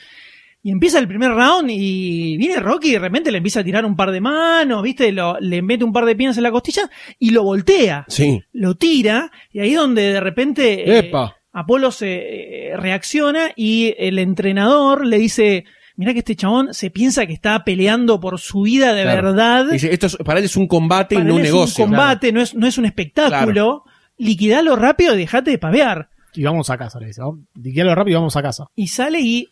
Y 0.61 0.71
empieza 0.71 0.97
el 0.97 1.07
primer 1.07 1.29
round 1.31 1.69
y 1.69 2.37
viene 2.37 2.55
Rocky 2.59 2.89
y 2.89 2.93
de 2.93 2.99
repente 2.99 3.31
le 3.31 3.37
empieza 3.37 3.59
a 3.59 3.63
tirar 3.63 3.85
un 3.85 3.95
par 3.95 4.09
de 4.11 4.19
manos, 4.19 4.81
¿viste? 4.81 5.11
Lo- 5.11 5.37
le 5.39 5.61
mete 5.61 5.83
un 5.83 5.93
par 5.93 6.05
de 6.05 6.15
piernas 6.15 6.37
en 6.37 6.43
la 6.43 6.51
costilla 6.51 6.89
y 7.19 7.29
lo 7.29 7.43
voltea. 7.43 8.03
Sí. 8.07 8.41
Lo 8.51 8.73
tira 8.75 9.31
y 9.51 9.59
ahí 9.59 9.73
donde 9.73 10.11
de 10.13 10.19
repente 10.19 10.97
eh. 10.97 11.11
Apolo 11.53 11.91
se 11.91 12.69
eh, 12.71 12.77
reacciona 12.77 13.51
y 13.55 13.93
el 13.99 14.17
entrenador 14.17 15.05
le 15.05 15.19
dice, 15.19 15.65
mira 15.97 16.13
que 16.13 16.19
este 16.19 16.35
chabón 16.35 16.73
se 16.73 16.89
piensa 16.91 17.25
que 17.25 17.33
está 17.33 17.63
peleando 17.63 18.19
por 18.19 18.39
su 18.39 18.61
vida 18.61 18.93
de 18.93 19.03
Claro. 19.03 19.23
verdad. 19.27 19.65
Dice, 19.71 19.93
esto 19.93 20.07
es- 20.07 20.17
para 20.17 20.39
él 20.39 20.45
es 20.45 20.55
un 20.55 20.67
combate 20.67 21.15
y 21.15 21.19
no 21.19 21.35
un 21.35 21.39
él 21.41 21.45
es 21.47 21.51
negocio. 21.53 21.85
un 21.85 21.91
combate, 21.91 22.31
no, 22.31 22.41
es, 22.41 22.53
no 22.55 22.67
es 22.67 22.77
un 22.77 22.85
espectáculo. 22.85 23.83
Liquidalo 24.17 24.75
rápido 24.75 25.13
y 25.13 25.17
dejate 25.17 25.51
de 25.51 25.57
pavear. 25.57 26.09
Y 26.33 26.43
vamos 26.43 26.69
a 26.69 26.77
casa, 26.77 26.99
le 26.99 27.07
dice. 27.07 27.21
¿no? 27.21 27.39
Liquidalo 27.61 27.95
rápido 27.95 28.17
y 28.17 28.19
vamos 28.19 28.35
a 28.37 28.41
casa. 28.41 28.65
Y 28.75 28.87
sale 28.87 29.19
y 29.21 29.49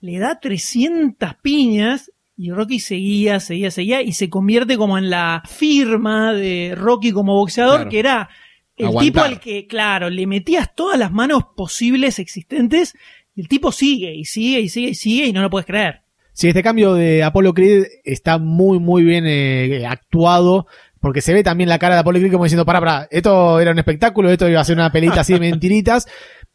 le 0.00 0.18
da 0.18 0.38
300 0.40 1.34
piñas 1.42 2.10
y 2.36 2.50
Rocky 2.50 2.80
seguía, 2.80 3.38
seguía, 3.40 3.70
seguía 3.70 4.02
y 4.02 4.12
se 4.12 4.28
convierte 4.28 4.76
como 4.76 4.98
en 4.98 5.08
la 5.10 5.42
firma 5.46 6.32
de 6.32 6.74
Rocky 6.76 7.12
como 7.12 7.34
boxeador, 7.34 7.76
Claro. 7.76 7.90
que 7.90 7.98
era 8.00 8.28
el 8.76 8.86
Aguantar. 8.86 9.04
tipo 9.12 9.20
al 9.20 9.40
que, 9.40 9.66
claro, 9.68 10.10
le 10.10 10.26
metías 10.26 10.74
todas 10.74 10.98
las 10.98 11.12
manos 11.12 11.44
posibles 11.56 12.18
existentes 12.18 12.94
el 13.36 13.48
tipo 13.48 13.72
sigue 13.72 14.14
y 14.14 14.24
sigue 14.24 14.60
y 14.60 14.68
sigue 14.68 14.90
y 14.90 14.94
sigue 14.94 15.26
y 15.26 15.32
no 15.32 15.42
lo 15.42 15.50
puedes 15.50 15.66
creer. 15.66 16.02
Sí, 16.32 16.48
este 16.48 16.62
cambio 16.62 16.94
de 16.94 17.22
Apollo 17.22 17.54
Creed 17.54 17.86
está 18.02 18.38
muy, 18.38 18.80
muy 18.80 19.04
bien 19.04 19.24
eh, 19.26 19.86
actuado. 19.86 20.66
Porque 21.00 21.20
se 21.20 21.34
ve 21.34 21.44
también 21.44 21.68
la 21.68 21.78
cara 21.78 21.94
de 21.94 22.00
Apollo 22.00 22.18
Creed 22.18 22.32
como 22.32 22.44
diciendo, 22.44 22.64
para, 22.64 22.80
para, 22.80 23.08
esto 23.10 23.60
era 23.60 23.72
un 23.72 23.78
espectáculo, 23.78 24.30
esto 24.30 24.48
iba 24.48 24.60
a 24.60 24.64
ser 24.64 24.76
una 24.76 24.90
pelita 24.90 25.20
así 25.20 25.34
de 25.34 25.40
mentiritas. 25.40 26.08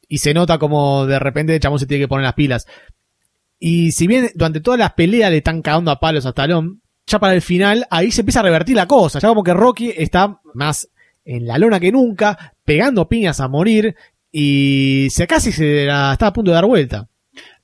Y 0.07 0.17
se 0.17 0.33
nota 0.33 0.57
como 0.57 1.05
de 1.05 1.19
repente 1.19 1.53
el 1.53 1.59
chabón 1.59 1.77
se 1.77 1.85
tiene 1.85 2.03
que 2.03 2.07
poner 2.07 2.23
las 2.23 2.33
pilas. 2.33 2.65
Y 3.59 3.91
si 3.91 4.07
bien 4.07 4.31
durante 4.33 4.59
todas 4.59 4.79
las 4.79 4.93
peleas 4.93 5.29
le 5.29 5.37
están 5.37 5.61
cagando 5.61 5.91
a 5.91 5.99
palos 5.99 6.25
a 6.25 6.29
Stallone, 6.29 6.77
ya 7.05 7.19
para 7.19 7.33
el 7.33 7.41
final, 7.41 7.85
ahí 7.91 8.11
se 8.11 8.21
empieza 8.21 8.39
a 8.39 8.43
revertir 8.43 8.75
la 8.75 8.87
cosa. 8.87 9.19
Ya 9.19 9.27
como 9.27 9.43
que 9.43 9.53
Rocky 9.53 9.93
está 9.95 10.39
más 10.55 10.89
en 11.25 11.45
la 11.45 11.57
lona 11.57 11.79
que 11.79 11.91
nunca, 11.91 12.55
pegando 12.65 13.07
piñas 13.07 13.39
a 13.39 13.47
morir. 13.47 13.95
Y 14.31 15.07
se 15.11 15.27
casi 15.27 15.51
se 15.51 15.85
está 15.85 16.27
a 16.27 16.33
punto 16.33 16.51
de 16.51 16.55
dar 16.55 16.65
vuelta. 16.65 17.09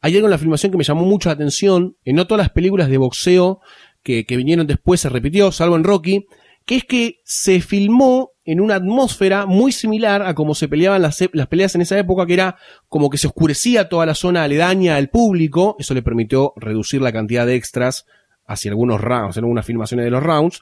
Hay 0.02 0.16
algo 0.16 0.28
en 0.28 0.32
la 0.32 0.38
filmación 0.38 0.72
que 0.72 0.78
me 0.78 0.84
llamó 0.84 1.06
mucho 1.06 1.30
la 1.30 1.34
atención. 1.34 1.98
En 2.04 2.16
no 2.16 2.28
todas 2.28 2.46
las 2.46 2.52
películas 2.52 2.90
de 2.90 2.98
boxeo 2.98 3.60
que, 4.04 4.26
que 4.26 4.38
vinieron 4.38 4.68
después 4.68 5.02
se 5.02 5.10
repitió, 5.10 5.52
salvo 5.52 5.76
en 5.76 5.84
Rocky, 5.84 6.26
que 6.66 6.78
es 6.78 6.84
que 6.84 7.22
se 7.24 7.62
filmó 7.62 8.32
en 8.44 8.62
una 8.62 8.76
atmósfera 8.76 9.48
muy 9.48 9.72
similar 9.72 10.22
a 10.22 10.36
como 10.36 10.54
se 10.54 10.68
peleaban 10.68 11.02
las, 11.02 11.20
e- 11.22 11.32
las 11.34 11.48
peleas 11.48 11.74
en 11.76 11.82
esa 11.82 11.98
época, 11.98 12.26
que 12.28 12.34
era 12.36 12.58
como 12.88 13.10
que 13.10 13.18
se 13.18 13.28
oscurecía 13.28 13.90
toda 13.90 14.06
la 14.06 14.14
zona 14.16 14.44
aledaña 14.44 14.96
al 14.96 15.10
público. 15.10 15.76
Eso 15.80 15.94
le 15.94 16.04
permitió 16.04 16.54
reducir 16.56 17.02
la 17.02 17.12
cantidad 17.12 17.46
de 17.46 17.56
extras 17.56 18.06
hacia 18.46 18.70
algunos 18.70 19.02
rounds, 19.02 19.38
en 19.38 19.44
algunas 19.44 19.66
filmaciones 19.66 20.06
de 20.06 20.12
los 20.12 20.22
rounds. 20.22 20.62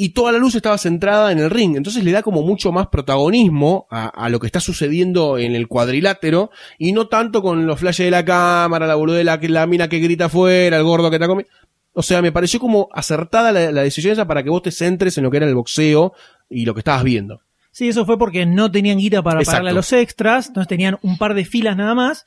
Y 0.00 0.10
toda 0.10 0.30
la 0.30 0.38
luz 0.38 0.54
estaba 0.54 0.78
centrada 0.78 1.32
en 1.32 1.40
el 1.40 1.50
ring. 1.50 1.76
Entonces 1.76 2.04
le 2.04 2.12
da 2.12 2.22
como 2.22 2.42
mucho 2.42 2.70
más 2.70 2.86
protagonismo 2.86 3.88
a, 3.90 4.06
a 4.06 4.28
lo 4.28 4.38
que 4.38 4.46
está 4.46 4.60
sucediendo 4.60 5.38
en 5.38 5.56
el 5.56 5.66
cuadrilátero 5.66 6.50
y 6.78 6.92
no 6.92 7.08
tanto 7.08 7.42
con 7.42 7.66
los 7.66 7.80
flashes 7.80 8.06
de 8.06 8.12
la 8.12 8.24
cámara, 8.24 8.86
la 8.86 8.94
boluda 8.94 9.18
de 9.18 9.24
la, 9.24 9.40
la 9.42 9.66
mina 9.66 9.88
que 9.88 9.98
grita 9.98 10.26
afuera, 10.26 10.76
el 10.76 10.84
gordo 10.84 11.10
que 11.10 11.16
está 11.16 11.26
comiendo. 11.26 11.52
O 11.94 12.02
sea, 12.02 12.22
me 12.22 12.30
pareció 12.30 12.60
como 12.60 12.88
acertada 12.92 13.50
la, 13.50 13.72
la 13.72 13.82
decisión 13.82 14.12
esa 14.12 14.24
para 14.28 14.44
que 14.44 14.50
vos 14.50 14.62
te 14.62 14.70
centres 14.70 15.18
en 15.18 15.24
lo 15.24 15.32
que 15.32 15.38
era 15.38 15.46
el 15.46 15.54
boxeo 15.56 16.12
y 16.48 16.64
lo 16.64 16.74
que 16.74 16.80
estabas 16.80 17.02
viendo. 17.02 17.40
Sí, 17.72 17.88
eso 17.88 18.06
fue 18.06 18.18
porque 18.18 18.46
no 18.46 18.70
tenían 18.70 18.98
guita 18.98 19.22
para 19.22 19.40
Exacto. 19.40 19.52
pagarle 19.52 19.70
a 19.70 19.74
los 19.74 19.92
extras, 19.92 20.48
entonces 20.48 20.68
tenían 20.68 20.98
un 21.02 21.18
par 21.18 21.34
de 21.34 21.44
filas 21.44 21.76
nada 21.76 21.94
más. 21.94 22.24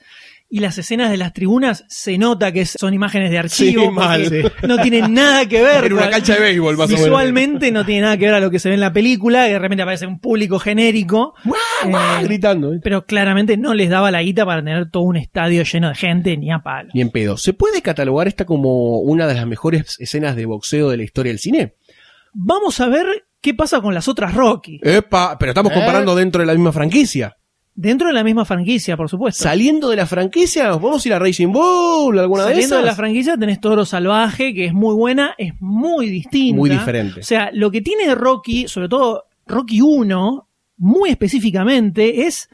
Y 0.53 0.59
las 0.59 0.77
escenas 0.77 1.09
de 1.09 1.15
las 1.15 1.31
tribunas 1.31 1.85
se 1.87 2.17
nota 2.17 2.51
que 2.51 2.65
son 2.65 2.93
imágenes 2.93 3.31
de 3.31 3.37
archivo. 3.39 3.83
Sí, 3.85 3.89
mal. 3.89 4.51
No 4.67 4.77
tienen 4.81 5.13
nada 5.13 5.47
que 5.47 5.61
ver. 5.61 5.85
Era 5.85 5.93
una 5.95 6.03
con- 6.03 6.11
cancha 6.11 6.33
de 6.33 6.41
béisbol, 6.41 6.75
más 6.75 6.87
o 6.87 6.89
menos. 6.89 7.05
Visualmente 7.05 7.71
no 7.71 7.85
tiene 7.85 8.01
nada 8.01 8.17
que 8.17 8.25
ver 8.25 8.33
a 8.33 8.39
lo 8.41 8.51
que 8.51 8.59
se 8.59 8.67
ve 8.67 8.75
en 8.75 8.81
la 8.81 8.91
película, 8.91 9.45
que 9.45 9.53
de 9.53 9.59
repente 9.59 9.83
aparece 9.83 10.07
un 10.07 10.19
público 10.19 10.59
genérico. 10.59 11.35
Eh, 11.45 12.23
Gritando. 12.23 12.73
¿eh? 12.73 12.81
pero 12.83 13.05
claramente 13.05 13.55
no 13.55 13.73
les 13.73 13.89
daba 13.89 14.11
la 14.11 14.21
guita 14.21 14.45
para 14.45 14.61
tener 14.61 14.89
todo 14.91 15.03
un 15.03 15.15
estadio 15.15 15.63
lleno 15.63 15.87
de 15.87 15.95
gente, 15.95 16.35
ni 16.35 16.51
a 16.51 16.59
palo. 16.59 16.89
Ni 16.93 16.99
en 16.99 17.11
pedo. 17.11 17.37
¿Se 17.37 17.53
puede 17.53 17.81
catalogar 17.81 18.27
esta 18.27 18.43
como 18.45 18.99
una 18.99 19.27
de 19.27 19.35
las 19.35 19.47
mejores 19.47 19.95
escenas 19.99 20.35
de 20.35 20.45
boxeo 20.47 20.89
de 20.89 20.97
la 20.97 21.03
historia 21.03 21.31
del 21.31 21.39
cine? 21.39 21.75
Vamos 22.33 22.81
a 22.81 22.89
ver 22.89 23.05
qué 23.41 23.53
pasa 23.53 23.79
con 23.79 23.93
las 23.93 24.09
otras 24.09 24.33
Rocky. 24.35 24.81
Epa, 24.83 25.37
pero 25.39 25.51
estamos 25.51 25.71
¿Eh? 25.71 25.75
comparando 25.75 26.13
dentro 26.13 26.41
de 26.41 26.45
la 26.47 26.53
misma 26.53 26.73
franquicia. 26.73 27.37
Dentro 27.81 28.09
de 28.09 28.13
la 28.13 28.23
misma 28.23 28.45
franquicia, 28.45 28.95
por 28.95 29.09
supuesto. 29.09 29.43
Saliendo 29.43 29.89
de 29.89 29.95
la 29.95 30.05
franquicia, 30.05 30.67
¿nos 30.67 30.77
podemos 30.77 31.03
ir 31.03 31.15
a 31.15 31.17
Racing 31.17 31.47
Bull? 31.47 32.19
¿Alguna 32.19 32.43
de 32.43 32.49
Saliendo 32.49 32.75
esas? 32.75 32.83
de 32.83 32.91
la 32.91 32.95
franquicia 32.95 33.37
tenés 33.37 33.59
Toro 33.59 33.85
Salvaje, 33.85 34.53
que 34.53 34.65
es 34.65 34.73
muy 34.73 34.93
buena, 34.93 35.33
es 35.35 35.53
muy 35.59 36.07
distinta. 36.11 36.57
Muy 36.57 36.69
diferente. 36.69 37.21
O 37.21 37.23
sea, 37.23 37.49
lo 37.51 37.71
que 37.71 37.81
tiene 37.81 38.13
Rocky, 38.13 38.67
sobre 38.67 38.87
todo 38.87 39.25
Rocky 39.47 39.81
1, 39.81 40.47
muy 40.77 41.09
específicamente, 41.09 42.27
es 42.27 42.49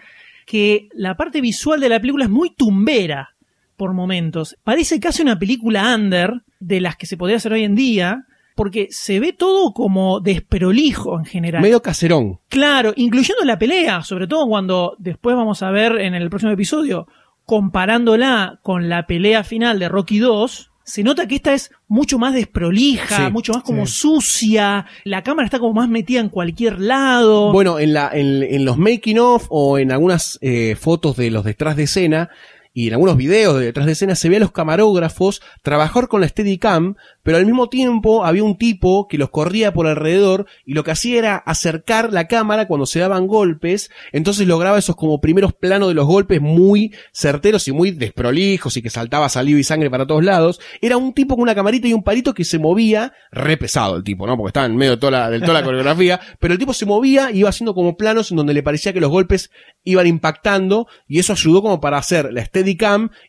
que 0.46 0.88
la 0.94 1.18
parte 1.18 1.42
visual 1.42 1.82
de 1.82 1.90
la 1.90 2.00
película 2.00 2.24
es 2.24 2.32
muy 2.32 2.52
tumbera 2.52 3.36
por 3.76 3.92
momentos. 3.92 4.56
Parece 4.64 4.98
casi 5.02 5.24
una 5.24 5.38
película 5.38 5.94
under 5.94 6.36
de 6.62 6.80
las 6.80 6.96
que 6.96 7.06
se 7.06 7.18
podría 7.18 7.36
hacer 7.36 7.52
hoy 7.52 7.66
en 7.66 7.76
día, 7.76 8.28
porque 8.58 8.88
se 8.90 9.22
ve 9.22 9.32
todo 9.32 9.72
como 9.72 10.20
desprolijo 10.20 11.18
en 11.18 11.24
general. 11.26 11.62
Medio 11.62 11.82
caserón. 11.82 12.40
Claro, 12.50 12.92
incluyendo 12.98 13.46
la 13.46 13.58
pelea, 13.58 14.02
sobre 14.04 14.28
todo 14.28 14.46
cuando 14.48 14.96
después 15.00 15.36
vamos 15.38 15.64
a 15.64 15.72
ver 15.72 15.94
en 16.02 16.16
el 16.16 16.30
próximo 16.30 16.52
episodio, 16.52 17.08
comparándola 17.46 18.60
con 18.64 18.90
la 18.90 19.08
pelea 19.08 19.44
final 19.44 19.78
de 19.80 19.88
Rocky 19.90 20.20
2, 20.20 20.72
se 20.84 21.04
nota 21.04 21.28
que 21.28 21.36
esta 21.36 21.54
es 21.54 21.70
mucho 21.88 22.18
más 22.18 22.34
desprolija, 22.34 23.26
Sí, 23.28 23.32
mucho 23.32 23.52
más 23.54 23.62
como 23.64 23.86
sí. 23.86 23.94
sucia, 23.94 24.86
la 25.04 25.22
cámara 25.22 25.46
está 25.46 25.60
como 25.60 25.74
más 25.74 25.90
metida 25.90 26.22
en 26.22 26.30
cualquier 26.30 26.80
lado. 26.80 27.52
Bueno, 27.52 27.78
en, 27.78 27.94
la, 27.94 28.10
en, 28.14 28.42
en 28.42 28.64
los 28.66 28.78
making 28.78 29.20
of 29.20 29.48
o 29.50 29.78
en 29.78 29.92
algunas 29.92 30.40
eh, 30.42 30.76
fotos 30.80 31.18
de 31.18 31.30
los 31.30 31.44
detrás 31.44 31.76
de 31.76 31.84
escena, 31.84 32.30
y 32.78 32.90
en 32.90 32.94
algunos 32.94 33.18
videos 33.18 33.58
de 33.58 33.66
detrás 33.66 33.88
de 33.88 33.94
escena 33.94 34.14
se 34.14 34.30
ve 34.30 34.36
a 34.36 34.40
los 34.40 34.52
camarógrafos 34.52 35.42
trabajar 35.64 36.08
con 36.08 36.22
la 36.22 36.28
Steadicam, 36.28 36.94
pero 37.24 37.38
al 37.38 37.46
mismo 37.48 37.70
tiempo 37.70 38.24
había 38.24 38.44
un 38.44 38.56
tipo 38.56 39.08
que 39.08 39.18
los 39.18 39.32
corría 39.32 39.74
por 39.74 39.88
alrededor 39.88 40.46
y 40.64 40.76
lo 40.76 40.84
que 40.84 40.92
hacía 40.92 41.18
era 41.18 41.38
acercar 41.38 42.14
la 42.14 42.28
cámara 42.28 42.68
cuando 42.68 42.86
se 42.86 43.00
daban 43.00 43.26
golpes, 43.26 43.90
entonces 44.12 44.46
lograba 44.46 44.78
esos 44.78 44.96
como 44.96 45.20
primeros 45.22 45.54
planos 45.54 45.88
de 45.88 45.96
los 45.96 46.06
golpes 46.06 46.40
muy 46.40 46.94
certeros 47.12 47.68
y 47.68 47.72
muy 47.72 47.90
desprolijos 47.90 48.78
y 48.78 48.84
que 48.84 48.92
saltaba 48.92 49.28
saliva 49.28 49.60
y 49.60 49.64
sangre 49.64 49.90
para 49.90 50.06
todos 50.06 50.24
lados. 50.24 50.60
Era 50.80 50.98
un 50.98 51.14
tipo 51.14 51.34
con 51.34 51.42
una 51.42 51.56
camarita 51.56 51.88
y 51.88 51.94
un 51.94 52.04
palito 52.04 52.36
que 52.36 52.46
se 52.46 52.60
movía, 52.60 53.12
re 53.32 53.58
pesado 53.58 53.96
el 53.96 54.04
tipo, 54.04 54.28
¿no? 54.28 54.38
Porque 54.38 54.50
estaba 54.50 54.68
en 54.68 54.76
medio 54.76 54.92
de 54.92 54.98
toda 54.98 55.12
la, 55.14 55.30
de 55.32 55.40
toda 55.40 55.54
la 55.54 55.64
coreografía, 55.64 56.20
pero 56.40 56.54
el 56.54 56.60
tipo 56.60 56.74
se 56.74 56.86
movía 56.86 57.32
y 57.32 57.40
iba 57.40 57.50
haciendo 57.50 57.74
como 57.74 57.98
planos 57.98 58.30
en 58.30 58.38
donde 58.38 58.54
le 58.54 58.62
parecía 58.62 58.94
que 58.94 59.02
los 59.02 59.10
golpes 59.10 59.50
iban 59.84 60.06
impactando 60.06 60.86
y 61.08 61.18
eso 61.18 61.34
ayudó 61.34 61.64
como 61.64 61.82
para 61.82 61.98
hacer 61.98 62.32
la 62.32 62.46
Steadicam 62.46 62.67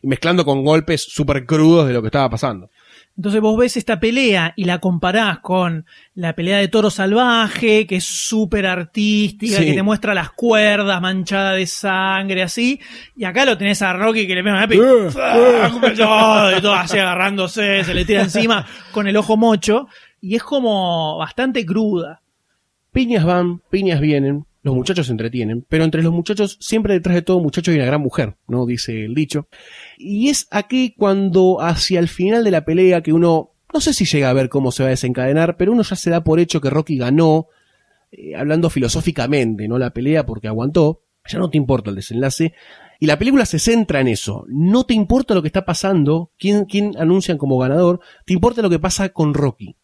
y 0.01 0.07
mezclando 0.07 0.43
con 0.43 0.63
golpes 0.63 1.03
súper 1.03 1.45
crudos 1.45 1.87
de 1.87 1.93
lo 1.93 2.01
que 2.01 2.07
estaba 2.07 2.29
pasando. 2.29 2.69
Entonces 3.15 3.41
vos 3.41 3.57
ves 3.57 3.75
esta 3.75 3.99
pelea 3.99 4.53
y 4.55 4.63
la 4.63 4.79
comparás 4.79 5.39
con 5.39 5.85
la 6.13 6.33
pelea 6.35 6.57
de 6.59 6.69
toro 6.69 6.89
salvaje, 6.89 7.85
que 7.85 7.97
es 7.97 8.05
súper 8.05 8.65
artística, 8.65 9.57
Sí. 9.57 9.65
que 9.65 9.73
te 9.73 9.83
muestra 9.83 10.13
las 10.13 10.31
cuerdas 10.31 11.01
manchadas 11.01 11.57
de 11.57 11.67
sangre, 11.67 12.43
así. 12.43 12.79
Y 13.17 13.25
acá 13.25 13.43
lo 13.43 13.57
tenés 13.57 13.81
a 13.81 13.91
Rocky 13.91 14.25
que 14.25 14.35
le 14.35 14.43
pega 14.43 14.55
una. 14.63 15.69
Como 15.69 15.91
todo, 15.91 16.57
y 16.57 16.61
todo 16.61 16.73
así 16.73 16.97
agarrándose, 16.97 17.83
se 17.83 17.93
le 17.93 18.05
tira 18.05 18.21
encima 18.21 18.65
con 18.91 19.05
el 19.07 19.17
ojo 19.17 19.35
mocho. 19.35 19.87
Y 20.21 20.35
es 20.35 20.43
como 20.43 21.17
bastante 21.17 21.65
cruda. 21.65 22.21
Piñas 22.93 23.25
van, 23.25 23.59
piñas 23.69 23.99
vienen, 23.99 24.45
los 24.61 24.75
muchachos 24.75 25.07
se 25.07 25.13
entretienen, 25.13 25.65
pero 25.69 25.85
entre 25.85 26.03
los 26.03 26.11
muchachos, 26.11 26.57
siempre 26.59 26.93
detrás 26.93 27.15
de 27.15 27.21
todo 27.21 27.39
muchacho 27.39 27.71
hay 27.71 27.77
una 27.77 27.85
gran 27.85 28.01
mujer, 28.01 28.35
¿no? 28.47 28.65
Dice 28.65 29.05
el 29.05 29.15
dicho. 29.15 29.47
Y 29.97 30.29
es 30.29 30.47
aquí 30.51 30.93
cuando 30.97 31.61
hacia 31.61 31.99
el 31.99 32.09
final 32.09 32.43
de 32.43 32.51
la 32.51 32.65
pelea 32.65 33.01
que 33.01 33.13
uno, 33.13 33.51
no 33.73 33.79
sé 33.79 33.93
si 33.93 34.05
llega 34.05 34.29
a 34.29 34.33
ver 34.33 34.49
cómo 34.49 34.71
se 34.71 34.83
va 34.83 34.87
a 34.87 34.91
desencadenar, 34.91 35.55
pero 35.55 35.71
uno 35.71 35.83
ya 35.83 35.95
se 35.95 36.09
da 36.09 36.23
por 36.23 36.39
hecho 36.39 36.59
que 36.59 36.69
Rocky 36.69 36.97
ganó, 36.97 37.47
eh, 38.11 38.35
hablando 38.35 38.69
filosóficamente, 38.69 39.67
¿no? 39.67 39.77
La 39.77 39.93
pelea 39.93 40.25
porque 40.25 40.49
aguantó, 40.49 41.03
ya 41.25 41.39
no 41.39 41.49
te 41.49 41.57
importa 41.57 41.89
el 41.89 41.95
desenlace. 41.95 42.53
Y 42.99 43.05
la 43.05 43.17
película 43.17 43.45
se 43.45 43.59
centra 43.59 44.01
en 44.01 44.09
eso. 44.09 44.45
No 44.49 44.85
te 44.85 44.93
importa 44.93 45.33
lo 45.33 45.41
que 45.41 45.47
está 45.47 45.63
pasando, 45.63 46.31
quién, 46.37 46.65
quién 46.65 46.97
anuncian 46.97 47.37
como 47.37 47.57
ganador, 47.57 48.01
te 48.25 48.33
importa 48.33 48.61
lo 48.61 48.69
que 48.69 48.79
pasa 48.79 49.09
con 49.09 49.33
Rocky. 49.33 49.77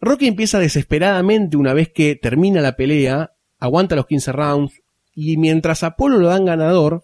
Rocky 0.00 0.26
empieza 0.26 0.58
desesperadamente 0.58 1.56
una 1.56 1.72
vez 1.72 1.90
que 1.90 2.16
termina 2.16 2.60
la 2.60 2.74
pelea, 2.74 3.33
aguanta 3.64 3.96
los 3.96 4.06
15 4.06 4.32
rounds, 4.32 4.82
y 5.14 5.36
mientras 5.36 5.82
Apolo 5.82 6.18
lo 6.18 6.28
dan 6.28 6.44
ganador, 6.44 7.02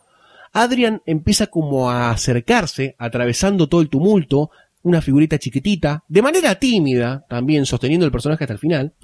Adrian 0.52 1.02
empieza 1.06 1.46
como 1.46 1.90
a 1.90 2.11
acercarse, 2.11 2.96
atravesando 2.98 3.68
todo 3.68 3.80
el 3.80 3.88
tumulto, 3.88 4.50
una 4.82 5.00
figurita 5.00 5.38
chiquitita, 5.38 6.04
de 6.08 6.22
manera 6.22 6.54
tímida, 6.56 7.24
también 7.28 7.66
sosteniendo 7.66 8.06
el 8.06 8.12
personaje 8.12 8.44
hasta 8.44 8.54
el 8.54 8.58
final, 8.58 8.94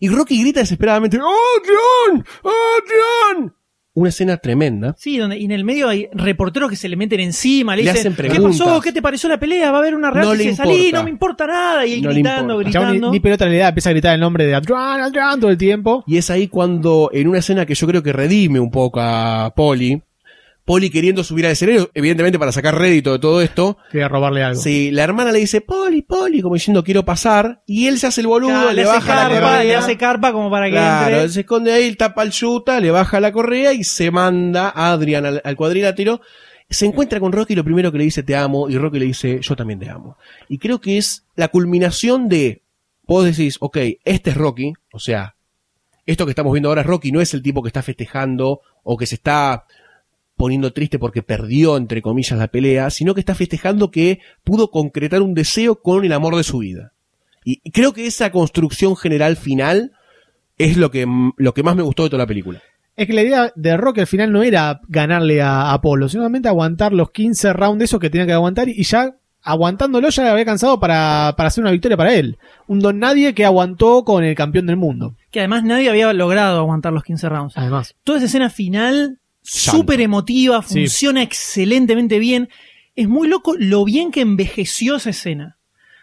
y 0.00 0.08
Rocky 0.08 0.40
grita 0.40 0.60
desesperadamente, 0.60 1.18
¡Adrian! 1.18 2.24
¡Adrian! 2.42 3.54
Una 3.98 4.10
escena 4.10 4.36
tremenda. 4.36 4.94
Sí, 4.96 5.16
donde 5.18 5.38
y 5.38 5.44
en 5.44 5.50
el 5.50 5.64
medio 5.64 5.88
hay 5.88 6.08
reporteros 6.12 6.70
que 6.70 6.76
se 6.76 6.88
le 6.88 6.96
meten 6.96 7.18
encima, 7.20 7.74
le, 7.74 7.82
Le 7.82 7.90
dicen, 7.92 8.12
hacen 8.12 8.24
¿qué 8.24 8.28
preguntas. 8.30 8.58
pasó? 8.60 8.80
¿Qué 8.80 8.92
te 8.92 9.02
pareció 9.02 9.28
la 9.28 9.40
pelea? 9.40 9.70
¿Va 9.72 9.78
a 9.78 9.80
haber 9.80 9.94
una 9.96 10.08
No 10.08 10.14
reacción? 10.14 10.38
le 10.38 10.44
y 10.44 10.46
dice, 10.48 10.56
salí, 10.56 10.72
importa. 10.74 10.98
no 10.98 11.04
me 11.04 11.10
importa 11.10 11.46
nada. 11.46 11.86
Y 11.86 11.94
él 11.94 12.02
No 12.02 12.08
le 12.10 12.14
gritando, 12.14 12.58
gritando. 12.58 13.06
ni, 13.06 13.10
ni 13.12 13.20
pelota 13.20 13.46
le 13.46 13.58
da, 13.58 13.68
empieza 13.68 13.90
a 13.90 13.92
gritar 13.92 14.14
el 14.14 14.20
nombre 14.20 14.46
de 14.46 14.54
Adrian, 14.54 15.00
Adrian 15.00 15.40
todo 15.40 15.50
el 15.50 15.58
tiempo. 15.58 16.04
Y 16.06 16.16
es 16.16 16.30
ahí 16.30 16.46
cuando, 16.48 17.10
en 17.12 17.26
una 17.28 17.38
escena 17.40 17.66
que 17.66 17.74
yo 17.74 17.86
creo 17.88 18.02
que 18.02 18.12
redime 18.12 18.60
un 18.60 18.70
poco 18.70 19.00
a 19.00 19.52
Polly, 19.56 20.00
Polly 20.68 20.90
queriendo 20.90 21.24
subir 21.24 21.46
al 21.46 21.52
escenario, 21.52 21.90
evidentemente 21.94 22.38
para 22.38 22.52
sacar 22.52 22.76
rédito 22.78 23.12
de 23.12 23.18
todo 23.18 23.40
esto, 23.40 23.78
Quería 23.90 24.06
robarle 24.06 24.44
algo. 24.44 24.60
Sí, 24.60 24.90
la 24.90 25.02
hermana 25.02 25.32
le 25.32 25.38
dice, 25.40 25.62
Poli, 25.62 26.02
Poli, 26.02 26.42
como 26.42 26.54
diciendo 26.54 26.84
quiero 26.84 27.04
pasar, 27.04 27.62
y 27.66 27.86
él 27.86 27.98
se 27.98 28.06
hace 28.06 28.20
el 28.20 28.26
boludo, 28.26 28.50
Claro, 28.50 28.68
le, 28.68 28.74
le, 28.76 28.82
hace 28.82 28.92
baja 28.92 29.14
la 29.14 29.20
carpa, 29.22 29.40
correa. 29.40 29.64
le 29.64 29.74
hace 29.76 29.96
carpa 29.96 30.32
como 30.32 30.50
para 30.50 30.66
que 30.66 30.72
Claro, 30.72 31.16
entre. 31.16 31.28
se 31.30 31.40
esconde 31.40 31.72
ahí, 31.72 31.94
tapa 31.96 32.22
el 32.22 32.30
yuta, 32.30 32.78
le 32.80 32.90
baja 32.90 33.18
la 33.18 33.32
correa 33.32 33.72
y 33.72 33.82
se 33.82 34.10
manda 34.10 34.68
a 34.68 34.92
Adrian 34.92 35.24
al, 35.24 35.40
al 35.42 35.56
cuadrilátero. 35.56 36.20
Se 36.70 36.84
encuentra 36.84 37.18
con 37.18 37.32
Rocky 37.32 37.54
y 37.54 37.56
lo 37.56 37.64
primero 37.64 37.90
que 37.90 37.96
le 37.96 38.04
dice 38.04 38.22
te 38.22 38.36
amo, 38.36 38.68
y 38.68 38.76
Rocky 38.76 38.98
le 38.98 39.06
dice 39.06 39.40
yo 39.40 39.56
también 39.56 39.78
te 39.80 39.88
amo. 39.88 40.18
Y 40.50 40.58
creo 40.58 40.82
que 40.82 40.98
es 40.98 41.24
la 41.34 41.48
culminación 41.48 42.28
de, 42.28 42.60
vos 43.06 43.24
decís, 43.24 43.56
ok, 43.60 43.78
este 44.04 44.30
es 44.30 44.36
Rocky, 44.36 44.74
o 44.92 44.98
sea, 44.98 45.34
esto 46.04 46.26
que 46.26 46.32
estamos 46.32 46.52
viendo 46.52 46.68
ahora 46.68 46.82
es 46.82 46.86
Rocky, 46.86 47.10
no 47.10 47.22
es 47.22 47.32
el 47.32 47.42
tipo 47.42 47.62
que 47.62 47.68
está 47.68 47.82
festejando 47.82 48.60
o 48.82 48.96
que 48.98 49.06
se 49.06 49.14
está 49.14 49.64
poniendo 50.38 50.72
triste 50.72 50.98
porque 50.98 51.22
perdió, 51.22 51.76
entre 51.76 52.00
comillas, 52.00 52.38
la 52.38 52.48
pelea, 52.48 52.88
sino 52.88 53.12
que 53.12 53.20
está 53.20 53.34
festejando 53.34 53.90
que 53.90 54.20
pudo 54.44 54.70
concretar 54.70 55.20
un 55.20 55.34
deseo 55.34 55.82
con 55.82 56.04
el 56.04 56.12
amor 56.12 56.36
de 56.36 56.44
su 56.44 56.58
vida. 56.58 56.92
Y 57.44 57.70
creo 57.70 57.92
que 57.92 58.06
esa 58.06 58.30
construcción 58.30 58.96
general 58.96 59.36
final 59.36 59.92
es 60.58 60.76
lo 60.76 60.90
que, 60.90 61.06
lo 61.36 61.54
que 61.54 61.62
más 61.62 61.76
me 61.76 61.82
gustó 61.82 62.04
de 62.04 62.10
toda 62.10 62.22
la 62.22 62.26
película. 62.26 62.62
Es 62.96 63.06
que 63.06 63.12
la 63.12 63.22
idea 63.22 63.52
de 63.54 63.76
Rocky 63.76 64.00
al 64.00 64.06
final 64.06 64.32
no 64.32 64.42
era 64.42 64.80
ganarle 64.88 65.40
a 65.40 65.72
Apolo, 65.72 66.08
sino 66.08 66.22
solamente 66.22 66.48
aguantar 66.48 66.92
los 66.92 67.10
15 67.10 67.52
rounds 67.52 67.78
de 67.78 67.84
esos 67.84 68.00
que 68.00 68.10
tenía 68.10 68.26
que 68.26 68.32
aguantar 68.32 68.68
y 68.68 68.82
ya 68.82 69.14
aguantándolo 69.42 70.08
ya 70.08 70.24
le 70.24 70.30
había 70.30 70.44
cansado 70.44 70.78
para, 70.80 71.34
para 71.36 71.46
hacer 71.46 71.62
una 71.62 71.70
victoria 71.70 71.96
para 71.96 72.12
él. 72.14 72.38
Un 72.66 72.80
don 72.80 72.98
nadie 72.98 73.34
que 73.34 73.44
aguantó 73.44 74.04
con 74.04 74.24
el 74.24 74.34
campeón 74.34 74.66
del 74.66 74.76
mundo. 74.76 75.14
Que 75.30 75.40
además 75.40 75.64
nadie 75.64 75.88
había 75.88 76.12
logrado 76.12 76.58
aguantar 76.58 76.92
los 76.92 77.04
15 77.04 77.28
rounds. 77.28 77.56
Además. 77.56 77.94
Toda 78.04 78.18
esa 78.18 78.26
escena 78.26 78.50
final. 78.50 79.20
Súper 79.48 80.00
emotiva, 80.00 80.62
Sí. 80.62 80.80
funciona 80.80 81.22
excelentemente 81.22 82.18
bien. 82.18 82.48
Es 82.94 83.08
muy 83.08 83.28
loco 83.28 83.54
lo 83.58 83.84
bien 83.84 84.10
que 84.10 84.20
envejeció 84.20 84.96
esa 84.96 85.10
escena. 85.10 85.56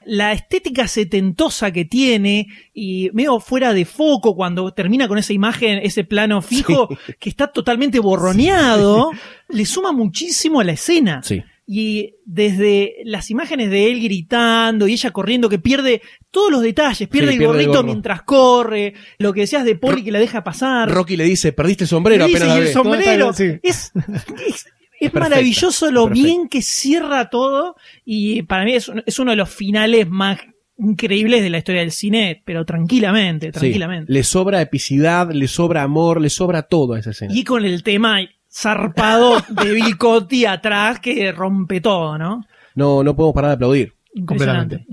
La 0.08 0.34
estética 0.34 0.88
setentosa 0.88 1.72
que 1.72 1.84
tiene 1.84 2.48
y 2.74 3.10
medio 3.14 3.40
fuera 3.40 3.74
de 3.74 3.86
foco 3.86 4.36
cuando 4.36 4.72
termina 4.72 5.08
con 5.08 5.18
esa 5.18 5.34
imagen, 5.34 5.80
ese 5.82 6.04
plano 6.04 6.42
fijo 6.44 6.88
que 7.20 7.30
está 7.30 7.48
totalmente 7.48 8.00
borroneado, 8.00 9.12
le 9.50 9.66
suma 9.66 9.92
muchísimo 9.92 10.60
a 10.60 10.64
la 10.64 10.74
escena. 10.74 11.22
Sí. 11.24 11.44
Y 11.68 12.14
desde 12.26 12.98
las 13.06 13.32
imágenes 13.32 13.72
de 13.72 13.92
él 13.92 14.00
gritando 14.04 14.88
y 14.88 14.94
ella 14.94 15.10
corriendo, 15.12 15.50
que 15.50 15.58
pierde 15.58 16.02
todos 16.30 16.52
los 16.52 16.62
detalles, 16.62 17.08
pierde 17.10 17.30
Sí, 17.30 17.34
el 17.34 17.40
pierde 17.40 17.60
el 17.62 17.68
gorrito 17.68 17.84
mientras 17.84 18.22
corre, 18.22 18.94
lo 19.18 19.34
que 19.34 19.42
decías 19.42 19.66
de 19.66 19.76
Poli 19.76 20.04
que 20.04 20.12
la 20.12 20.20
deja 20.20 20.44
pasar. 20.44 20.90
Rocky 20.92 21.18
le 21.18 21.24
dice, 21.24 21.54
perdiste 21.54 21.86
el 21.86 21.88
sombrero 21.88 22.28
Le 22.28 22.32
dice, 22.34 22.44
apenas 22.44 22.56
la 22.56 22.56
y 22.56 22.62
el 22.62 22.68
ve". 22.68 22.74
sombrero. 22.74 23.34
Sí. 23.34 23.46
Es, 23.64 23.92
es, 25.00 25.14
maravilloso 25.14 25.92
lo 25.92 26.06
perfecta. 26.06 26.28
bien 26.28 26.48
que 26.50 26.62
cierra 26.62 27.30
todo 27.30 27.76
y 28.06 28.44
para 28.44 28.64
mí 28.66 28.74
es, 28.76 28.92
es 29.06 29.20
uno 29.20 29.32
de 29.32 29.38
los 29.38 29.50
finales 29.50 30.08
más 30.10 30.40
increíbles 30.78 31.42
de 31.42 31.50
la 31.50 31.58
historia 31.60 31.82
del 31.82 31.92
cine, 31.92 32.42
pero 32.46 32.66
tranquilamente, 32.66 33.48
Sí. 33.48 33.52
tranquilamente. 33.54 34.12
Le 34.12 34.24
sobra 34.24 34.62
epicidad, 34.62 35.32
le 35.32 35.48
sobra 35.48 35.84
amor, 35.84 36.20
le 36.22 36.30
sobra 36.30 36.64
todo 36.64 36.94
a 36.94 37.00
esa 37.00 37.12
escena. 37.12 37.34
Y 37.34 37.44
con 37.44 37.64
el 37.66 37.82
tema 37.82 38.20
zarpado 38.56 39.38
de 39.50 39.72
Bill 39.74 39.98
Cotty 39.98 40.46
atrás 40.46 41.00
que 41.00 41.32
rompe 41.32 41.82
todo, 41.82 42.18
¿no? 42.18 42.46
No, 42.76 43.04
no 43.04 43.16
podemos 43.16 43.36
parar 43.36 43.52
de 43.52 43.56
aplaudir. 43.56 43.94
Impresionante. 44.14 44.86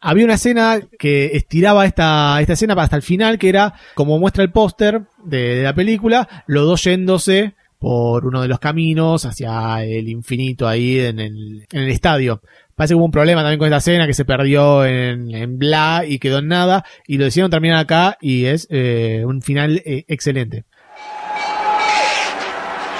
Había 0.00 0.24
una 0.24 0.34
escena 0.34 0.80
que 0.98 1.26
estiraba 1.34 1.86
esta, 1.86 2.40
esta 2.40 2.54
escena 2.54 2.74
hasta 2.74 2.96
el 2.96 3.02
final, 3.02 3.38
que 3.38 3.48
era, 3.48 3.74
como 3.94 4.18
muestra 4.18 4.42
el 4.42 4.50
póster 4.50 5.02
de, 5.24 5.56
de 5.56 5.62
la 5.62 5.72
película, 5.72 6.44
los 6.46 6.66
dos 6.66 6.82
yéndose 6.82 7.54
por 7.78 8.26
uno 8.26 8.42
de 8.42 8.48
los 8.48 8.58
caminos 8.58 9.24
hacia 9.24 9.84
el 9.84 10.08
infinito 10.08 10.66
ahí 10.66 10.98
en 10.98 11.20
el, 11.20 11.66
en 11.70 11.82
el 11.82 11.90
estadio. 11.90 12.40
Parece 12.74 12.92
que 12.92 12.96
hubo 12.96 13.04
un 13.04 13.10
problema 13.12 13.42
también 13.42 13.58
con 13.58 13.66
esta 13.68 13.76
escena 13.78 14.06
que 14.06 14.14
se 14.14 14.24
perdió 14.24 14.84
en, 14.84 15.32
en 15.34 15.58
bla 15.58 16.04
y 16.06 16.18
quedó 16.18 16.38
en 16.38 16.48
nada 16.48 16.84
y 17.06 17.18
lo 17.18 17.24
decidieron 17.24 17.50
terminar 17.50 17.78
acá 17.78 18.18
y 18.20 18.46
es 18.46 18.66
eh, 18.70 19.22
un 19.24 19.42
final 19.42 19.80
eh, 19.84 20.04
excelente. 20.08 20.64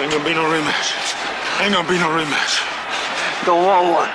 Ain't 0.07 0.15
gonna 0.15 0.25
be 0.25 0.35
no 0.35 0.45
rematch. 0.45 0.95
Ain't 1.61 1.75
gonna 1.75 1.89
be 1.89 1.99
no 1.99 2.07
rematch. 2.07 2.63
Don't 3.45 3.67
want 3.67 3.91
one. 3.91 4.09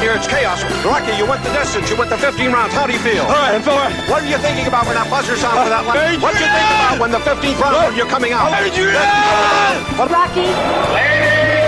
Here 0.00 0.14
it's 0.16 0.26
chaos. 0.26 0.64
Rocky, 0.82 1.12
you 1.18 1.26
went 1.26 1.44
the 1.44 1.52
distance. 1.52 1.90
You 1.90 1.96
went 1.98 2.08
the 2.08 2.16
15 2.16 2.50
rounds. 2.50 2.72
How 2.72 2.86
do 2.86 2.94
you 2.94 2.98
feel? 3.00 3.24
All 3.24 3.28
right, 3.28 3.62
fella. 3.62 3.92
What 4.08 4.22
are 4.22 4.26
you 4.26 4.38
thinking 4.38 4.66
about 4.66 4.86
when 4.86 4.94
that 4.94 5.10
buzzer 5.10 5.36
sounds 5.36 5.60
for 5.62 5.68
that 5.68 5.84
last? 5.84 6.22
What 6.22 6.32
do 6.32 6.40
you 6.40 6.48
think 6.48 6.70
about 6.72 7.00
when 7.00 7.10
the 7.10 7.20
15th 7.20 7.60
round 7.60 7.76
when 7.84 7.96
you're 7.98 8.08
coming 8.08 8.32
out? 8.32 8.50
Rocky! 8.50 8.80
Rocky! 10.00 10.48
Rocky! 10.48 11.65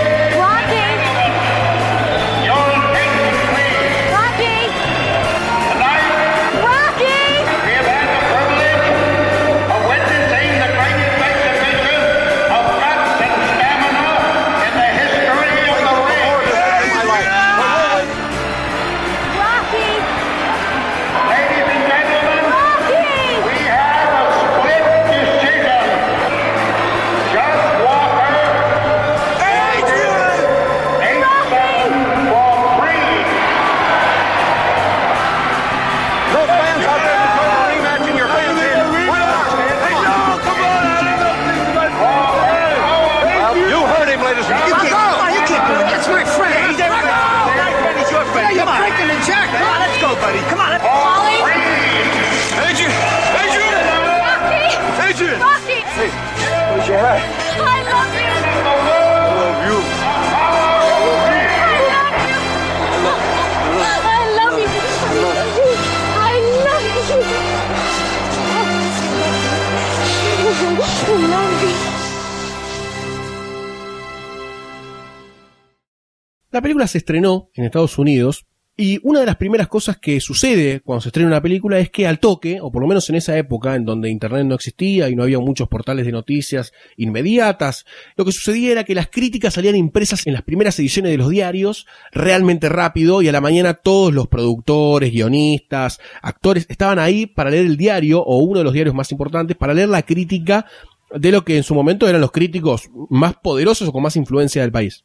La 76.51 76.61
película 76.61 76.87
se 76.87 76.97
estrenó 76.97 77.51
en 77.53 77.65
Estados 77.65 77.99
Unidos 77.99 78.47
y 78.75 78.99
una 79.03 79.19
de 79.19 79.27
las 79.27 79.35
primeras 79.35 79.67
cosas 79.67 79.97
que 79.97 80.19
sucede 80.19 80.79
cuando 80.79 81.01
se 81.01 81.09
estrena 81.09 81.27
una 81.27 81.43
película 81.43 81.77
es 81.77 81.91
que 81.91 82.07
al 82.07 82.19
toque, 82.19 82.59
o 82.59 82.71
por 82.71 82.81
lo 82.81 82.87
menos 82.87 83.07
en 83.09 83.17
esa 83.17 83.37
época 83.37 83.75
en 83.75 83.85
donde 83.85 84.09
Internet 84.09 84.47
no 84.47 84.55
existía 84.55 85.09
y 85.09 85.15
no 85.15 85.21
había 85.21 85.37
muchos 85.37 85.67
portales 85.67 86.07
de 86.07 86.11
noticias 86.11 86.73
inmediatas, 86.97 87.85
lo 88.15 88.25
que 88.25 88.31
sucedía 88.31 88.71
era 88.71 88.83
que 88.83 88.95
las 88.95 89.09
críticas 89.09 89.53
salían 89.53 89.75
impresas 89.75 90.25
en 90.25 90.33
las 90.33 90.41
primeras 90.41 90.79
ediciones 90.79 91.11
de 91.11 91.19
los 91.19 91.29
diarios 91.29 91.85
realmente 92.11 92.67
rápido 92.67 93.21
y 93.21 93.27
a 93.27 93.31
la 93.31 93.41
mañana 93.41 93.75
todos 93.75 94.11
los 94.11 94.27
productores, 94.27 95.11
guionistas, 95.11 95.99
actores 96.23 96.65
estaban 96.67 96.97
ahí 96.97 97.27
para 97.27 97.51
leer 97.51 97.67
el 97.67 97.77
diario 97.77 98.23
o 98.23 98.37
uno 98.37 98.57
de 98.57 98.63
los 98.63 98.73
diarios 98.73 98.95
más 98.95 99.11
importantes 99.11 99.55
para 99.55 99.75
leer 99.75 99.89
la 99.89 100.01
crítica 100.01 100.65
de 101.13 101.31
lo 101.31 101.43
que 101.43 101.57
en 101.57 101.63
su 101.63 101.75
momento 101.75 102.07
eran 102.07 102.21
los 102.21 102.31
críticos 102.31 102.89
más 103.09 103.35
poderosos 103.35 103.87
o 103.87 103.91
con 103.91 104.03
más 104.03 104.15
influencia 104.15 104.61
del 104.61 104.71
país. 104.71 105.03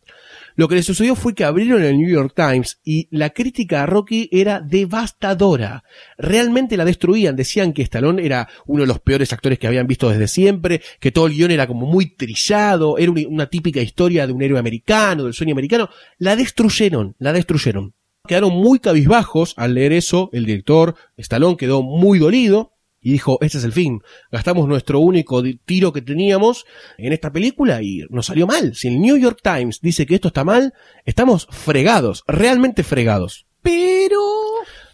Lo 0.56 0.68
que 0.68 0.76
le 0.76 0.84
sucedió 0.84 1.16
fue 1.16 1.34
que 1.34 1.44
abrieron 1.44 1.82
el 1.82 1.98
New 1.98 2.08
York 2.08 2.32
Times 2.36 2.78
y 2.84 3.08
la 3.10 3.30
crítica 3.30 3.82
a 3.82 3.86
Rocky 3.86 4.28
era 4.30 4.60
devastadora. 4.60 5.82
Realmente 6.16 6.76
la 6.76 6.84
destruían. 6.84 7.34
Decían 7.34 7.72
que 7.72 7.82
Stallone 7.82 8.24
era 8.24 8.48
uno 8.66 8.82
de 8.82 8.86
los 8.86 9.00
peores 9.00 9.32
actores 9.32 9.58
que 9.58 9.66
habían 9.66 9.88
visto 9.88 10.08
desde 10.08 10.28
siempre, 10.28 10.80
que 11.00 11.10
todo 11.10 11.26
el 11.26 11.34
guion 11.34 11.50
era 11.50 11.66
como 11.66 11.86
muy 11.86 12.14
trillado, 12.14 12.98
era 12.98 13.10
una, 13.10 13.46
típica 13.46 13.80
historia 13.80 14.26
de 14.26 14.32
un 14.32 14.42
héroe 14.42 14.58
americano, 14.60 15.24
del 15.24 15.34
sueño 15.34 15.54
americano. 15.54 15.88
La 16.18 16.36
destruyeron, 16.36 17.16
la 17.18 17.32
destruyeron. 17.32 17.94
Quedaron 18.26 18.52
muy 18.52 18.78
cabizbajos 18.78 19.54
al 19.56 19.74
leer 19.74 19.92
eso. 19.92 20.30
El 20.32 20.46
director 20.46 20.94
Stallone 21.16 21.56
quedó 21.56 21.82
muy 21.82 22.20
dolido 22.20 22.73
y 23.04 23.12
dijo, 23.12 23.38
este 23.42 23.58
es 23.58 23.64
el 23.64 23.72
fin. 23.72 24.00
Gastamos 24.32 24.66
nuestro 24.66 24.98
único 24.98 25.42
tiro 25.66 25.92
que 25.92 26.00
teníamos 26.00 26.64
en 26.96 27.12
esta 27.12 27.30
película 27.30 27.82
y 27.82 28.02
nos 28.08 28.26
salió 28.26 28.46
mal. 28.46 28.74
Si 28.74 28.88
el 28.88 28.98
New 28.98 29.18
York 29.18 29.40
Times 29.42 29.80
dice 29.82 30.06
que 30.06 30.14
esto 30.14 30.28
está 30.28 30.42
mal, 30.42 30.72
estamos 31.04 31.46
fregados, 31.50 32.24
realmente 32.26 32.82
fregados. 32.82 33.46
Pero 33.60 34.20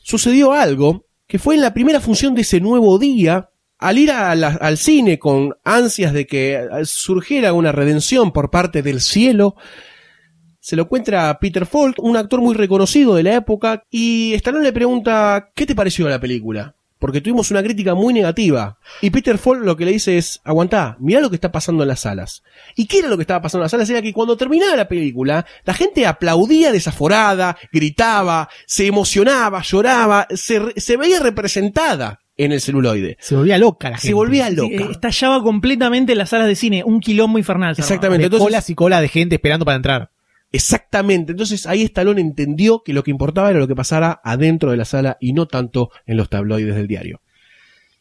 sucedió 0.02 0.52
algo 0.52 1.06
que 1.28 1.38
fue 1.38 1.54
en 1.54 1.60
la 1.60 1.72
primera 1.72 2.00
función 2.00 2.34
de 2.34 2.40
ese 2.40 2.60
nuevo 2.60 2.98
día, 2.98 3.50
al 3.78 3.96
ir 3.96 4.10
al 4.10 4.76
cine 4.76 5.20
con 5.20 5.54
ansias 5.64 6.12
de 6.12 6.26
que 6.26 6.54
eh, 6.54 6.84
surgiera 6.84 7.52
una 7.52 7.70
redención 7.70 8.32
por 8.32 8.50
parte 8.50 8.82
del 8.82 9.00
cielo, 9.00 9.54
se 10.58 10.74
lo 10.74 10.82
encuentra 10.82 11.38
Peter 11.38 11.64
Falk, 11.64 12.00
un 12.00 12.16
actor 12.16 12.40
muy 12.40 12.56
reconocido 12.56 13.14
de 13.14 13.22
la 13.22 13.36
época, 13.36 13.84
y 13.88 14.34
Stallone 14.34 14.64
le 14.64 14.72
pregunta, 14.72 15.52
¿qué 15.54 15.64
te 15.64 15.76
pareció 15.76 16.08
la 16.08 16.20
película? 16.20 16.74
Porque 17.00 17.20
tuvimos 17.20 17.50
una 17.50 17.62
crítica 17.62 17.94
muy 17.96 18.14
negativa. 18.14 18.78
Y 19.00 19.10
Peter 19.10 19.38
Falk 19.38 19.64
lo 19.64 19.76
que 19.76 19.86
le 19.86 19.92
dice 19.92 20.16
es, 20.18 20.40
aguantá, 20.44 20.96
mirá 21.00 21.20
lo 21.20 21.30
que 21.30 21.34
está 21.36 21.50
pasando 21.50 21.82
en 21.82 21.88
las 21.88 22.00
salas. 22.00 22.42
¿Y 22.76 22.86
qué 22.86 22.98
era 22.98 23.08
lo 23.08 23.16
que 23.16 23.22
estaba 23.22 23.42
pasando 23.42 23.62
en 23.62 23.64
las 23.64 23.70
salas? 23.72 23.90
Era 23.90 24.02
que 24.02 24.12
cuando 24.12 24.36
terminaba 24.36 24.76
la 24.76 24.86
película, 24.86 25.44
la 25.64 25.74
gente 25.74 26.06
aplaudía 26.06 26.70
desaforada, 26.70 27.56
gritaba, 27.72 28.48
se 28.66 28.86
emocionaba, 28.86 29.62
lloraba, 29.62 30.28
se, 30.34 30.78
se 30.78 30.96
veía 30.96 31.18
representada 31.20 32.20
en 32.36 32.52
el 32.52 32.60
celuloide. 32.60 33.16
Se 33.20 33.34
volvía 33.34 33.58
loca 33.58 33.90
la 33.90 33.96
gente. 33.96 34.08
Se 34.08 34.14
volvía 34.14 34.50
loca. 34.50 34.74
eh, 34.74 34.88
estallaba 34.90 35.42
completamente 35.42 36.14
las 36.14 36.30
salas 36.30 36.46
de 36.46 36.56
cine, 36.56 36.84
un 36.84 37.00
quilombo 37.00 37.38
infernal. 37.38 37.74
Exactamente. 37.76 38.20
De 38.20 38.26
Entonces, 38.26 38.46
colas 38.46 38.70
y 38.70 38.74
colas 38.74 39.00
de 39.00 39.08
gente 39.08 39.34
esperando 39.34 39.64
para 39.64 39.76
entrar. 39.76 40.10
Exactamente. 40.52 41.32
Entonces 41.32 41.66
ahí 41.66 41.82
Stallone 41.82 42.20
entendió 42.20 42.82
que 42.82 42.92
lo 42.92 43.04
que 43.04 43.10
importaba 43.10 43.50
era 43.50 43.58
lo 43.58 43.68
que 43.68 43.76
pasara 43.76 44.20
adentro 44.24 44.70
de 44.70 44.76
la 44.76 44.84
sala 44.84 45.16
y 45.20 45.32
no 45.32 45.46
tanto 45.46 45.90
en 46.06 46.16
los 46.16 46.28
tabloides 46.28 46.74
del 46.74 46.88
diario. 46.88 47.20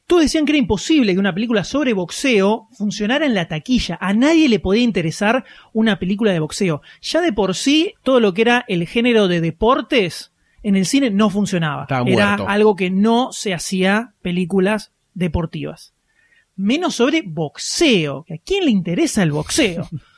Todos 0.07 0.23
decían 0.23 0.45
que 0.45 0.53
era 0.53 0.57
imposible 0.59 1.13
que 1.13 1.19
una 1.19 1.35
película 1.35 1.63
sobre 1.63 1.93
boxeo 1.93 2.67
funcionara 2.71 3.27
en 3.27 3.35
la 3.35 3.47
taquilla. 3.47 3.95
A 4.01 4.13
nadie 4.13 4.49
le 4.49 4.59
podía 4.59 4.81
interesar 4.81 5.45
una 5.71 5.99
película 5.99 6.31
de 6.31 6.39
boxeo. 6.39 6.81
Ya 6.99 7.21
de 7.21 7.31
por 7.31 7.53
sí, 7.53 7.93
todo 8.01 8.19
lo 8.19 8.33
que 8.33 8.41
era 8.41 8.65
el 8.67 8.87
género 8.87 9.27
de 9.27 9.39
deportes 9.39 10.33
en 10.63 10.75
el 10.75 10.87
cine 10.87 11.11
no 11.11 11.29
funcionaba. 11.29 11.85
Era 12.07 12.33
algo 12.33 12.75
que 12.75 12.89
no 12.89 13.31
se 13.31 13.53
hacía 13.53 14.15
películas 14.23 14.91
deportivas. 15.13 15.93
Menos 16.55 16.95
sobre 16.95 17.21
boxeo. 17.21 18.25
¿A 18.31 18.37
quién 18.43 18.65
le 18.65 18.71
interesa 18.71 19.21
el 19.21 19.31
boxeo? 19.31 19.87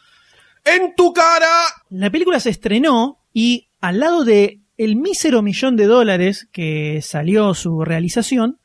¡En 0.65 0.95
tu 0.95 1.13
cara! 1.13 1.65
La 1.89 2.09
película 2.09 2.39
se 2.39 2.49
estrenó 2.49 3.19
y 3.33 3.67
al 3.79 3.99
lado 3.99 4.23
de 4.23 4.61
el 4.77 4.95
mísero 4.95 5.41
millón 5.41 5.75
de 5.75 5.85
dólares 5.85 6.47
que 6.51 7.01
salió 7.01 7.53
su 7.53 7.83
realización, 7.83 8.57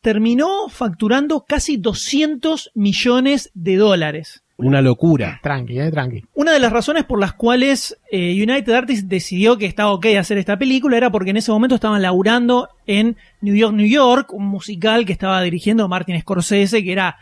terminó 0.00 0.68
facturando 0.68 1.46
casi 1.48 1.78
200 1.78 2.72
millones 2.74 3.50
de 3.54 3.76
dólares. 3.76 4.42
Una 4.56 4.82
locura. 4.82 5.40
Tranqui, 5.42 5.80
eh, 5.80 5.90
tranqui. 5.90 6.22
Una 6.34 6.52
de 6.52 6.60
las 6.60 6.72
razones 6.72 7.04
por 7.04 7.18
las 7.18 7.32
cuales 7.32 7.98
eh, 8.10 8.34
United 8.40 8.72
Artists 8.72 9.08
decidió 9.08 9.58
que 9.58 9.66
estaba 9.66 9.92
ok 9.92 10.06
hacer 10.18 10.38
esta 10.38 10.58
película 10.58 10.96
era 10.96 11.10
porque 11.10 11.30
en 11.30 11.38
ese 11.38 11.50
momento 11.50 11.74
estaban 11.74 12.02
laburando 12.02 12.68
en 12.86 13.16
New 13.40 13.56
York, 13.56 13.74
New 13.74 13.88
York, 13.88 14.32
un 14.32 14.44
musical 14.44 15.06
que 15.06 15.12
estaba 15.12 15.42
dirigiendo 15.42 15.88
Martin 15.88 16.20
Scorsese, 16.20 16.84
que 16.84 16.92
era 16.92 17.16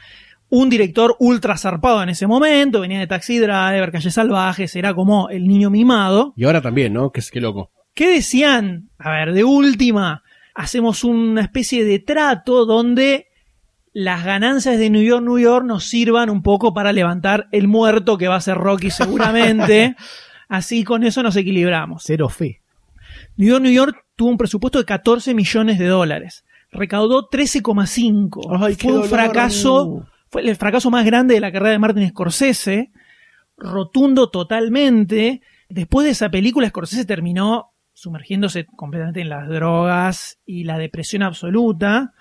un 0.55 0.69
director 0.69 1.17
ultra 1.19 1.57
zarpado 1.57 2.03
en 2.03 2.11
ese 2.11 2.27
momento, 2.27 2.81
venía 2.81 2.99
de 3.01 3.07
Taxi 3.07 3.39
Driver, 3.39 3.91
Calles 3.91 4.13
Salvajes, 4.13 4.77
era 4.77 4.93
como 4.93 5.31
el 5.31 5.49
niño 5.49 5.71
mimado. 5.71 6.35
Y 6.37 6.45
ahora 6.45 6.61
también, 6.61 6.93
¿no? 6.93 7.11
Que, 7.11 7.23
qué 7.33 7.41
loco. 7.41 7.71
¿Qué 7.95 8.11
decían? 8.11 8.91
A 8.99 9.11
ver, 9.13 9.33
de 9.33 9.45
última, 9.45 10.23
hacemos 10.55 11.05
una 11.05 11.41
especie 11.41 11.87
de 11.87 12.01
trato 12.01 12.67
donde 12.67 13.29
las 13.95 14.27
ganancias 14.27 14.79
de 14.79 14.91
New 14.91 15.03
York, 15.03 15.25
New 15.25 15.39
York 15.39 15.65
nos 15.65 15.85
sirvan 15.85 16.29
un 16.29 16.43
poco 16.43 16.75
para 16.75 16.93
levantar 16.93 17.49
el 17.51 17.67
muerto 17.67 18.19
que 18.19 18.29
va 18.29 18.37
a 18.37 18.41
ser 18.43 18.59
Rocky 18.59 18.91
seguramente. 18.91 19.97
Así 20.51 20.85
con 20.85 21.03
eso 21.03 21.23
nos 21.23 21.35
equilibramos. 21.37 22.03
Cero 22.05 22.29
fe. 22.29 22.61
New 23.39 23.49
York, 23.49 23.63
New 23.63 23.73
York 23.73 24.05
tuvo 24.17 24.29
un 24.29 24.37
presupuesto 24.37 24.79
de 24.79 24.85
14 24.85 25.33
millones 25.33 25.79
de 25.79 25.87
dólares. 25.87 26.45
Recaudó 26.71 27.31
13,5. 27.31 28.59
Ay, 28.61 28.77
qué 28.77 28.83
Fue 28.83 28.93
un 28.93 29.03
dolor. 29.03 29.09
fracaso, 29.09 30.07
fue 30.33 30.49
el 30.49 30.57
fracaso 30.57 30.91
más 30.91 31.05
grande 31.05 31.35
de 31.35 31.41
la 31.41 31.53
carrera 31.53 31.73
de 31.73 31.79
Martin 31.79 32.09
Scorsese. 32.09 32.91
Rotundo 33.59 34.31
totalmente. 34.31 35.43
Después 35.69 36.07
de 36.07 36.11
esa 36.13 36.31
película, 36.31 36.69
Scorsese 36.71 37.05
terminó 37.05 37.73
sumergiéndose 37.93 38.65
completamente 38.65 39.21
en 39.21 39.29
las 39.29 39.47
drogas 39.49 40.39
y 40.47 40.65
la 40.65 40.79
depresión 40.79 41.23
absoluta. 41.23 42.15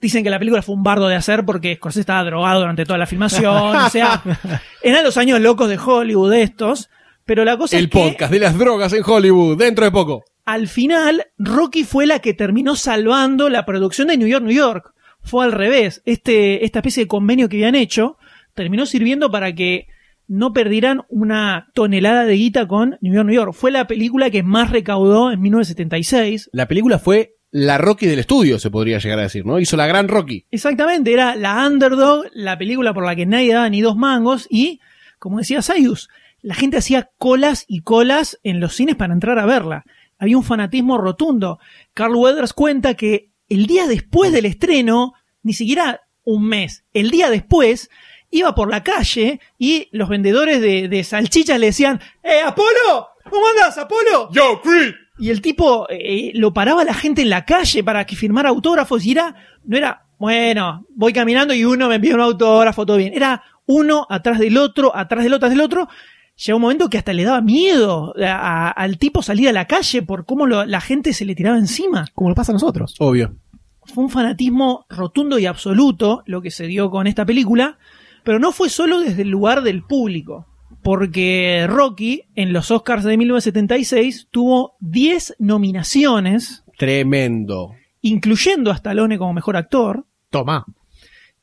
Dicen 0.00 0.22
que 0.22 0.30
la 0.30 0.38
película 0.38 0.62
fue 0.62 0.76
un 0.76 0.84
bardo 0.84 1.08
de 1.08 1.16
hacer 1.16 1.44
porque 1.44 1.74
Scorsese 1.74 2.00
estaba 2.00 2.22
drogado 2.22 2.60
durante 2.60 2.84
toda 2.84 2.98
la 2.98 3.06
filmación. 3.06 3.76
o 3.76 3.90
sea, 3.90 4.22
eran 4.82 5.02
los 5.02 5.16
años 5.16 5.40
locos 5.40 5.68
de 5.68 5.78
Hollywood 5.78 6.32
estos. 6.34 6.88
Pero 7.24 7.44
la 7.44 7.58
cosa 7.58 7.76
El 7.76 7.84
es 7.86 7.90
que 7.90 7.98
podcast 7.98 8.32
de 8.32 8.38
las 8.38 8.56
drogas 8.56 8.92
en 8.92 9.02
Hollywood, 9.04 9.58
dentro 9.58 9.84
de 9.84 9.90
poco. 9.90 10.24
al 10.46 10.68
final, 10.68 11.26
Rocky 11.36 11.84
fue 11.84 12.06
la 12.06 12.20
que 12.20 12.32
terminó 12.32 12.74
salvando 12.76 13.50
la 13.50 13.66
producción 13.66 14.08
de 14.08 14.16
New 14.16 14.28
York, 14.28 14.44
New 14.44 14.54
York. 14.56 14.94
Fue 15.22 15.44
al 15.44 15.52
revés. 15.52 16.02
Este, 16.04 16.64
esta 16.64 16.80
especie 16.80 17.04
de 17.04 17.08
convenio 17.08 17.48
que 17.48 17.56
habían 17.56 17.74
hecho 17.74 18.18
terminó 18.54 18.86
sirviendo 18.86 19.30
para 19.30 19.54
que 19.54 19.88
no 20.26 20.52
perdieran 20.52 21.02
una 21.08 21.70
tonelada 21.74 22.24
de 22.24 22.34
guita 22.34 22.68
con 22.68 22.98
New 23.00 23.14
York, 23.14 23.26
New 23.26 23.34
York. 23.34 23.52
Fue 23.54 23.70
la 23.70 23.86
película 23.86 24.30
que 24.30 24.42
más 24.42 24.70
recaudó 24.70 25.32
en 25.32 25.40
1976. 25.40 26.50
La 26.52 26.68
película 26.68 26.98
fue 26.98 27.36
la 27.50 27.78
Rocky 27.78 28.06
del 28.06 28.18
estudio, 28.18 28.58
se 28.58 28.70
podría 28.70 28.98
llegar 28.98 29.18
a 29.18 29.22
decir, 29.22 29.46
¿no? 29.46 29.58
Hizo 29.58 29.76
la 29.76 29.86
gran 29.86 30.06
Rocky. 30.06 30.44
Exactamente, 30.50 31.12
era 31.12 31.34
la 31.34 31.66
underdog, 31.66 32.26
la 32.34 32.58
película 32.58 32.92
por 32.92 33.06
la 33.06 33.16
que 33.16 33.24
nadie 33.24 33.54
daba 33.54 33.70
ni 33.70 33.80
dos 33.80 33.96
mangos 33.96 34.46
y, 34.50 34.80
como 35.18 35.38
decía 35.38 35.62
Sayus, 35.62 36.10
la 36.42 36.54
gente 36.54 36.76
hacía 36.76 37.10
colas 37.16 37.64
y 37.66 37.80
colas 37.80 38.38
en 38.42 38.60
los 38.60 38.74
cines 38.74 38.96
para 38.96 39.14
entrar 39.14 39.38
a 39.38 39.46
verla. 39.46 39.84
Había 40.18 40.36
un 40.36 40.44
fanatismo 40.44 40.98
rotundo. 40.98 41.58
Carl 41.94 42.14
Weathers 42.14 42.52
cuenta 42.52 42.94
que 42.94 43.30
el 43.48 43.66
día 43.66 43.86
después 43.86 44.32
del 44.32 44.46
estreno, 44.46 45.14
ni 45.42 45.52
siquiera 45.52 46.02
un 46.24 46.46
mes, 46.46 46.84
el 46.92 47.10
día 47.10 47.30
después, 47.30 47.90
iba 48.30 48.54
por 48.54 48.70
la 48.70 48.82
calle 48.82 49.40
y 49.58 49.88
los 49.92 50.08
vendedores 50.08 50.60
de, 50.60 50.88
de 50.88 51.04
salchichas 51.04 51.58
le 51.58 51.66
decían, 51.66 52.00
¡Eh, 52.22 52.40
Apolo! 52.44 53.08
¿Cómo 53.30 53.46
andas, 53.48 53.78
Apolo? 53.78 54.30
¡Yo, 54.32 54.60
Creed! 54.62 54.94
Y 55.18 55.30
el 55.30 55.42
tipo 55.42 55.86
eh, 55.90 56.30
lo 56.34 56.52
paraba 56.52 56.82
a 56.82 56.84
la 56.84 56.94
gente 56.94 57.22
en 57.22 57.30
la 57.30 57.44
calle 57.44 57.82
para 57.82 58.04
que 58.06 58.16
firmara 58.16 58.50
autógrafos 58.50 59.04
y 59.04 59.12
era, 59.12 59.34
no 59.64 59.76
era, 59.76 60.04
bueno, 60.18 60.86
voy 60.94 61.12
caminando 61.12 61.54
y 61.54 61.64
uno 61.64 61.88
me 61.88 61.96
envía 61.96 62.14
un 62.14 62.20
autógrafo, 62.20 62.86
todo 62.86 62.96
bien. 62.96 63.12
Era 63.14 63.42
uno 63.66 64.06
atrás 64.08 64.38
del 64.38 64.56
otro, 64.56 64.94
atrás 64.94 65.24
del 65.24 65.34
otro, 65.34 65.46
atrás 65.46 65.50
del 65.50 65.60
otro. 65.60 65.88
Llegó 66.44 66.56
un 66.56 66.62
momento 66.62 66.88
que 66.88 66.98
hasta 66.98 67.12
le 67.12 67.24
daba 67.24 67.40
miedo 67.40 68.14
a- 68.16 68.68
a- 68.68 68.70
al 68.70 68.96
tipo 68.98 69.22
salir 69.22 69.48
a 69.48 69.52
la 69.52 69.66
calle 69.66 70.02
por 70.02 70.24
cómo 70.24 70.46
lo- 70.46 70.64
la 70.64 70.80
gente 70.80 71.12
se 71.12 71.24
le 71.24 71.34
tiraba 71.34 71.58
encima. 71.58 72.06
Como 72.14 72.28
lo 72.30 72.34
pasa 72.36 72.52
a 72.52 72.54
nosotros. 72.54 72.94
Obvio. 73.00 73.34
Fue 73.84 74.04
un 74.04 74.10
fanatismo 74.10 74.84
rotundo 74.88 75.38
y 75.38 75.46
absoluto 75.46 76.22
lo 76.26 76.40
que 76.42 76.50
se 76.50 76.66
dio 76.66 76.90
con 76.90 77.06
esta 77.06 77.24
película, 77.24 77.78
pero 78.22 78.38
no 78.38 78.52
fue 78.52 78.68
solo 78.68 79.00
desde 79.00 79.22
el 79.22 79.30
lugar 79.30 79.62
del 79.62 79.82
público, 79.82 80.46
porque 80.82 81.66
Rocky 81.68 82.22
en 82.34 82.52
los 82.52 82.70
Oscars 82.70 83.02
de 83.04 83.16
1976 83.16 84.28
tuvo 84.30 84.76
10 84.80 85.34
nominaciones, 85.38 86.64
Tremendo. 86.76 87.72
incluyendo 88.02 88.70
a 88.70 88.74
Stallone 88.74 89.18
como 89.18 89.32
mejor 89.32 89.56
actor, 89.56 90.04
Toma. 90.30 90.66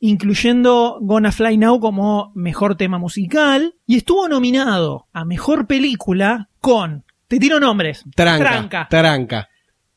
Incluyendo 0.09 0.99
Gonna 1.01 1.31
Fly 1.31 1.57
Now 1.57 1.79
como 1.79 2.31
mejor 2.35 2.75
tema 2.75 2.97
musical, 2.97 3.75
y 3.85 3.97
estuvo 3.97 4.27
nominado 4.27 5.07
a 5.13 5.25
mejor 5.25 5.67
película 5.67 6.49
con 6.61 7.05
Te 7.27 7.39
tiro 7.39 7.59
nombres. 7.59 8.03
Tranca. 8.15 8.45
Tranca. 8.45 8.87
Tranca. 8.89 9.49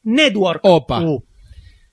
Network. 0.03 0.61
Opa. 0.63 1.03
Uh, 1.03 1.23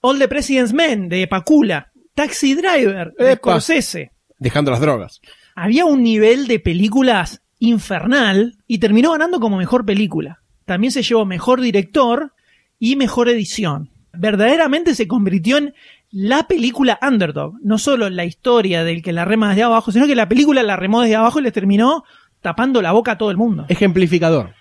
All 0.01 0.17
the 0.17 0.27
President's 0.27 0.73
Men 0.73 1.09
de 1.09 1.27
Pacula. 1.27 1.91
Taxi 2.13 2.53
Driver 2.53 3.13
de 3.17 3.33
Epa. 3.33 3.51
Scorsese. 3.51 4.11
Dejando 4.39 4.71
las 4.71 4.79
drogas. 4.79 5.19
Había 5.55 5.85
un 5.85 6.01
nivel 6.01 6.47
de 6.47 6.59
películas 6.59 7.41
infernal 7.59 8.57
y 8.67 8.77
terminó 8.77 9.11
ganando 9.11 9.39
como 9.39 9.57
mejor 9.57 9.85
película. 9.85 10.41
También 10.63 10.91
se 10.91 11.03
llevó 11.03 11.25
mejor 11.25 11.59
director 11.59 12.33
y 12.79 12.95
mejor 12.95 13.27
edición. 13.27 13.91
Verdaderamente 14.13 14.95
se 14.95 15.07
convirtió 15.07 15.57
en 15.57 15.73
la 16.17 16.47
película 16.47 16.97
underdog. 17.01 17.55
No 17.61 17.77
solo 17.77 18.09
la 18.09 18.23
historia 18.23 18.85
del 18.85 19.03
que 19.03 19.11
la 19.11 19.25
rema 19.25 19.49
desde 19.49 19.63
abajo, 19.63 19.91
sino 19.91 20.07
que 20.07 20.15
la 20.15 20.29
película 20.29 20.63
la 20.63 20.77
remó 20.77 21.01
desde 21.01 21.17
abajo 21.17 21.41
y 21.41 21.43
le 21.43 21.51
terminó 21.51 22.05
tapando 22.39 22.81
la 22.81 22.93
boca 22.93 23.11
a 23.11 23.17
todo 23.17 23.31
el 23.31 23.37
mundo. 23.37 23.65
Ejemplificador. 23.67 24.53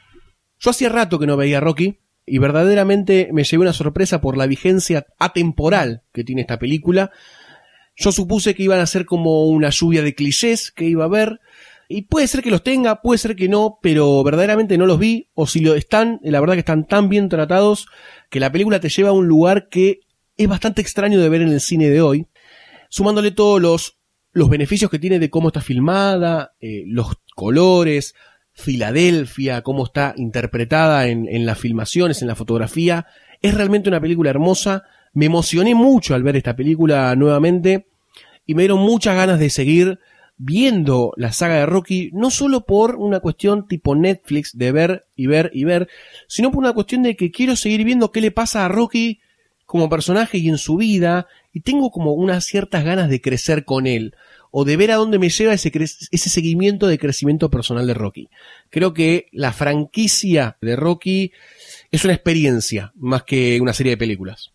Yo 0.59 0.71
hacía 0.71 0.89
rato 0.89 1.21
que 1.21 1.29
no 1.29 1.37
veía 1.37 1.61
Rocky 1.61 2.01
y 2.27 2.39
verdaderamente 2.39 3.29
me 3.33 3.45
llevé 3.45 3.63
una 3.63 3.73
sorpresa 3.73 4.21
por 4.21 4.37
la 4.37 4.49
vigencia 4.49 5.07
atemporal 5.21 6.03
que 6.13 6.25
tiene 6.25 6.41
esta 6.41 6.59
película. 6.59 7.13
Yo 7.95 8.11
supuse 8.11 8.57
que 8.57 8.65
iban 8.65 8.81
a 8.81 8.87
ser 8.87 9.07
como 9.07 9.47
una 9.47 9.71
lluvia 9.71 10.03
de 10.03 10.17
clichés 10.17 10.73
que 10.73 10.87
iba 10.87 11.05
a 11.05 11.07
haber. 11.07 11.39
Y 11.87 12.03
puede 12.03 12.27
ser 12.27 12.43
que 12.43 12.51
los 12.51 12.65
tenga, 12.65 13.01
puede 13.01 13.19
ser 13.19 13.37
que 13.37 13.49
no, 13.49 13.79
pero 13.81 14.25
verdaderamente 14.25 14.77
no 14.77 14.87
los 14.87 14.99
vi. 14.99 15.29
O 15.35 15.47
si 15.47 15.61
lo 15.61 15.77
están, 15.77 16.19
la 16.25 16.41
verdad 16.41 16.55
que 16.55 16.61
están 16.61 16.85
tan 16.85 17.09
bien 17.09 17.29
tratados 17.29 17.87
que 18.29 18.41
la 18.41 18.51
película 18.51 18.81
te 18.81 18.89
lleva 18.89 19.11
a 19.11 19.13
un 19.13 19.29
lugar 19.29 19.69
que 19.69 20.01
es 20.37 20.49
bastante 20.49 20.82
extraño 20.82 21.20
de 21.20 21.28
ver 21.28 21.43
en 21.43 21.49
el 21.49 21.61
cine 21.61 21.91
de 21.91 22.01
hoy. 22.01 22.26
Sumándole 22.89 23.30
todos 23.30 23.61
los, 23.61 23.99
los 24.32 24.49
beneficios 24.49 24.91
que 24.91 24.99
tiene 24.99 25.18
de 25.18 25.30
cómo 25.30 25.49
está 25.49 25.61
filmada, 25.61 26.55
eh, 26.61 26.85
los 26.87 27.14
colores, 27.35 28.14
Filadelfia, 28.53 29.62
cómo 29.62 29.85
está 29.85 30.14
interpretada 30.16 31.09
en, 31.09 31.28
en 31.28 31.45
las 31.45 31.59
filmaciones, 31.59 32.22
en 32.22 32.28
la 32.28 32.37
fotografía. 32.37 33.07
Es 33.43 33.55
realmente 33.55 33.89
una 33.89 34.01
película 34.01 34.30
hermosa. 34.30 34.85
Me 35.12 35.26
emocioné 35.26 35.74
mucho 35.74 36.14
al 36.14 36.22
ver 36.22 36.37
esta 36.37 36.55
película 36.55 37.14
nuevamente 37.16 37.89
y 38.47 38.55
me 38.55 38.62
dieron 38.62 38.80
muchas 38.80 39.16
ganas 39.16 39.39
de 39.39 39.51
seguir 39.51 39.99
viendo 40.37 41.12
la 41.16 41.32
saga 41.32 41.57
de 41.57 41.66
Rocky, 41.66 42.11
no 42.12 42.30
solo 42.30 42.64
por 42.64 42.97
una 42.97 43.20
cuestión 43.20 43.68
tipo 43.68 43.95
Netflix 43.95 44.57
de 44.57 44.72
ver 44.72 45.07
y 45.14 45.26
ver 45.26 45.51
y 45.55 45.64
ver, 45.64 45.89
sino 46.26 46.51
por 46.51 46.59
una 46.59 46.72
cuestión 46.72 47.03
de 47.03 47.16
que 47.16 47.30
quiero 47.30 47.55
seguir 47.57 47.85
viendo 47.85 48.11
qué 48.11 48.20
le 48.20 48.32
pasa 48.32 48.64
a 48.64 48.68
Rocky 48.68 49.20
como 49.75 49.89
personaje 49.89 50.39
y 50.39 50.49
en 50.49 50.57
su 50.57 50.77
vida, 50.77 51.27
y 51.53 51.59
tengo 51.59 51.91
como 51.91 52.12
unas 52.12 52.45
ciertas 52.45 52.85
ganas 52.85 53.11
de 53.11 53.20
crecer 53.20 53.64
con 53.64 53.89
él, 53.89 54.14
o 54.53 54.64
de 54.64 54.77
ver 54.77 54.93
a 54.93 54.95
dónde 54.95 55.18
me 55.18 55.31
lleva 55.31 55.53
ese, 55.53 55.72
ese 55.75 56.31
seguimiento 56.31 56.87
de 56.87 56.97
crecimiento 56.97 57.51
personal 57.51 57.85
de 57.85 57.95
Rocky. 57.95 58.29
Creo 58.70 58.95
que 58.95 59.27
la 59.33 59.53
franquicia 59.53 60.59
de 60.61 60.77
Rocky 60.77 61.33
es 61.91 62.05
una 62.05 62.14
experiencia 62.14 62.93
más 62.95 63.25
que 63.25 63.61
una 63.61 63.72
serie 63.72 63.91
de 63.91 63.97
películas. 63.97 64.53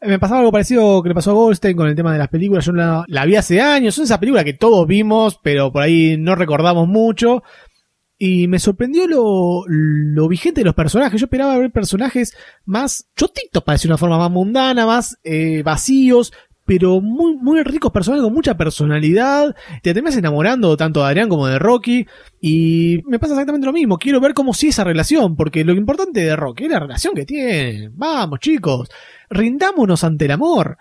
Me 0.00 0.18
pasaba 0.18 0.40
algo 0.40 0.50
parecido 0.50 1.00
que 1.04 1.10
le 1.10 1.14
pasó 1.14 1.30
a 1.30 1.34
Goldstein 1.34 1.76
con 1.76 1.86
el 1.86 1.94
tema 1.94 2.12
de 2.12 2.18
las 2.18 2.26
películas. 2.26 2.66
Yo 2.66 2.72
la, 2.72 3.04
la 3.06 3.24
vi 3.24 3.36
hace 3.36 3.60
años. 3.60 3.96
Es 3.96 4.06
esa 4.06 4.18
película 4.18 4.42
que 4.42 4.54
todos 4.54 4.88
vimos, 4.88 5.38
pero 5.40 5.70
por 5.70 5.82
ahí 5.82 6.16
no 6.18 6.34
recordamos 6.34 6.88
mucho. 6.88 7.44
Y 8.24 8.46
me 8.46 8.60
sorprendió 8.60 9.08
lo, 9.08 9.64
lo 9.66 10.28
vigente 10.28 10.60
de 10.60 10.64
los 10.64 10.76
personajes. 10.76 11.20
Yo 11.20 11.24
esperaba 11.24 11.58
ver 11.58 11.72
personajes 11.72 12.36
más 12.64 13.08
chotitos, 13.16 13.64
para 13.64 13.74
decir 13.74 13.90
una 13.90 13.98
forma 13.98 14.16
más 14.16 14.30
mundana, 14.30 14.86
más 14.86 15.18
eh, 15.24 15.64
vacíos, 15.64 16.32
pero 16.64 17.00
muy, 17.00 17.34
muy 17.34 17.64
ricos 17.64 17.90
personajes 17.90 18.22
con 18.22 18.32
mucha 18.32 18.56
personalidad. 18.56 19.56
Te 19.82 19.92
terminas 19.92 20.16
enamorando 20.16 20.76
tanto 20.76 21.00
de 21.00 21.06
Adrián 21.06 21.28
como 21.28 21.48
de 21.48 21.58
Rocky. 21.58 22.06
Y 22.40 23.00
me 23.08 23.18
pasa 23.18 23.32
exactamente 23.32 23.66
lo 23.66 23.72
mismo. 23.72 23.98
Quiero 23.98 24.20
ver 24.20 24.34
cómo 24.34 24.54
sigue 24.54 24.70
esa 24.70 24.84
relación, 24.84 25.34
porque 25.34 25.64
lo 25.64 25.72
importante 25.72 26.20
de 26.20 26.36
Rocky 26.36 26.66
es 26.66 26.70
la 26.70 26.78
relación 26.78 27.14
que 27.14 27.26
tienen. 27.26 27.90
Vamos, 27.96 28.38
chicos, 28.38 28.88
rindámonos 29.30 30.04
ante 30.04 30.26
el 30.26 30.30
amor. 30.30 30.78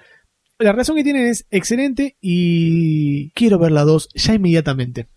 La 0.60 0.74
relación 0.74 0.96
que 0.96 1.04
tienen 1.04 1.26
es 1.26 1.48
excelente 1.50 2.18
y 2.22 3.32
quiero 3.32 3.58
ver 3.58 3.72
la 3.72 3.82
2 3.82 4.10
ya 4.14 4.36
inmediatamente. 4.36 5.08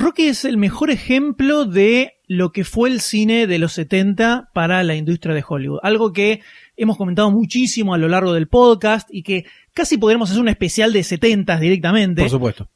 Rocky 0.00 0.28
es 0.28 0.46
el 0.46 0.56
mejor 0.56 0.90
ejemplo 0.90 1.66
de 1.66 2.14
lo 2.26 2.52
que 2.52 2.64
fue 2.64 2.88
el 2.88 3.02
cine 3.02 3.46
de 3.46 3.58
los 3.58 3.74
70 3.74 4.48
para 4.54 4.82
la 4.82 4.94
industria 4.94 5.34
de 5.34 5.44
Hollywood. 5.46 5.80
Algo 5.82 6.14
que 6.14 6.40
hemos 6.78 6.96
comentado 6.96 7.30
muchísimo 7.30 7.92
a 7.92 7.98
lo 7.98 8.08
largo 8.08 8.32
del 8.32 8.48
podcast 8.48 9.10
y 9.12 9.22
que 9.22 9.44
casi 9.74 9.98
podremos 9.98 10.30
hacer 10.30 10.40
un 10.40 10.48
especial 10.48 10.94
de 10.94 11.04
70 11.04 11.58
directamente. 11.58 12.22
Por 12.22 12.30
supuesto. 12.30 12.70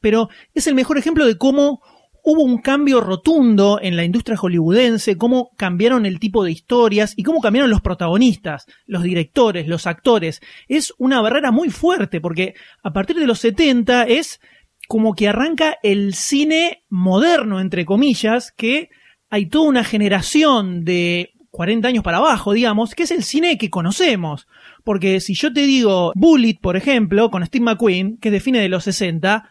pero 0.00 0.28
es 0.54 0.66
el 0.66 0.74
mejor 0.74 0.98
ejemplo 0.98 1.24
de 1.24 1.38
cómo 1.38 1.82
hubo 2.24 2.42
un 2.42 2.58
cambio 2.58 3.00
rotundo 3.00 3.78
en 3.80 3.94
la 3.94 4.02
industria 4.02 4.36
hollywoodense, 4.36 5.16
cómo 5.16 5.52
cambiaron 5.56 6.04
el 6.04 6.18
tipo 6.18 6.42
de 6.42 6.50
historias 6.50 7.14
y 7.16 7.22
cómo 7.22 7.40
cambiaron 7.40 7.70
los 7.70 7.80
protagonistas, 7.80 8.66
los 8.86 9.04
directores, 9.04 9.68
los 9.68 9.86
actores. 9.86 10.40
Es 10.66 10.92
una 10.98 11.20
barrera 11.20 11.52
muy 11.52 11.70
fuerte 11.70 12.20
porque 12.20 12.54
a 12.82 12.92
partir 12.92 13.16
de 13.20 13.28
los 13.28 13.38
70 13.38 14.02
es 14.02 14.40
como 14.88 15.14
que 15.14 15.28
arranca 15.28 15.78
el 15.82 16.14
cine 16.14 16.84
moderno, 16.88 17.60
entre 17.60 17.84
comillas, 17.84 18.52
que 18.52 18.90
hay 19.30 19.46
toda 19.46 19.68
una 19.68 19.84
generación 19.84 20.84
de 20.84 21.32
40 21.50 21.88
años 21.88 22.04
para 22.04 22.18
abajo, 22.18 22.52
digamos, 22.52 22.94
que 22.94 23.04
es 23.04 23.10
el 23.10 23.24
cine 23.24 23.58
que 23.58 23.70
conocemos. 23.70 24.46
Porque 24.84 25.20
si 25.20 25.34
yo 25.34 25.52
te 25.52 25.62
digo 25.62 26.12
Bullet, 26.14 26.58
por 26.60 26.76
ejemplo, 26.76 27.30
con 27.30 27.44
Steve 27.44 27.64
McQueen, 27.64 28.18
que 28.18 28.30
define 28.30 28.60
de 28.60 28.68
los 28.68 28.84
60, 28.84 29.50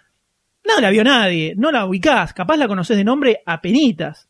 no 0.65 0.81
la 0.81 0.89
vio 0.89 1.03
nadie, 1.03 1.53
no 1.57 1.71
la 1.71 1.85
ubicás, 1.85 2.33
capaz 2.33 2.57
la 2.57 2.67
conoces 2.67 2.97
de 2.97 3.03
nombre 3.03 3.41
a 3.45 3.61
penitas. 3.61 4.29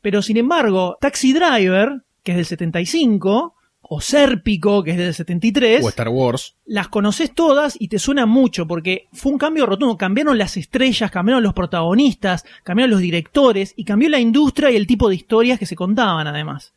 Pero 0.00 0.22
sin 0.22 0.36
embargo, 0.36 0.98
Taxi 1.00 1.32
Driver, 1.32 2.02
que 2.22 2.32
es 2.32 2.36
del 2.36 2.46
75, 2.46 3.54
o 3.88 4.00
Sérpico, 4.00 4.82
que 4.82 4.92
es 4.92 4.96
del 4.96 5.14
73, 5.14 5.84
O 5.84 5.88
Star 5.88 6.08
Wars. 6.08 6.56
las 6.64 6.88
conoces 6.88 7.34
todas 7.34 7.76
y 7.78 7.88
te 7.88 7.98
suena 7.98 8.26
mucho 8.26 8.66
porque 8.66 9.08
fue 9.12 9.32
un 9.32 9.38
cambio 9.38 9.66
rotundo. 9.66 9.96
Cambiaron 9.96 10.38
las 10.38 10.56
estrellas, 10.56 11.10
cambiaron 11.10 11.42
los 11.42 11.54
protagonistas, 11.54 12.44
cambiaron 12.62 12.90
los 12.92 13.00
directores 13.00 13.74
y 13.76 13.84
cambió 13.84 14.08
la 14.08 14.20
industria 14.20 14.70
y 14.70 14.76
el 14.76 14.86
tipo 14.86 15.08
de 15.08 15.16
historias 15.16 15.58
que 15.58 15.66
se 15.66 15.76
contaban 15.76 16.26
además. 16.26 16.72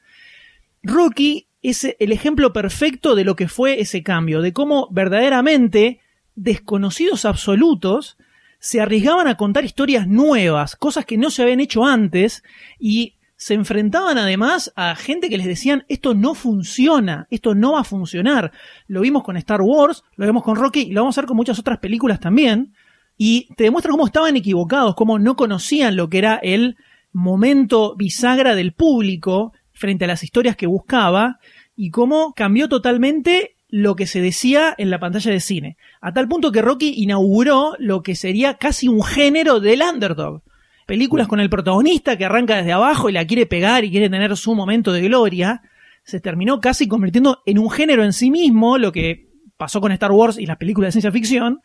Rocky 0.84 1.47
es 1.62 1.95
el 1.99 2.12
ejemplo 2.12 2.53
perfecto 2.53 3.16
de 3.16 3.24
lo 3.24 3.36
que 3.36 3.47
fue 3.47 3.82
ese 3.82 4.03
cambio, 4.03 4.41
de 4.41 4.53
cómo 4.53 4.88
verdaderamente 4.91 5.99
desconocidos 6.36 7.26
absolutos 7.26 8.18
se 8.60 8.82
arriesgaban 8.82 9.28
a 9.28 9.36
contar 9.38 9.66
historias 9.66 10.08
nuevas, 10.08 10.76
cosas 10.76 11.05
que 11.05 11.18
no 11.18 11.30
se 11.30 11.43
habían 11.43 11.60
hecho 11.60 11.86
antes 11.86 12.43
y 12.80 13.16
se 13.38 13.53
enfrentaban 13.53 14.17
además 14.17 14.73
a 14.75 14.95
gente 14.95 15.29
que 15.29 15.38
les 15.38 15.45
decían 15.45 15.85
esto 15.88 16.15
no 16.15 16.33
funciona, 16.33 17.27
esto 17.29 17.53
no 17.53 17.73
va 17.73 17.81
a 17.81 17.85
funcionar. 17.85 18.51
Lo 18.88 19.01
vimos 19.01 19.23
con 19.23 19.38
Star 19.38 19.61
Wars, 19.61 20.03
lo 20.15 20.25
vimos 20.25 20.43
con 20.43 20.55
Rocky 20.55 20.81
y 20.81 20.91
lo 20.91 21.01
vamos 21.01 21.17
a 21.17 21.21
ver 21.21 21.27
con 21.27 21.38
muchas 21.38 21.59
otras 21.59 21.77
películas 21.77 22.19
también. 22.19 22.73
Y 23.15 23.47
te 23.55 23.65
demuestra 23.65 23.91
cómo 23.91 24.07
estaban 24.07 24.35
equivocados, 24.35 24.95
cómo 24.95 25.19
no 25.19 25.35
conocían 25.35 25.95
lo 25.95 26.09
que 26.09 26.17
era 26.17 26.35
el 26.41 26.77
momento 27.13 27.95
bisagra 27.95 28.55
del 28.55 28.73
público 28.73 29.53
frente 29.71 30.05
a 30.05 30.07
las 30.07 30.23
historias 30.23 30.55
que 30.55 30.67
buscaba 30.67 31.39
y 31.75 31.91
cómo 31.91 32.33
cambió 32.33 32.67
totalmente 32.67 33.55
lo 33.69 33.95
que 33.95 34.07
se 34.07 34.19
decía 34.19 34.73
en 34.79 34.89
la 34.89 34.99
pantalla 34.99 35.31
de 35.31 35.39
cine. 35.39 35.77
A 36.01 36.11
tal 36.11 36.27
punto 36.27 36.51
que 36.51 36.63
Rocky 36.63 36.93
inauguró 36.97 37.75
lo 37.77 38.01
que 38.01 38.15
sería 38.15 38.55
casi 38.55 38.88
un 38.88 39.03
género 39.03 39.59
del 39.59 39.83
underdog. 39.83 40.41
Películas 40.88 41.27
con 41.27 41.41
el 41.41 41.49
protagonista 41.49 42.17
que 42.17 42.23
arranca 42.23 42.55
desde 42.55 42.71
abajo 42.71 43.09
y 43.09 43.11
la 43.11 43.27
quiere 43.27 43.45
pegar 43.45 43.83
y 43.83 43.91
quiere 43.91 44.09
tener 44.09 44.35
su 44.38 44.55
momento 44.55 44.93
de 44.93 45.01
gloria, 45.01 45.61
se 46.03 46.21
terminó 46.21 46.61
casi 46.61 46.88
convirtiendo 46.88 47.43
en 47.45 47.59
un 47.59 47.69
género 47.69 48.05
en 48.05 48.13
sí 48.13 48.31
mismo, 48.31 48.77
lo 48.77 48.93
que 48.93 49.27
pasó 49.57 49.81
con 49.81 49.91
Star 49.91 50.13
Wars 50.13 50.38
y 50.39 50.45
las 50.45 50.55
películas 50.55 50.88
de 50.88 50.91
ciencia 50.93 51.11
ficción, 51.11 51.61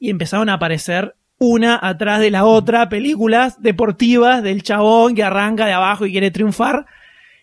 y 0.00 0.08
empezaron 0.08 0.48
a 0.48 0.54
aparecer 0.54 1.14
una 1.36 1.78
atrás 1.82 2.20
de 2.20 2.30
la 2.30 2.46
otra 2.46 2.88
películas 2.88 3.60
deportivas 3.60 4.42
del 4.42 4.62
chabón 4.62 5.14
que 5.14 5.22
arranca 5.22 5.66
de 5.66 5.74
abajo 5.74 6.06
y 6.06 6.12
quiere 6.12 6.30
triunfar 6.30 6.86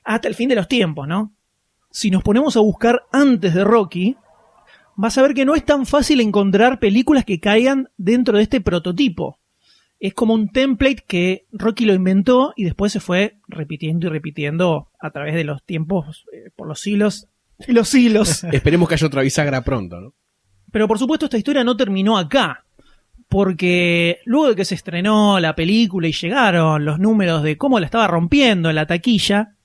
hasta 0.03 0.27
el 0.27 0.33
fin 0.33 0.49
de 0.49 0.55
los 0.55 0.67
tiempos, 0.67 1.07
¿no? 1.07 1.31
Si 1.91 2.09
nos 2.09 2.23
ponemos 2.23 2.57
a 2.57 2.61
buscar 2.61 3.03
antes 3.11 3.53
de 3.53 3.63
Rocky, 3.63 4.17
vas 4.95 5.17
a 5.17 5.21
ver 5.21 5.35
que 5.35 5.45
no 5.45 5.53
es 5.53 5.63
tan 5.63 5.85
fácil 5.85 6.21
encontrar 6.21 6.79
películas 6.79 7.23
que 7.23 7.39
caigan 7.39 7.89
dentro 7.97 8.37
de 8.37 8.43
este 8.43 8.61
prototipo. 8.61 9.38
Es 9.99 10.13
como 10.13 10.33
un 10.33 10.49
template 10.49 11.03
que 11.07 11.45
Rocky 11.51 11.85
lo 11.85 11.93
inventó 11.93 12.53
y 12.55 12.63
después 12.63 12.93
se 12.93 12.99
fue 12.99 13.37
repitiendo 13.47 14.07
y 14.07 14.09
repitiendo 14.09 14.89
a 14.99 15.11
través 15.11 15.35
de 15.35 15.43
los 15.43 15.63
tiempos, 15.63 16.25
eh, 16.31 16.51
por 16.55 16.67
los 16.67 16.79
siglos 16.79 17.27
y 17.67 17.73
los 17.73 17.89
siglos. 17.89 18.43
Esperemos 18.51 18.87
que 18.87 18.95
haya 18.95 19.07
otra 19.07 19.21
bisagra 19.21 19.63
pronto, 19.63 19.99
¿no? 19.99 20.13
Pero 20.71 20.87
por 20.87 20.99
supuesto 20.99 21.25
esta 21.25 21.37
historia 21.37 21.63
no 21.63 21.75
terminó 21.75 22.17
acá, 22.17 22.63
porque 23.27 24.19
luego 24.25 24.49
de 24.49 24.55
que 24.55 24.65
se 24.65 24.75
estrenó 24.75 25.39
la 25.39 25.55
película 25.55 26.07
y 26.07 26.13
llegaron 26.13 26.85
los 26.85 26.99
números 26.99 27.43
de 27.43 27.57
cómo 27.57 27.79
la 27.79 27.85
estaba 27.85 28.07
rompiendo 28.07 28.69
en 28.69 28.75
la 28.75 28.85
taquilla, 28.85 29.55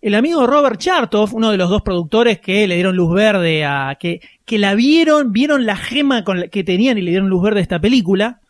el 0.00 0.14
amigo 0.14 0.46
Robert 0.46 0.78
Chartoff, 0.78 1.32
uno 1.32 1.50
de 1.50 1.56
los 1.56 1.68
dos 1.68 1.82
productores 1.82 2.38
que 2.38 2.68
le 2.68 2.76
dieron 2.76 2.94
luz 2.94 3.12
verde 3.12 3.64
a 3.64 3.96
que, 3.98 4.20
que 4.44 4.58
la 4.58 4.74
vieron, 4.74 5.32
vieron 5.32 5.66
la 5.66 5.76
gema 5.76 6.22
con 6.22 6.40
la 6.40 6.48
que 6.48 6.62
tenían 6.62 6.98
y 6.98 7.02
le 7.02 7.10
dieron 7.10 7.28
luz 7.28 7.42
verde 7.42 7.58
a 7.58 7.62
esta 7.62 7.80
película, 7.80 8.40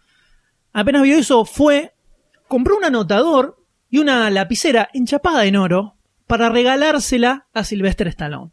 apenas 0.77 1.05
vio 1.05 1.17
eso 1.17 1.47
fue, 1.47 1.95
compró 2.49 2.77
un 2.77 2.85
anotador 2.85 3.65
y 3.89 3.97
una 3.97 4.29
lapicera 4.29 4.91
enchapada 4.93 5.47
en 5.47 5.57
oro 5.57 5.97
para 6.27 6.51
regalársela 6.51 7.47
a 7.55 7.65
Sylvester 7.65 8.09
Stallone. 8.09 8.53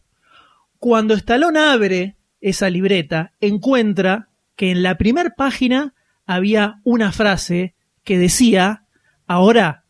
Cuando 0.80 1.16
Stallone 1.16 1.60
abre 1.60 2.16
esa 2.40 2.70
libreta, 2.70 3.34
encuentra 3.42 4.30
que 4.56 4.72
en 4.72 4.84
la 4.84 4.98
primera 4.98 5.32
página 5.32 5.96
había 6.26 6.80
una 6.86 7.12
frase 7.12 7.76
que 8.06 8.18
decía, 8.18 8.86
ahora 9.28 9.84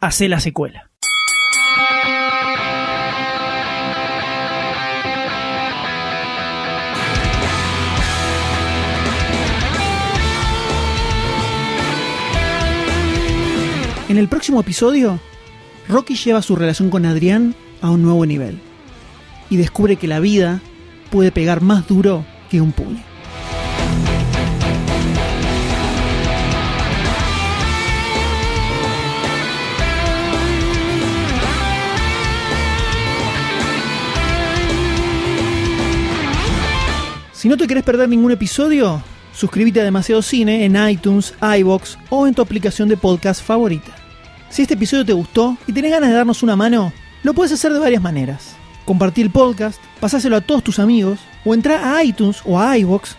hace 0.00 0.28
la 0.28 0.40
secuela. 0.40 0.87
En 14.08 14.16
el 14.16 14.26
próximo 14.26 14.58
episodio, 14.60 15.20
Rocky 15.86 16.14
lleva 16.14 16.40
su 16.40 16.56
relación 16.56 16.88
con 16.88 17.04
Adrián 17.04 17.54
a 17.82 17.90
un 17.90 18.02
nuevo 18.02 18.24
nivel 18.24 18.58
y 19.50 19.58
descubre 19.58 19.96
que 19.96 20.08
la 20.08 20.18
vida 20.18 20.62
puede 21.10 21.30
pegar 21.30 21.60
más 21.60 21.86
duro 21.86 22.24
que 22.50 22.62
un 22.62 22.72
puño. 22.72 23.02
Si 37.34 37.46
no 37.46 37.58
te 37.58 37.66
querés 37.66 37.84
perder 37.84 38.08
ningún 38.08 38.32
episodio, 38.32 39.02
suscríbete 39.34 39.82
a 39.82 39.84
Demasiado 39.84 40.22
Cine 40.22 40.64
en 40.64 40.76
iTunes, 40.88 41.34
iBox 41.58 41.98
o 42.08 42.26
en 42.26 42.32
tu 42.32 42.40
aplicación 42.40 42.88
de 42.88 42.96
podcast 42.96 43.44
favorita. 43.44 43.97
Si 44.50 44.62
este 44.62 44.74
episodio 44.74 45.04
te 45.04 45.12
gustó 45.12 45.56
y 45.66 45.72
tenés 45.72 45.90
ganas 45.90 46.10
de 46.10 46.16
darnos 46.16 46.42
una 46.42 46.56
mano, 46.56 46.92
lo 47.22 47.34
puedes 47.34 47.52
hacer 47.52 47.72
de 47.72 47.78
varias 47.78 48.02
maneras. 48.02 48.56
Compartir 48.86 49.26
el 49.26 49.32
podcast, 49.32 49.78
pasáselo 50.00 50.36
a 50.36 50.40
todos 50.40 50.64
tus 50.64 50.78
amigos, 50.78 51.18
o 51.44 51.54
entrar 51.54 51.84
a 51.84 52.02
iTunes 52.02 52.40
o 52.44 52.58
a 52.58 52.76
iBox 52.78 53.16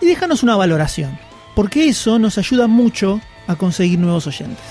y 0.00 0.06
déjanos 0.06 0.42
una 0.42 0.56
valoración, 0.56 1.18
porque 1.54 1.88
eso 1.88 2.18
nos 2.18 2.38
ayuda 2.38 2.68
mucho 2.68 3.20
a 3.48 3.56
conseguir 3.56 3.98
nuevos 3.98 4.26
oyentes. 4.28 4.62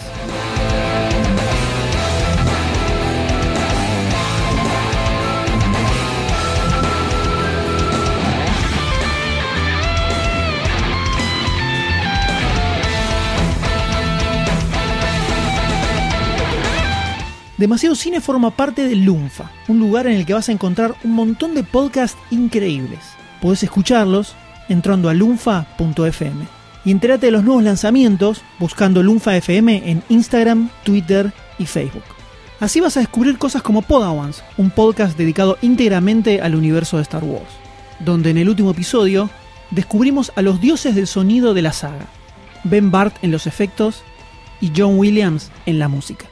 Demasiado 17.58 17.96
Cine 17.96 18.22
forma 18.22 18.52
parte 18.52 18.88
de 18.88 18.96
Lunfa, 18.96 19.50
un 19.68 19.80
lugar 19.80 20.06
en 20.06 20.14
el 20.14 20.28
que 20.28 20.36
vas 20.36 20.48
a 20.48 20.52
encontrar 20.52 20.94
un 21.04 21.14
montón 21.14 21.56
de 21.56 21.64
podcasts 21.64 22.18
increíbles. 22.30 23.00
Podés 23.42 23.64
escucharlos 23.64 24.36
entrando 24.70 25.10
a 25.10 25.16
lunfa.fm 25.16 26.46
y 26.86 26.92
entérate 26.92 27.26
de 27.26 27.32
los 27.32 27.44
nuevos 27.44 27.64
lanzamientos 27.64 28.44
buscando 28.60 29.02
Lunfa 29.02 29.36
FM 29.38 29.90
en 29.90 30.04
Instagram, 30.10 30.70
Twitter 30.84 31.34
y 31.58 31.66
Facebook. 31.66 32.04
Así 32.60 32.80
vas 32.80 32.96
a 32.96 33.00
descubrir 33.00 33.40
cosas 33.40 33.64
como 33.64 33.82
Podawans, 33.82 34.44
un 34.58 34.70
podcast 34.70 35.18
dedicado 35.18 35.58
íntegramente 35.64 36.42
al 36.42 36.54
universo 36.54 36.98
de 36.98 37.04
Star 37.04 37.24
Wars, 37.24 37.50
donde 38.00 38.30
en 38.30 38.38
el 38.38 38.50
último 38.50 38.70
episodio 38.70 39.32
descubrimos 39.72 40.32
a 40.36 40.44
los 40.44 40.62
dioses 40.62 40.94
del 40.94 41.08
sonido 41.08 41.56
de 41.56 41.64
la 41.64 41.74
saga, 41.74 42.06
Ben 42.64 42.92
Bart 42.92 43.16
en 43.24 43.32
los 43.32 43.48
efectos 43.48 44.04
y 44.62 44.72
John 44.78 45.00
Williams 45.00 45.50
en 45.66 45.80
la 45.80 45.88
música. 45.88 46.28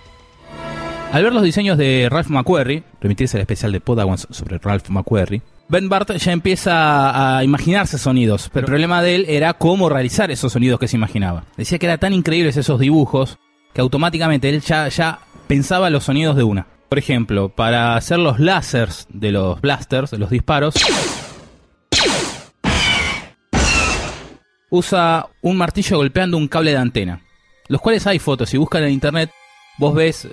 Al 1.11 1.23
ver 1.23 1.33
los 1.33 1.43
diseños 1.43 1.77
de 1.77 2.07
Ralph 2.09 2.27
McQuarrie, 2.27 2.83
remitirse 2.99 3.37
al 3.37 3.41
especial 3.41 3.71
de 3.71 3.79
Podawans 3.79 4.27
sobre 4.31 4.57
Ralph 4.57 4.89
McQuarrie, 4.89 5.41
Ben 5.67 5.89
Bart 5.89 6.11
ya 6.11 6.31
empieza 6.31 7.37
a 7.37 7.43
imaginarse 7.43 7.97
sonidos, 7.97 8.49
pero 8.53 8.65
el 8.67 8.71
problema 8.71 9.01
de 9.01 9.15
él 9.15 9.25
era 9.27 9.53
cómo 9.53 9.89
realizar 9.89 10.29
esos 10.29 10.53
sonidos 10.53 10.79
que 10.79 10.87
se 10.87 10.97
imaginaba. 10.97 11.45
Decía 11.57 11.79
que 11.79 11.87
eran 11.87 11.99
tan 11.99 12.13
increíbles 12.13 12.57
esos 12.57 12.79
dibujos 12.79 13.39
que 13.73 13.81
automáticamente 13.81 14.49
él 14.49 14.61
ya, 14.61 14.87
ya 14.89 15.19
pensaba 15.47 15.89
los 15.89 16.03
sonidos 16.03 16.35
de 16.35 16.43
una. 16.43 16.67
Por 16.87 16.99
ejemplo, 16.99 17.49
para 17.49 17.95
hacer 17.95 18.19
los 18.19 18.39
lásers 18.39 19.07
de 19.09 19.31
los 19.31 19.59
blasters, 19.59 20.11
de 20.11 20.19
los 20.19 20.29
disparos, 20.29 20.75
usa 24.69 25.27
un 25.41 25.57
martillo 25.57 25.97
golpeando 25.97 26.37
un 26.37 26.47
cable 26.47 26.71
de 26.71 26.77
antena. 26.77 27.21
Los 27.67 27.81
cuales 27.81 28.05
hay 28.05 28.19
fotos, 28.19 28.49
si 28.49 28.57
buscan 28.57 28.83
en 28.83 28.91
internet, 28.91 29.31
vos 29.79 29.95
ves 29.95 30.27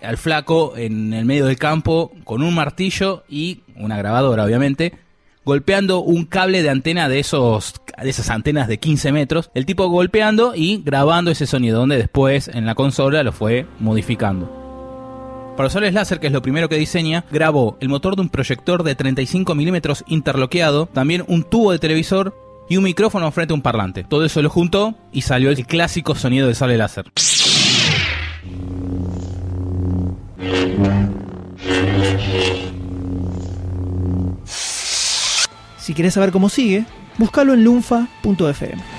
al 0.00 0.16
flaco 0.16 0.74
en 0.76 1.12
el 1.12 1.24
medio 1.24 1.46
del 1.46 1.56
campo 1.56 2.12
con 2.24 2.42
un 2.42 2.54
martillo 2.54 3.24
y 3.28 3.62
una 3.76 3.98
grabadora, 3.98 4.44
obviamente, 4.44 4.94
golpeando 5.44 6.00
un 6.00 6.26
cable 6.26 6.62
de 6.62 6.70
antena 6.70 7.08
de 7.08 7.20
esos 7.20 7.74
de 8.02 8.10
esas 8.10 8.30
antenas 8.30 8.68
de 8.68 8.78
15 8.78 9.12
metros, 9.12 9.50
el 9.54 9.66
tipo 9.66 9.88
golpeando 9.88 10.54
y 10.54 10.82
grabando 10.84 11.30
ese 11.30 11.46
sonido, 11.46 11.80
donde 11.80 11.96
después 11.96 12.48
en 12.48 12.66
la 12.66 12.74
consola 12.74 13.22
lo 13.22 13.32
fue 13.32 13.66
modificando. 13.80 14.58
Para 15.56 15.70
soles 15.70 15.92
láser, 15.92 16.20
que 16.20 16.28
es 16.28 16.32
lo 16.32 16.42
primero 16.42 16.68
que 16.68 16.76
diseña, 16.76 17.24
grabó 17.32 17.76
el 17.80 17.88
motor 17.88 18.14
de 18.14 18.22
un 18.22 18.28
proyector 18.28 18.84
de 18.84 18.94
35 18.94 19.56
milímetros 19.56 20.04
interloqueado, 20.06 20.86
también 20.86 21.24
un 21.26 21.42
tubo 21.42 21.72
de 21.72 21.80
televisor 21.80 22.36
y 22.68 22.76
un 22.76 22.84
micrófono 22.84 23.32
frente 23.32 23.52
a 23.52 23.56
un 23.56 23.62
parlante. 23.62 24.04
Todo 24.04 24.24
eso 24.24 24.40
lo 24.40 24.50
juntó 24.50 24.94
y 25.10 25.22
salió 25.22 25.50
el 25.50 25.66
clásico 25.66 26.14
sonido 26.14 26.46
de 26.46 26.54
sable 26.54 26.76
láser. 26.76 27.06
Si 35.78 35.94
querés 35.94 36.14
saber 36.14 36.30
cómo 36.30 36.48
sigue, 36.48 36.84
búscalo 37.16 37.54
en 37.54 37.64
lunfa.fm. 37.64 38.97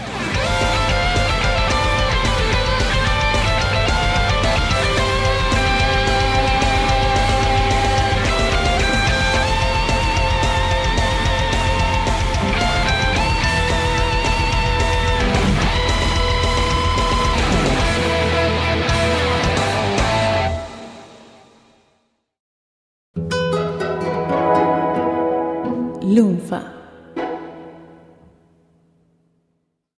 Lunfa. 26.09 26.78